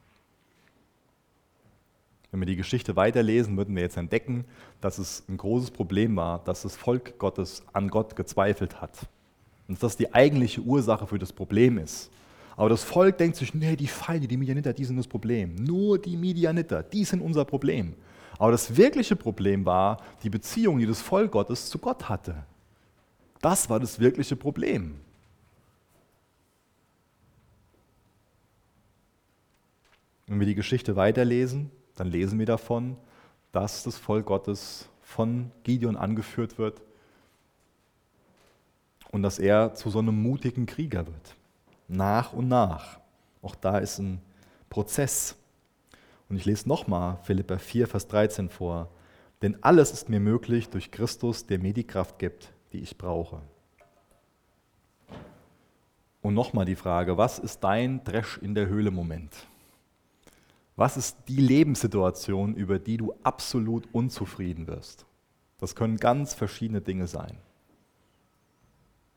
Wenn 2.32 2.40
wir 2.40 2.48
die 2.48 2.56
Geschichte 2.56 2.96
weiterlesen, 2.96 3.58
würden 3.58 3.76
wir 3.76 3.84
jetzt 3.84 3.98
entdecken, 3.98 4.46
dass 4.80 5.00
es 5.00 5.24
ein 5.28 5.38
großes 5.38 5.72
Problem 5.72 6.16
war, 6.16 6.40
dass 6.40 6.62
das 6.62 6.78
Volk 6.78 7.20
Gottes 7.20 7.64
an 7.74 7.90
Gott 7.90 8.16
gezweifelt 8.16 8.80
hat. 8.80 8.98
Und 9.68 9.76
dass 9.76 9.82
das 9.82 9.98
die 9.98 10.14
eigentliche 10.14 10.62
Ursache 10.62 11.08
für 11.08 11.20
das 11.20 11.34
Problem 11.34 11.78
ist. 11.78 12.10
Aber 12.56 12.70
das 12.70 12.84
Volk 12.84 13.18
denkt 13.18 13.36
sich, 13.36 13.54
nee, 13.54 13.76
die 13.76 13.88
Feinde, 13.88 14.28
die 14.28 14.38
Midianiter, 14.38 14.72
die 14.72 14.86
sind 14.86 14.98
das 14.98 15.08
Problem. 15.08 15.56
Nur 15.56 16.00
die 16.00 16.16
Midianiter, 16.16 16.84
die 16.84 17.04
sind 17.04 17.22
unser 17.22 17.44
Problem. 17.44 17.96
Aber 18.38 18.52
das 18.52 18.76
wirkliche 18.76 19.16
Problem 19.16 19.66
war 19.66 19.98
die 20.24 20.30
Beziehung, 20.30 20.80
die 20.80 20.86
das 20.86 21.02
Volk 21.02 21.32
Gottes 21.32 21.70
zu 21.70 21.80
Gott 21.80 22.10
hatte. 22.10 22.44
Das 23.42 23.70
war 23.70 23.80
das 23.80 24.00
wirkliche 24.00 24.36
Problem. 24.36 25.00
Wenn 30.28 30.40
wir 30.40 30.48
die 30.48 30.56
Geschichte 30.56 30.96
weiterlesen, 30.96 31.72
dann 31.96 32.08
lesen 32.08 32.40
wir 32.40 32.46
davon, 32.46 32.96
dass 33.52 33.84
das 33.84 33.98
Volk 33.98 34.28
Gottes 34.28 34.88
von 35.02 35.52
Gideon 35.64 35.98
angeführt 35.98 36.58
wird 36.58 36.82
und 39.12 39.24
dass 39.24 39.40
er 39.40 39.74
zu 39.74 39.90
so 39.90 40.00
einem 40.00 40.22
mutigen 40.22 40.66
Krieger 40.66 41.06
wird. 41.06 41.36
Nach 41.88 42.32
und 42.32 42.48
nach. 42.48 43.00
Auch 43.42 43.56
da 43.56 43.80
ist 43.80 44.00
ein 44.00 44.22
Prozess. 44.70 45.36
Und 46.32 46.38
ich 46.38 46.46
lese 46.46 46.70
nochmal 46.70 47.18
Philippa 47.24 47.58
4, 47.58 47.88
Vers 47.90 48.08
13 48.08 48.48
vor. 48.48 48.88
Denn 49.42 49.62
alles 49.62 49.92
ist 49.92 50.08
mir 50.08 50.22
möglich 50.22 50.70
durch 50.70 50.90
Christus, 50.90 51.46
der 51.46 51.60
mir 51.60 51.74
die 51.74 51.84
Kraft 51.84 52.20
gibt, 52.20 52.54
die 52.72 52.78
ich 52.78 52.98
brauche. 52.98 53.42
Und 56.22 56.34
nochmal 56.34 56.64
die 56.64 56.78
Frage, 56.78 57.18
was 57.18 57.38
ist 57.38 57.60
dein 57.66 58.06
Dresch 58.06 58.38
in 58.38 58.56
der 58.56 58.68
Höhle 58.68 58.92
Moment? 58.92 59.46
Was 60.78 60.96
ist 60.96 61.18
die 61.28 61.42
Lebenssituation, 61.42 62.56
über 62.56 62.80
die 62.80 62.96
du 62.96 63.14
absolut 63.24 63.94
unzufrieden 63.94 64.68
wirst? 64.68 65.06
Das 65.58 65.76
können 65.76 65.98
ganz 65.98 66.34
verschiedene 66.34 66.80
Dinge 66.80 67.08
sein. 67.08 67.36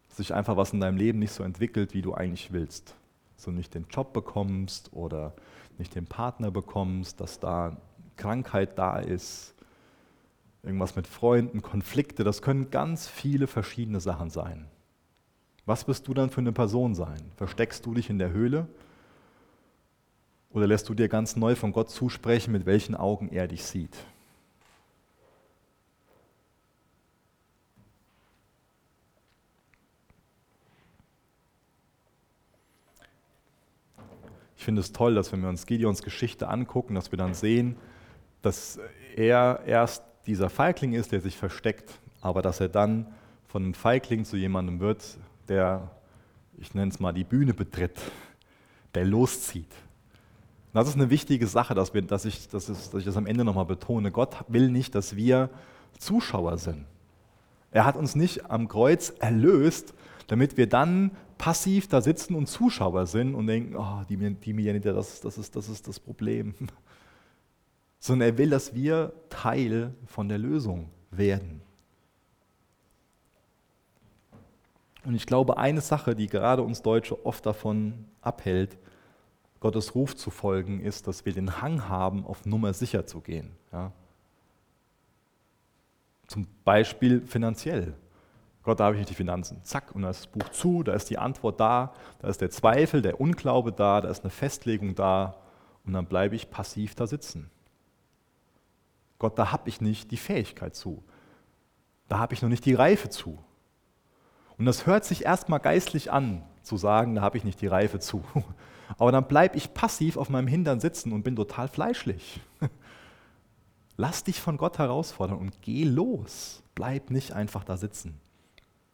Dass 0.09 0.17
sich 0.17 0.35
einfach 0.35 0.57
was 0.57 0.73
in 0.73 0.81
deinem 0.81 0.97
Leben 0.97 1.21
nicht 1.21 1.33
so 1.33 1.45
entwickelt, 1.45 1.95
wie 1.95 2.03
du 2.03 2.13
eigentlich 2.13 2.53
willst. 2.53 2.97
Du 3.43 3.51
nicht 3.51 3.75
den 3.75 3.87
Job 3.91 4.13
bekommst 4.13 4.93
oder 4.93 5.35
nicht 5.79 5.95
den 5.95 6.07
Partner 6.07 6.51
bekommst, 6.51 7.21
dass 7.21 7.41
da 7.41 7.77
Krankheit 8.17 8.79
da 8.79 8.99
ist, 8.99 9.55
irgendwas 10.63 10.97
mit 10.97 11.07
Freunden, 11.07 11.63
Konflikte, 11.63 12.25
das 12.25 12.43
können 12.43 12.71
ganz 12.71 13.07
viele 13.07 13.47
verschiedene 13.47 14.01
Sachen 14.01 14.31
sein. 14.31 14.67
Was 15.67 15.89
wirst 15.89 16.09
du 16.09 16.15
dann 16.15 16.31
für 16.31 16.41
eine 16.41 16.53
Person 16.53 16.95
sein? 16.95 17.33
Versteckst 17.37 17.85
du 17.87 17.95
dich 17.95 18.11
in 18.11 18.19
der 18.19 18.31
Höhle 18.31 18.69
oder 20.51 20.67
lässt 20.67 20.89
du 20.89 20.95
dir 20.95 21.09
ganz 21.09 21.37
neu 21.37 21.55
von 21.55 21.73
Gott 21.73 21.91
zusprechen, 21.91 22.53
mit 22.53 22.67
welchen 22.67 22.95
Augen 22.95 23.29
er 23.29 23.49
dich 23.49 23.65
sieht? 23.65 23.97
Ich 34.65 34.67
finde 34.67 34.81
es 34.81 34.93
toll, 34.93 35.15
dass 35.15 35.31
wenn 35.31 35.43
wir 35.43 35.51
uns 35.51 35.67
Gideons 35.67 36.03
Geschichte 36.03 36.49
angucken, 36.49 36.95
dass 36.95 37.13
wir 37.13 37.19
dann 37.19 37.35
sehen, 37.35 37.77
dass 38.41 38.79
er 39.15 39.61
erst 39.67 40.03
dieser 40.27 40.49
Feigling 40.49 40.95
ist, 40.95 41.13
der 41.13 41.21
sich 41.21 41.37
versteckt, 41.37 42.01
aber 42.23 42.41
dass 42.41 42.61
er 42.61 42.71
dann 42.71 43.09
von 43.47 43.63
einem 43.63 43.75
Feigling 43.75 44.25
zu 44.25 44.39
jemandem 44.39 44.81
wird, 44.81 45.19
der, 45.49 45.91
ich 46.57 46.73
nenne 46.73 46.91
es 46.91 46.99
mal, 46.99 47.13
die 47.13 47.25
Bühne 47.25 47.53
betritt, 47.53 48.01
der 48.95 49.05
loszieht, 49.05 49.71
das 50.73 50.89
ist 50.89 50.95
eine 50.95 51.11
wichtige 51.11 51.47
Sache, 51.47 51.75
dass, 51.75 51.93
wir, 51.93 52.01
dass, 52.01 52.25
ich, 52.25 52.49
dass, 52.49 52.71
ich, 52.71 52.79
dass 52.89 52.95
ich 52.95 53.05
das 53.05 53.19
am 53.19 53.27
Ende 53.27 53.45
nochmal 53.45 53.67
betone. 53.67 54.13
Gott 54.13 54.35
will 54.49 54.71
nicht, 54.71 54.95
dass 54.95 55.15
wir 55.15 55.51
Zuschauer 55.99 56.57
sind. 56.57 56.87
Er 57.71 57.85
hat 57.85 57.97
uns 57.97 58.15
nicht 58.15 58.51
am 58.51 58.69
Kreuz 58.69 59.13
erlöst, 59.19 59.93
damit 60.27 60.57
wir 60.57 60.69
dann 60.69 61.11
passiv 61.39 61.89
da 61.89 62.01
sitzen 62.01 62.35
und 62.35 62.47
Zuschauer 62.47 63.07
sind 63.07 63.35
und 63.35 63.47
denken, 63.47 63.77
oh, 63.77 64.03
die, 64.09 64.17
die 64.17 64.53
Mianiter, 64.53 64.93
das, 64.93 65.21
das, 65.21 65.39
ist, 65.39 65.57
das 65.57 65.69
ist 65.69 65.87
das 65.89 66.01
Problem. 66.01 66.55
Sondern 67.99 68.29
er 68.31 68.39
will, 68.39 68.51
dass 68.51 68.75
wir 68.75 69.13
Teil 69.31 69.95
von 70.07 70.29
der 70.29 70.39
Lösung 70.39 70.91
werden. 71.11 71.63
Und 75.05 75.15
ich 75.15 75.27
glaube, 75.27 75.59
eine 75.59 75.81
Sache, 75.81 76.15
die 76.15 76.27
gerade 76.27 76.63
uns 76.63 76.83
Deutsche 76.83 77.25
oft 77.27 77.45
davon 77.45 78.07
abhält, 78.23 78.79
Gottes 79.61 79.95
Ruf 79.95 80.17
zu 80.17 80.31
folgen, 80.31 80.81
ist, 80.81 81.07
dass 81.07 81.25
wir 81.25 81.33
den 81.33 81.63
Hang 81.63 81.89
haben, 81.89 82.27
auf 82.27 82.45
Nummer 82.47 82.73
sicher 82.75 83.07
zu 83.07 83.21
gehen. 83.21 83.51
Ja. 83.73 83.93
Zum 86.27 86.47
Beispiel 86.65 87.23
finanziell. 87.27 87.95
Gott, 88.65 88.81
da 88.81 88.85
habe 88.85 88.97
ich 88.97 89.01
nicht 89.01 89.11
die 89.11 89.15
Finanzen. 89.15 89.63
Zack, 89.63 89.95
und 89.95 90.03
da 90.03 90.11
ist 90.11 90.21
das 90.21 90.27
Buch 90.27 90.49
zu, 90.49 90.83
da 90.83 90.95
ist 90.95 91.11
die 91.11 91.19
Antwort 91.19 91.61
da, 91.61 91.93
da 92.19 92.29
ist 92.29 92.41
der 92.41 92.51
Zweifel, 92.51 93.03
der 93.03 93.21
Unglaube 93.21 93.73
da, 93.73 94.01
da 94.01 94.09
ist 94.09 94.25
eine 94.25 94.31
Festlegung 94.31 94.95
da 94.95 95.37
und 95.85 95.93
dann 95.93 96.07
bleibe 96.07 96.35
ich 96.35 96.51
passiv 96.51 96.95
da 96.95 97.07
sitzen. 97.07 97.51
Gott, 99.19 99.39
da 99.39 99.53
habe 99.53 99.69
ich 99.69 99.81
nicht 99.81 100.11
die 100.11 100.17
Fähigkeit 100.17 100.75
zu. 100.75 101.03
Da 102.09 102.19
habe 102.19 102.35
ich 102.35 102.43
noch 102.43 102.49
nicht 102.49 102.65
die 102.65 102.75
Reife 102.75 103.11
zu. 103.11 103.39
Und 104.57 104.67
das 104.67 104.87
hört 104.87 105.05
sich 105.05 105.25
erstmal 105.25 105.61
geistlich 105.61 106.11
an, 106.11 106.43
zu 106.63 106.77
sagen, 106.77 107.15
da 107.15 107.23
habe 107.23 107.37
ich 107.37 107.45
nicht 107.45 107.61
die 107.61 107.67
Reife 107.67 107.99
zu. 107.99 108.25
Aber 108.99 109.13
dann 109.13 109.27
bleibe 109.27 109.57
ich 109.57 109.75
passiv 109.75 110.17
auf 110.17 110.29
meinem 110.31 110.47
Hintern 110.47 110.81
sitzen 110.81 111.13
und 111.13 111.23
bin 111.23 111.37
total 111.37 111.69
fleischlich. 111.69 112.41
Lass 113.97 114.25
dich 114.25 114.41
von 114.41 114.57
Gott 114.57 114.79
herausfordern 114.79 115.39
und 115.39 115.61
geh 115.63 115.85
los. 115.85 116.63
Bleib 116.75 117.11
nicht 117.11 117.33
einfach 117.33 117.65
da 117.65 117.77
sitzen, 117.77 118.21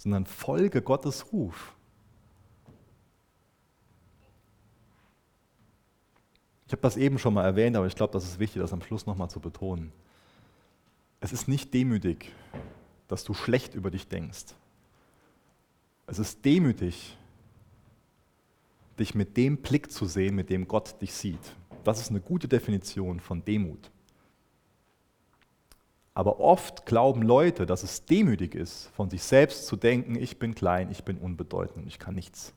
sondern 0.01 0.24
folge 0.24 0.80
Gottes 0.80 1.30
Ruf. 1.30 1.74
Ich 6.66 6.72
habe 6.72 6.80
das 6.80 6.96
eben 6.96 7.18
schon 7.18 7.34
mal 7.34 7.44
erwähnt, 7.44 7.76
aber 7.76 7.86
ich 7.86 7.94
glaube, 7.94 8.14
das 8.14 8.24
ist 8.24 8.38
wichtig, 8.38 8.62
das 8.62 8.72
am 8.72 8.80
Schluss 8.80 9.05
nochmal 9.05 9.28
zu 9.28 9.40
betonen. 9.40 9.92
Es 11.20 11.32
ist 11.32 11.48
nicht 11.48 11.74
demütig, 11.74 12.32
dass 13.09 13.24
du 13.24 13.34
schlecht 13.34 13.74
über 13.74 13.90
dich 13.90 14.09
denkst. 14.09 14.55
Es 16.07 16.18
ist 16.18 16.46
demütig, 16.46 17.18
dich 18.98 19.14
mit 19.14 19.36
dem 19.36 19.59
Blick 19.59 19.92
zu 19.92 20.07
sehen, 20.07 20.34
mit 20.34 20.48
dem 20.48 20.66
Gott 20.66 21.03
dich 21.03 21.12
sieht. 21.12 21.55
Das 21.84 22.01
ist 22.01 22.09
eine 22.09 22.20
gute 22.20 22.48
Definition 22.48 23.20
von 23.20 23.44
Demut. 23.44 23.90
Aber 26.14 26.40
oft 26.40 26.86
glauben 26.86 27.22
Leute, 27.22 27.66
dass 27.66 27.82
es 27.82 28.04
demütig 28.04 28.54
ist, 28.54 28.88
von 28.94 29.08
sich 29.11 29.22
selbst 29.22 29.66
zu 29.66 29.76
denken, 29.76 30.16
ich 30.16 30.38
bin 30.38 30.54
klein, 30.54 30.90
ich 30.90 31.04
bin 31.04 31.18
unbedeutend, 31.18 31.86
ich 31.86 31.98
kann 31.98 32.14
nichts. 32.14 32.52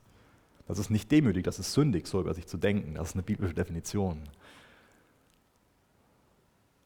Das 0.66 0.78
ist 0.78 0.90
nicht 0.90 1.10
demütig, 1.10 1.44
das 1.44 1.58
ist 1.58 1.72
sündig, 1.72 2.06
so 2.06 2.20
über 2.20 2.34
sich 2.34 2.46
zu 2.46 2.56
denken. 2.56 2.94
Das 2.94 3.10
ist 3.10 3.14
eine 3.14 3.22
biblische 3.22 3.54
Definition. 3.54 4.22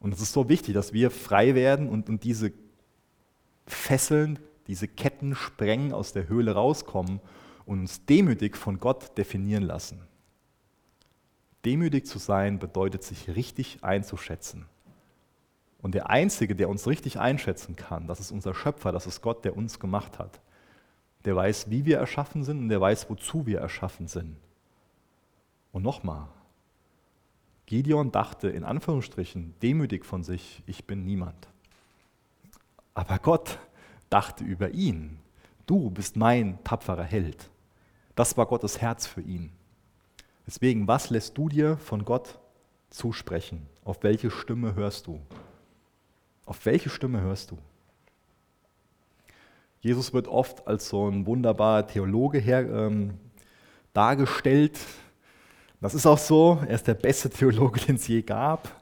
Und 0.00 0.12
es 0.14 0.20
ist 0.20 0.32
so 0.32 0.48
wichtig, 0.48 0.74
dass 0.74 0.92
wir 0.92 1.10
frei 1.10 1.54
werden 1.54 1.88
und, 1.88 2.08
und 2.08 2.24
diese 2.24 2.52
Fesseln, 3.66 4.38
diese 4.66 4.88
Ketten 4.88 5.34
sprengen, 5.34 5.92
aus 5.92 6.12
der 6.12 6.28
Höhle 6.28 6.52
rauskommen 6.52 7.20
uns 7.68 8.04
demütig 8.06 8.56
von 8.56 8.80
Gott 8.80 9.16
definieren 9.18 9.62
lassen. 9.62 10.00
Demütig 11.64 12.06
zu 12.06 12.18
sein 12.18 12.58
bedeutet, 12.58 13.02
sich 13.02 13.28
richtig 13.36 13.84
einzuschätzen. 13.84 14.66
Und 15.80 15.94
der 15.94 16.10
Einzige, 16.10 16.56
der 16.56 16.68
uns 16.68 16.86
richtig 16.86 17.18
einschätzen 17.20 17.76
kann, 17.76 18.06
das 18.06 18.20
ist 18.20 18.32
unser 18.32 18.54
Schöpfer, 18.54 18.92
das 18.92 19.06
ist 19.06 19.22
Gott, 19.22 19.44
der 19.44 19.56
uns 19.56 19.78
gemacht 19.78 20.18
hat. 20.18 20.40
Der 21.24 21.36
weiß, 21.36 21.70
wie 21.70 21.84
wir 21.84 21.98
erschaffen 21.98 22.42
sind 22.42 22.58
und 22.58 22.68
der 22.68 22.80
weiß, 22.80 23.08
wozu 23.10 23.46
wir 23.46 23.60
erschaffen 23.60 24.08
sind. 24.08 24.36
Und 25.72 25.82
nochmal, 25.82 26.28
Gideon 27.66 28.10
dachte 28.10 28.48
in 28.48 28.64
Anführungsstrichen 28.64 29.54
demütig 29.62 30.04
von 30.04 30.24
sich, 30.24 30.62
ich 30.66 30.86
bin 30.86 31.04
niemand. 31.04 31.48
Aber 32.94 33.18
Gott 33.18 33.58
dachte 34.10 34.42
über 34.42 34.70
ihn, 34.70 35.18
du 35.66 35.90
bist 35.90 36.16
mein 36.16 36.58
tapferer 36.64 37.04
Held. 37.04 37.50
Das 38.16 38.36
war 38.36 38.46
Gottes 38.46 38.80
Herz 38.80 39.06
für 39.06 39.20
ihn. 39.20 39.52
Deswegen, 40.46 40.88
was 40.88 41.10
lässt 41.10 41.36
du 41.36 41.48
dir 41.48 41.76
von 41.76 42.04
Gott 42.04 42.38
zusprechen? 42.90 43.66
Auf 43.84 44.02
welche 44.02 44.30
Stimme 44.30 44.74
hörst 44.74 45.06
du? 45.06 45.20
Auf 46.48 46.64
welche 46.64 46.88
Stimme 46.88 47.20
hörst 47.20 47.50
du? 47.50 47.58
Jesus 49.80 50.14
wird 50.14 50.28
oft 50.28 50.66
als 50.66 50.88
so 50.88 51.06
ein 51.06 51.26
wunderbarer 51.26 51.86
Theologe 51.86 52.38
her, 52.38 52.60
ähm, 52.60 53.18
dargestellt. 53.92 54.78
Das 55.82 55.92
ist 55.92 56.06
auch 56.06 56.16
so. 56.16 56.58
Er 56.66 56.76
ist 56.76 56.86
der 56.86 56.94
beste 56.94 57.28
Theologe, 57.28 57.80
den 57.86 57.96
es 57.96 58.08
je 58.08 58.22
gab. 58.22 58.80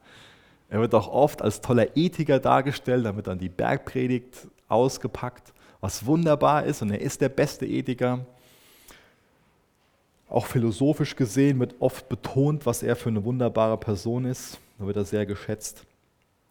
Er 0.69 0.81
wird 0.81 0.95
auch 0.95 1.09
oft 1.09 1.43
als 1.43 1.61
toller 1.61 1.97
Ethiker 1.97 2.39
dargestellt, 2.39 3.05
da 3.05 3.17
wird 3.17 3.27
dann 3.27 3.41
die 3.41 3.49
Bergpredigt 3.49 4.47
ausgepackt, 4.69 5.53
was 5.81 6.07
wunderbar 6.07 6.64
ist 6.64 6.83
und 6.83 6.93
er 6.93 7.01
ist 7.01 7.21
der 7.21 7.31
beste 7.31 7.67
Ethiker. 7.67 8.25
Auch 10.29 10.47
philosophisch 10.47 11.17
gesehen 11.17 11.59
wird 11.59 11.75
oft 11.81 12.09
betont, 12.09 12.64
was 12.64 12.85
er 12.85 12.95
für 12.95 13.09
eine 13.09 13.25
wunderbare 13.25 13.77
Person 13.77 14.25
ist. 14.25 14.61
Da 14.79 14.87
wird 14.87 14.97
er 14.97 15.05
sehr 15.05 15.27
geschätzt. 15.27 15.85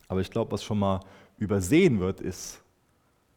Aber 0.08 0.22
ich 0.22 0.32
glaube, 0.32 0.52
was 0.52 0.64
schon 0.64 0.80
mal 0.80 1.00
übersehen 1.38 2.00
wird, 2.00 2.22
ist, 2.22 2.62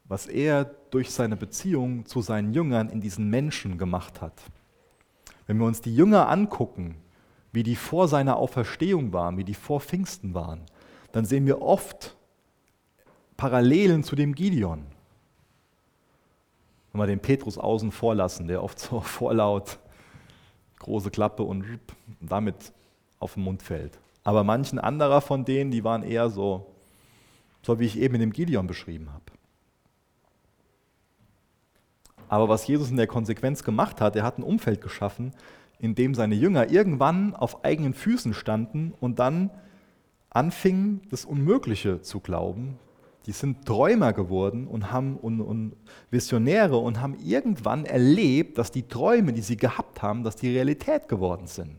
was 0.05 0.27
er 0.27 0.64
durch 0.91 1.11
seine 1.11 1.37
Beziehung 1.37 2.07
zu 2.07 2.23
seinen 2.23 2.53
Jüngern 2.53 2.89
in 2.89 3.01
diesen 3.01 3.29
Menschen 3.29 3.79
gemacht 3.79 4.21
hat. 4.21 4.43
Wenn 5.47 5.59
wir 5.59 5.66
uns 5.66 5.81
die 5.81 5.95
Jünger 5.95 6.29
angucken, 6.29 6.97
wie 7.53 7.62
die 7.62 7.77
vor 7.77 8.09
seiner 8.09 8.37
Auferstehung 8.37 9.12
waren, 9.12 9.37
wie 9.37 9.45
die 9.45 9.55
vor 9.55 9.81
Pfingsten 9.81 10.35
waren, 10.35 10.61
dann 11.12 11.25
sehen 11.25 11.47
wir 11.47 11.62
oft 11.62 12.16
Parallelen 13.37 14.03
zu 14.03 14.16
dem 14.16 14.35
Gideon. 14.35 14.87
Wenn 16.93 17.01
wir 17.01 17.07
den 17.07 17.21
Petrus 17.21 17.59
außen 17.59 17.93
vor 17.93 18.14
lassen, 18.14 18.49
der 18.49 18.62
oft 18.62 18.79
so 18.79 19.01
vorlaut 19.01 19.79
große 20.79 21.11
Klappe 21.11 21.43
und 21.43 21.64
damit 22.21 22.73
auf 23.19 23.35
den 23.35 23.45
Mund 23.45 23.62
fällt. 23.62 23.99
Aber 24.29 24.45
manchen 24.45 24.79
anderer 24.79 25.22
von 25.22 25.47
denen, 25.47 25.70
die 25.70 25.85
waren 25.85 26.03
eher 26.03 26.29
so, 26.29 26.66
so 27.62 27.81
wie 27.81 27.87
ich 27.87 27.99
eben 27.99 28.16
in 28.16 28.20
dem 28.20 28.33
Gideon 28.35 28.66
beschrieben 28.66 29.11
habe. 29.11 29.24
Aber 32.29 32.47
was 32.51 32.66
Jesus 32.66 32.91
in 32.91 32.99
der 32.99 33.07
Konsequenz 33.07 33.64
gemacht 33.64 34.03
hat, 34.03 34.16
er 34.16 34.24
hat 34.24 34.37
ein 34.37 34.43
Umfeld 34.43 34.83
geschaffen, 34.83 35.33
in 35.79 35.95
dem 35.95 36.14
seine 36.14 36.35
Jünger 36.35 36.70
irgendwann 36.70 37.35
auf 37.35 37.64
eigenen 37.64 37.95
Füßen 37.95 38.35
standen 38.35 38.93
und 39.01 39.18
dann 39.18 39.49
anfingen, 40.29 41.01
das 41.09 41.24
Unmögliche 41.24 42.03
zu 42.03 42.20
glauben, 42.20 42.79
die 43.24 43.33
sind 43.33 43.64
Träumer 43.64 44.12
geworden 44.12 44.66
und 44.66 44.93
haben 44.93 45.16
und, 45.16 45.41
und 45.41 45.74
Visionäre 46.11 46.76
und 46.76 47.01
haben 47.01 47.14
irgendwann 47.14 47.87
erlebt, 47.87 48.59
dass 48.59 48.72
die 48.72 48.89
Träume, 48.89 49.33
die 49.33 49.41
sie 49.41 49.57
gehabt 49.57 50.03
haben, 50.03 50.22
dass 50.22 50.37
die 50.37 50.51
Realität 50.51 51.09
geworden 51.09 51.47
sind. 51.47 51.79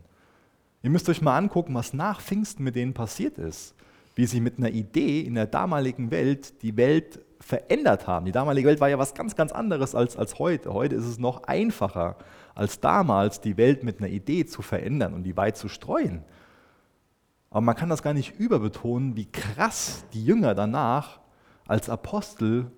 Ihr 0.82 0.90
müsst 0.90 1.08
euch 1.08 1.20
mal 1.20 1.36
angucken, 1.36 1.74
was 1.74 1.92
nach 1.92 2.20
Pfingsten 2.20 2.64
mit 2.64 2.74
denen 2.74 2.94
passiert 2.94 3.38
ist, 3.38 3.74
wie 4.14 4.26
sie 4.26 4.40
mit 4.40 4.58
einer 4.58 4.70
Idee 4.70 5.20
in 5.20 5.34
der 5.34 5.46
damaligen 5.46 6.10
Welt 6.10 6.62
die 6.62 6.76
Welt 6.76 7.20
verändert 7.40 8.06
haben. 8.06 8.26
Die 8.26 8.32
damalige 8.32 8.68
Welt 8.68 8.80
war 8.80 8.88
ja 8.88 8.98
was 8.98 9.14
ganz, 9.14 9.36
ganz 9.36 9.52
anderes 9.52 9.94
als, 9.94 10.16
als 10.16 10.38
heute. 10.38 10.72
Heute 10.72 10.94
ist 10.94 11.06
es 11.06 11.18
noch 11.18 11.44
einfacher 11.44 12.16
als 12.54 12.80
damals, 12.80 13.40
die 13.40 13.56
Welt 13.56 13.82
mit 13.82 13.98
einer 13.98 14.08
Idee 14.08 14.46
zu 14.46 14.62
verändern 14.62 15.14
und 15.14 15.22
die 15.24 15.36
weit 15.36 15.56
zu 15.56 15.68
streuen. 15.68 16.22
Aber 17.50 17.62
man 17.62 17.76
kann 17.76 17.88
das 17.88 18.02
gar 18.02 18.14
nicht 18.14 18.38
überbetonen, 18.38 19.16
wie 19.16 19.26
krass 19.26 20.04
die 20.12 20.24
Jünger 20.24 20.54
danach 20.54 21.20
als 21.66 21.88
Apostel 21.88 22.70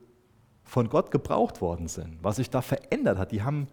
von 0.64 0.88
Gott 0.88 1.10
gebraucht 1.10 1.60
worden 1.60 1.88
sind, 1.88 2.18
was 2.22 2.36
sich 2.36 2.50
da 2.50 2.62
verändert 2.62 3.18
hat. 3.18 3.32
Die 3.32 3.42
haben 3.42 3.68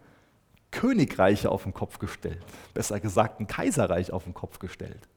Königreiche 0.70 1.50
auf 1.50 1.64
den 1.64 1.74
Kopf 1.74 1.98
gestellt, 1.98 2.44
besser 2.74 3.00
gesagt 3.00 3.40
ein 3.40 3.46
Kaiserreich 3.46 4.12
auf 4.12 4.24
den 4.24 4.34
Kopf 4.34 4.58
gestellt. 4.58 5.08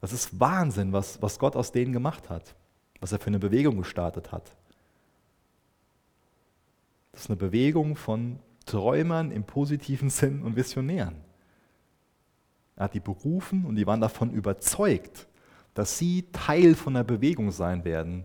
Das 0.00 0.12
ist 0.12 0.38
Wahnsinn, 0.38 0.92
was, 0.92 1.20
was 1.22 1.38
Gott 1.38 1.56
aus 1.56 1.72
denen 1.72 1.92
gemacht 1.92 2.30
hat, 2.30 2.54
was 3.00 3.12
er 3.12 3.18
für 3.18 3.28
eine 3.28 3.38
Bewegung 3.38 3.78
gestartet 3.78 4.32
hat. 4.32 4.56
Das 7.12 7.22
ist 7.22 7.30
eine 7.30 7.36
Bewegung 7.36 7.96
von 7.96 8.38
Träumern 8.66 9.30
im 9.30 9.44
positiven 9.44 10.10
Sinn 10.10 10.42
und 10.42 10.56
Visionären. 10.56 11.16
Er 12.76 12.84
hat 12.84 12.94
die 12.94 13.00
berufen 13.00 13.64
und 13.64 13.76
die 13.76 13.86
waren 13.86 14.00
davon 14.00 14.30
überzeugt, 14.30 15.26
dass 15.72 15.98
sie 15.98 16.26
Teil 16.32 16.74
von 16.74 16.94
einer 16.94 17.04
Bewegung 17.04 17.50
sein 17.50 17.84
werden, 17.84 18.24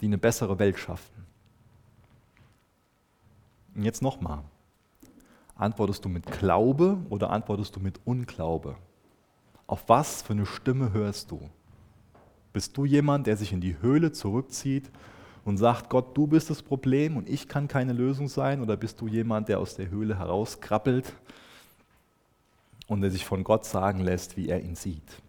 die 0.00 0.06
eine 0.06 0.18
bessere 0.18 0.58
Welt 0.58 0.78
schaffen. 0.78 1.26
Und 3.74 3.84
jetzt 3.84 4.02
nochmal. 4.02 4.42
Antwortest 5.56 6.04
du 6.04 6.10
mit 6.10 6.26
Glaube 6.26 6.98
oder 7.08 7.30
antwortest 7.30 7.74
du 7.76 7.80
mit 7.80 7.98
Unglaube? 8.04 8.76
Auf 9.66 9.88
was 9.88 10.22
für 10.22 10.34
eine 10.34 10.46
Stimme 10.46 10.92
hörst 10.92 11.30
du? 11.30 11.40
Bist 12.52 12.76
du 12.76 12.84
jemand, 12.84 13.26
der 13.26 13.36
sich 13.36 13.52
in 13.52 13.60
die 13.60 13.80
Höhle 13.80 14.12
zurückzieht 14.12 14.90
und 15.44 15.56
sagt, 15.56 15.88
Gott, 15.88 16.16
du 16.16 16.26
bist 16.26 16.50
das 16.50 16.62
Problem 16.62 17.16
und 17.16 17.28
ich 17.28 17.48
kann 17.48 17.68
keine 17.68 17.94
Lösung 17.94 18.28
sein? 18.28 18.60
Oder 18.60 18.76
bist 18.76 19.00
du 19.00 19.08
jemand, 19.08 19.48
der 19.48 19.58
aus 19.58 19.74
der 19.76 19.88
Höhle 19.88 20.18
herauskrabbelt 20.18 21.12
und 22.86 23.00
der 23.00 23.10
sich 23.10 23.24
von 23.24 23.42
Gott 23.42 23.64
sagen 23.64 24.00
lässt, 24.00 24.36
wie 24.36 24.48
er 24.48 24.60
ihn 24.62 24.74
sieht? 24.74 25.22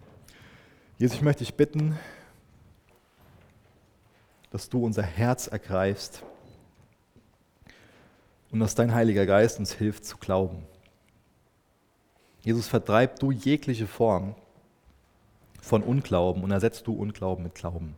Jesus, 0.98 1.18
ich 1.18 1.24
möchte 1.24 1.44
dich 1.44 1.56
bitten, 1.56 1.98
dass 4.52 4.70
du 4.70 4.84
unser 4.84 5.04
Herz 5.04 5.48
ergreifst 5.48 6.24
und 8.52 8.60
dass 8.60 8.76
dein 8.76 8.94
Heiliger 8.94 9.26
Geist 9.26 9.60
uns 9.60 9.74
hilft 9.74 10.06
zu 10.06 10.18
glauben. 10.18 10.64
Jesus, 12.42 12.68
vertreib 12.68 13.20
du 13.20 13.32
jegliche 13.32 13.88
Form 13.88 14.36
von 15.62 15.84
Unglauben 15.84 16.44
und 16.44 16.52
ersetzt 16.52 16.88
du 16.88 16.94
Unglauben 16.94 17.44
mit 17.44 17.56
Glauben. 17.56 17.96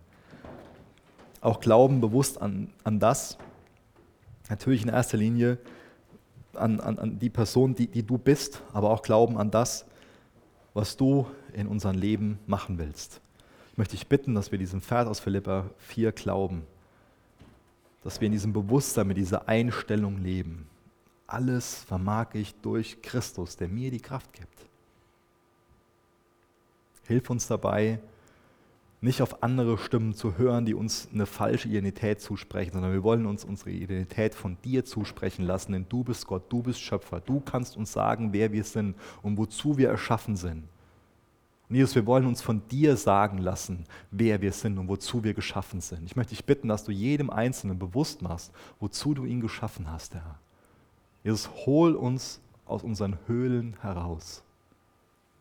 Auch 1.41 1.59
Glauben 1.59 2.01
bewusst 2.01 2.41
an, 2.41 2.73
an 2.83 2.99
das, 2.99 3.37
natürlich 4.49 4.81
in 4.81 4.89
erster 4.89 5.17
Linie 5.17 5.59
an, 6.53 6.79
an, 6.79 6.99
an 6.99 7.19
die 7.19 7.29
Person, 7.29 7.75
die, 7.75 7.87
die 7.87 8.03
du 8.03 8.17
bist, 8.17 8.61
aber 8.73 8.89
auch 8.89 9.01
Glauben 9.01 9.37
an 9.37 9.51
das, 9.51 9.85
was 10.73 10.97
du 10.97 11.27
in 11.53 11.67
unserem 11.67 11.97
Leben 11.97 12.39
machen 12.47 12.77
willst. 12.77 13.21
Ich 13.71 13.77
möchte 13.77 13.95
dich 13.95 14.07
bitten, 14.07 14.35
dass 14.35 14.51
wir 14.51 14.59
diesen 14.59 14.81
Vers 14.81 15.07
aus 15.07 15.19
Philippa 15.19 15.69
4 15.77 16.11
glauben, 16.11 16.63
dass 18.03 18.21
wir 18.21 18.27
in 18.27 18.31
diesem 18.31 18.53
Bewusstsein, 18.53 19.07
mit 19.07 19.17
dieser 19.17 19.47
Einstellung 19.47 20.17
leben. 20.17 20.67
Alles 21.27 21.75
vermag 21.83 22.33
ich 22.33 22.55
durch 22.61 23.01
Christus, 23.01 23.55
der 23.55 23.67
mir 23.67 23.91
die 23.91 23.99
Kraft 23.99 24.33
gibt. 24.33 24.65
Hilf 27.07 27.29
uns 27.29 27.47
dabei, 27.47 27.99
nicht 29.01 29.21
auf 29.21 29.43
andere 29.43 29.77
Stimmen 29.77 30.13
zu 30.13 30.37
hören, 30.37 30.65
die 30.65 30.73
uns 30.73 31.07
eine 31.13 31.25
falsche 31.25 31.69
Identität 31.69 32.19
zusprechen, 32.19 32.73
sondern 32.73 32.91
wir 32.91 33.03
wollen 33.03 33.25
uns 33.25 33.45
unsere 33.45 33.71
Identität 33.71 34.35
von 34.35 34.57
dir 34.63 34.83
zusprechen 34.83 35.45
lassen, 35.45 35.71
denn 35.71 35.85
du 35.87 36.03
bist 36.03 36.27
Gott, 36.27 36.51
du 36.51 36.61
bist 36.61 36.81
Schöpfer, 36.81 37.21
du 37.21 37.39
kannst 37.39 37.77
uns 37.77 37.93
sagen, 37.93 38.33
wer 38.33 38.51
wir 38.51 38.63
sind 38.63 38.95
und 39.21 39.37
wozu 39.37 39.77
wir 39.77 39.89
erschaffen 39.89 40.35
sind. 40.35 40.63
Und 41.70 41.76
Jesus, 41.76 41.93
wir 41.93 42.07
wollen 42.07 42.26
uns 42.26 42.41
von 42.41 42.67
dir 42.67 42.97
sagen 42.97 43.38
lassen, 43.38 43.86
wer 44.09 44.41
wir 44.41 44.51
sind 44.51 44.80
und 44.80 44.88
wozu 44.88 45.24
wir 45.24 45.36
geschaffen 45.36 45.82
sind. 45.82 46.03
Ich 46.05 46.15
möchte 46.15 46.32
dich 46.32 46.43
bitten, 46.43 46.67
dass 46.67 46.84
du 46.84 46.91
jedem 46.91 47.30
Einzelnen 47.30 47.78
bewusst 47.78 48.24
machst, 48.24 48.51
wozu 48.80 49.13
du 49.13 49.26
ihn 49.26 49.39
geschaffen 49.39 49.91
hast, 49.91 50.15
Herr. 50.15 50.39
Jesus, 51.24 51.49
hol 51.65 51.95
uns 51.95 52.39
aus 52.65 52.84
unseren 52.84 53.20
Höhlen 53.28 53.76
heraus. 53.82 54.43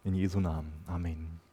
In 0.05 0.15
Jesu 0.15 0.41
Namen. 0.41 0.73
Amen. 0.87 1.48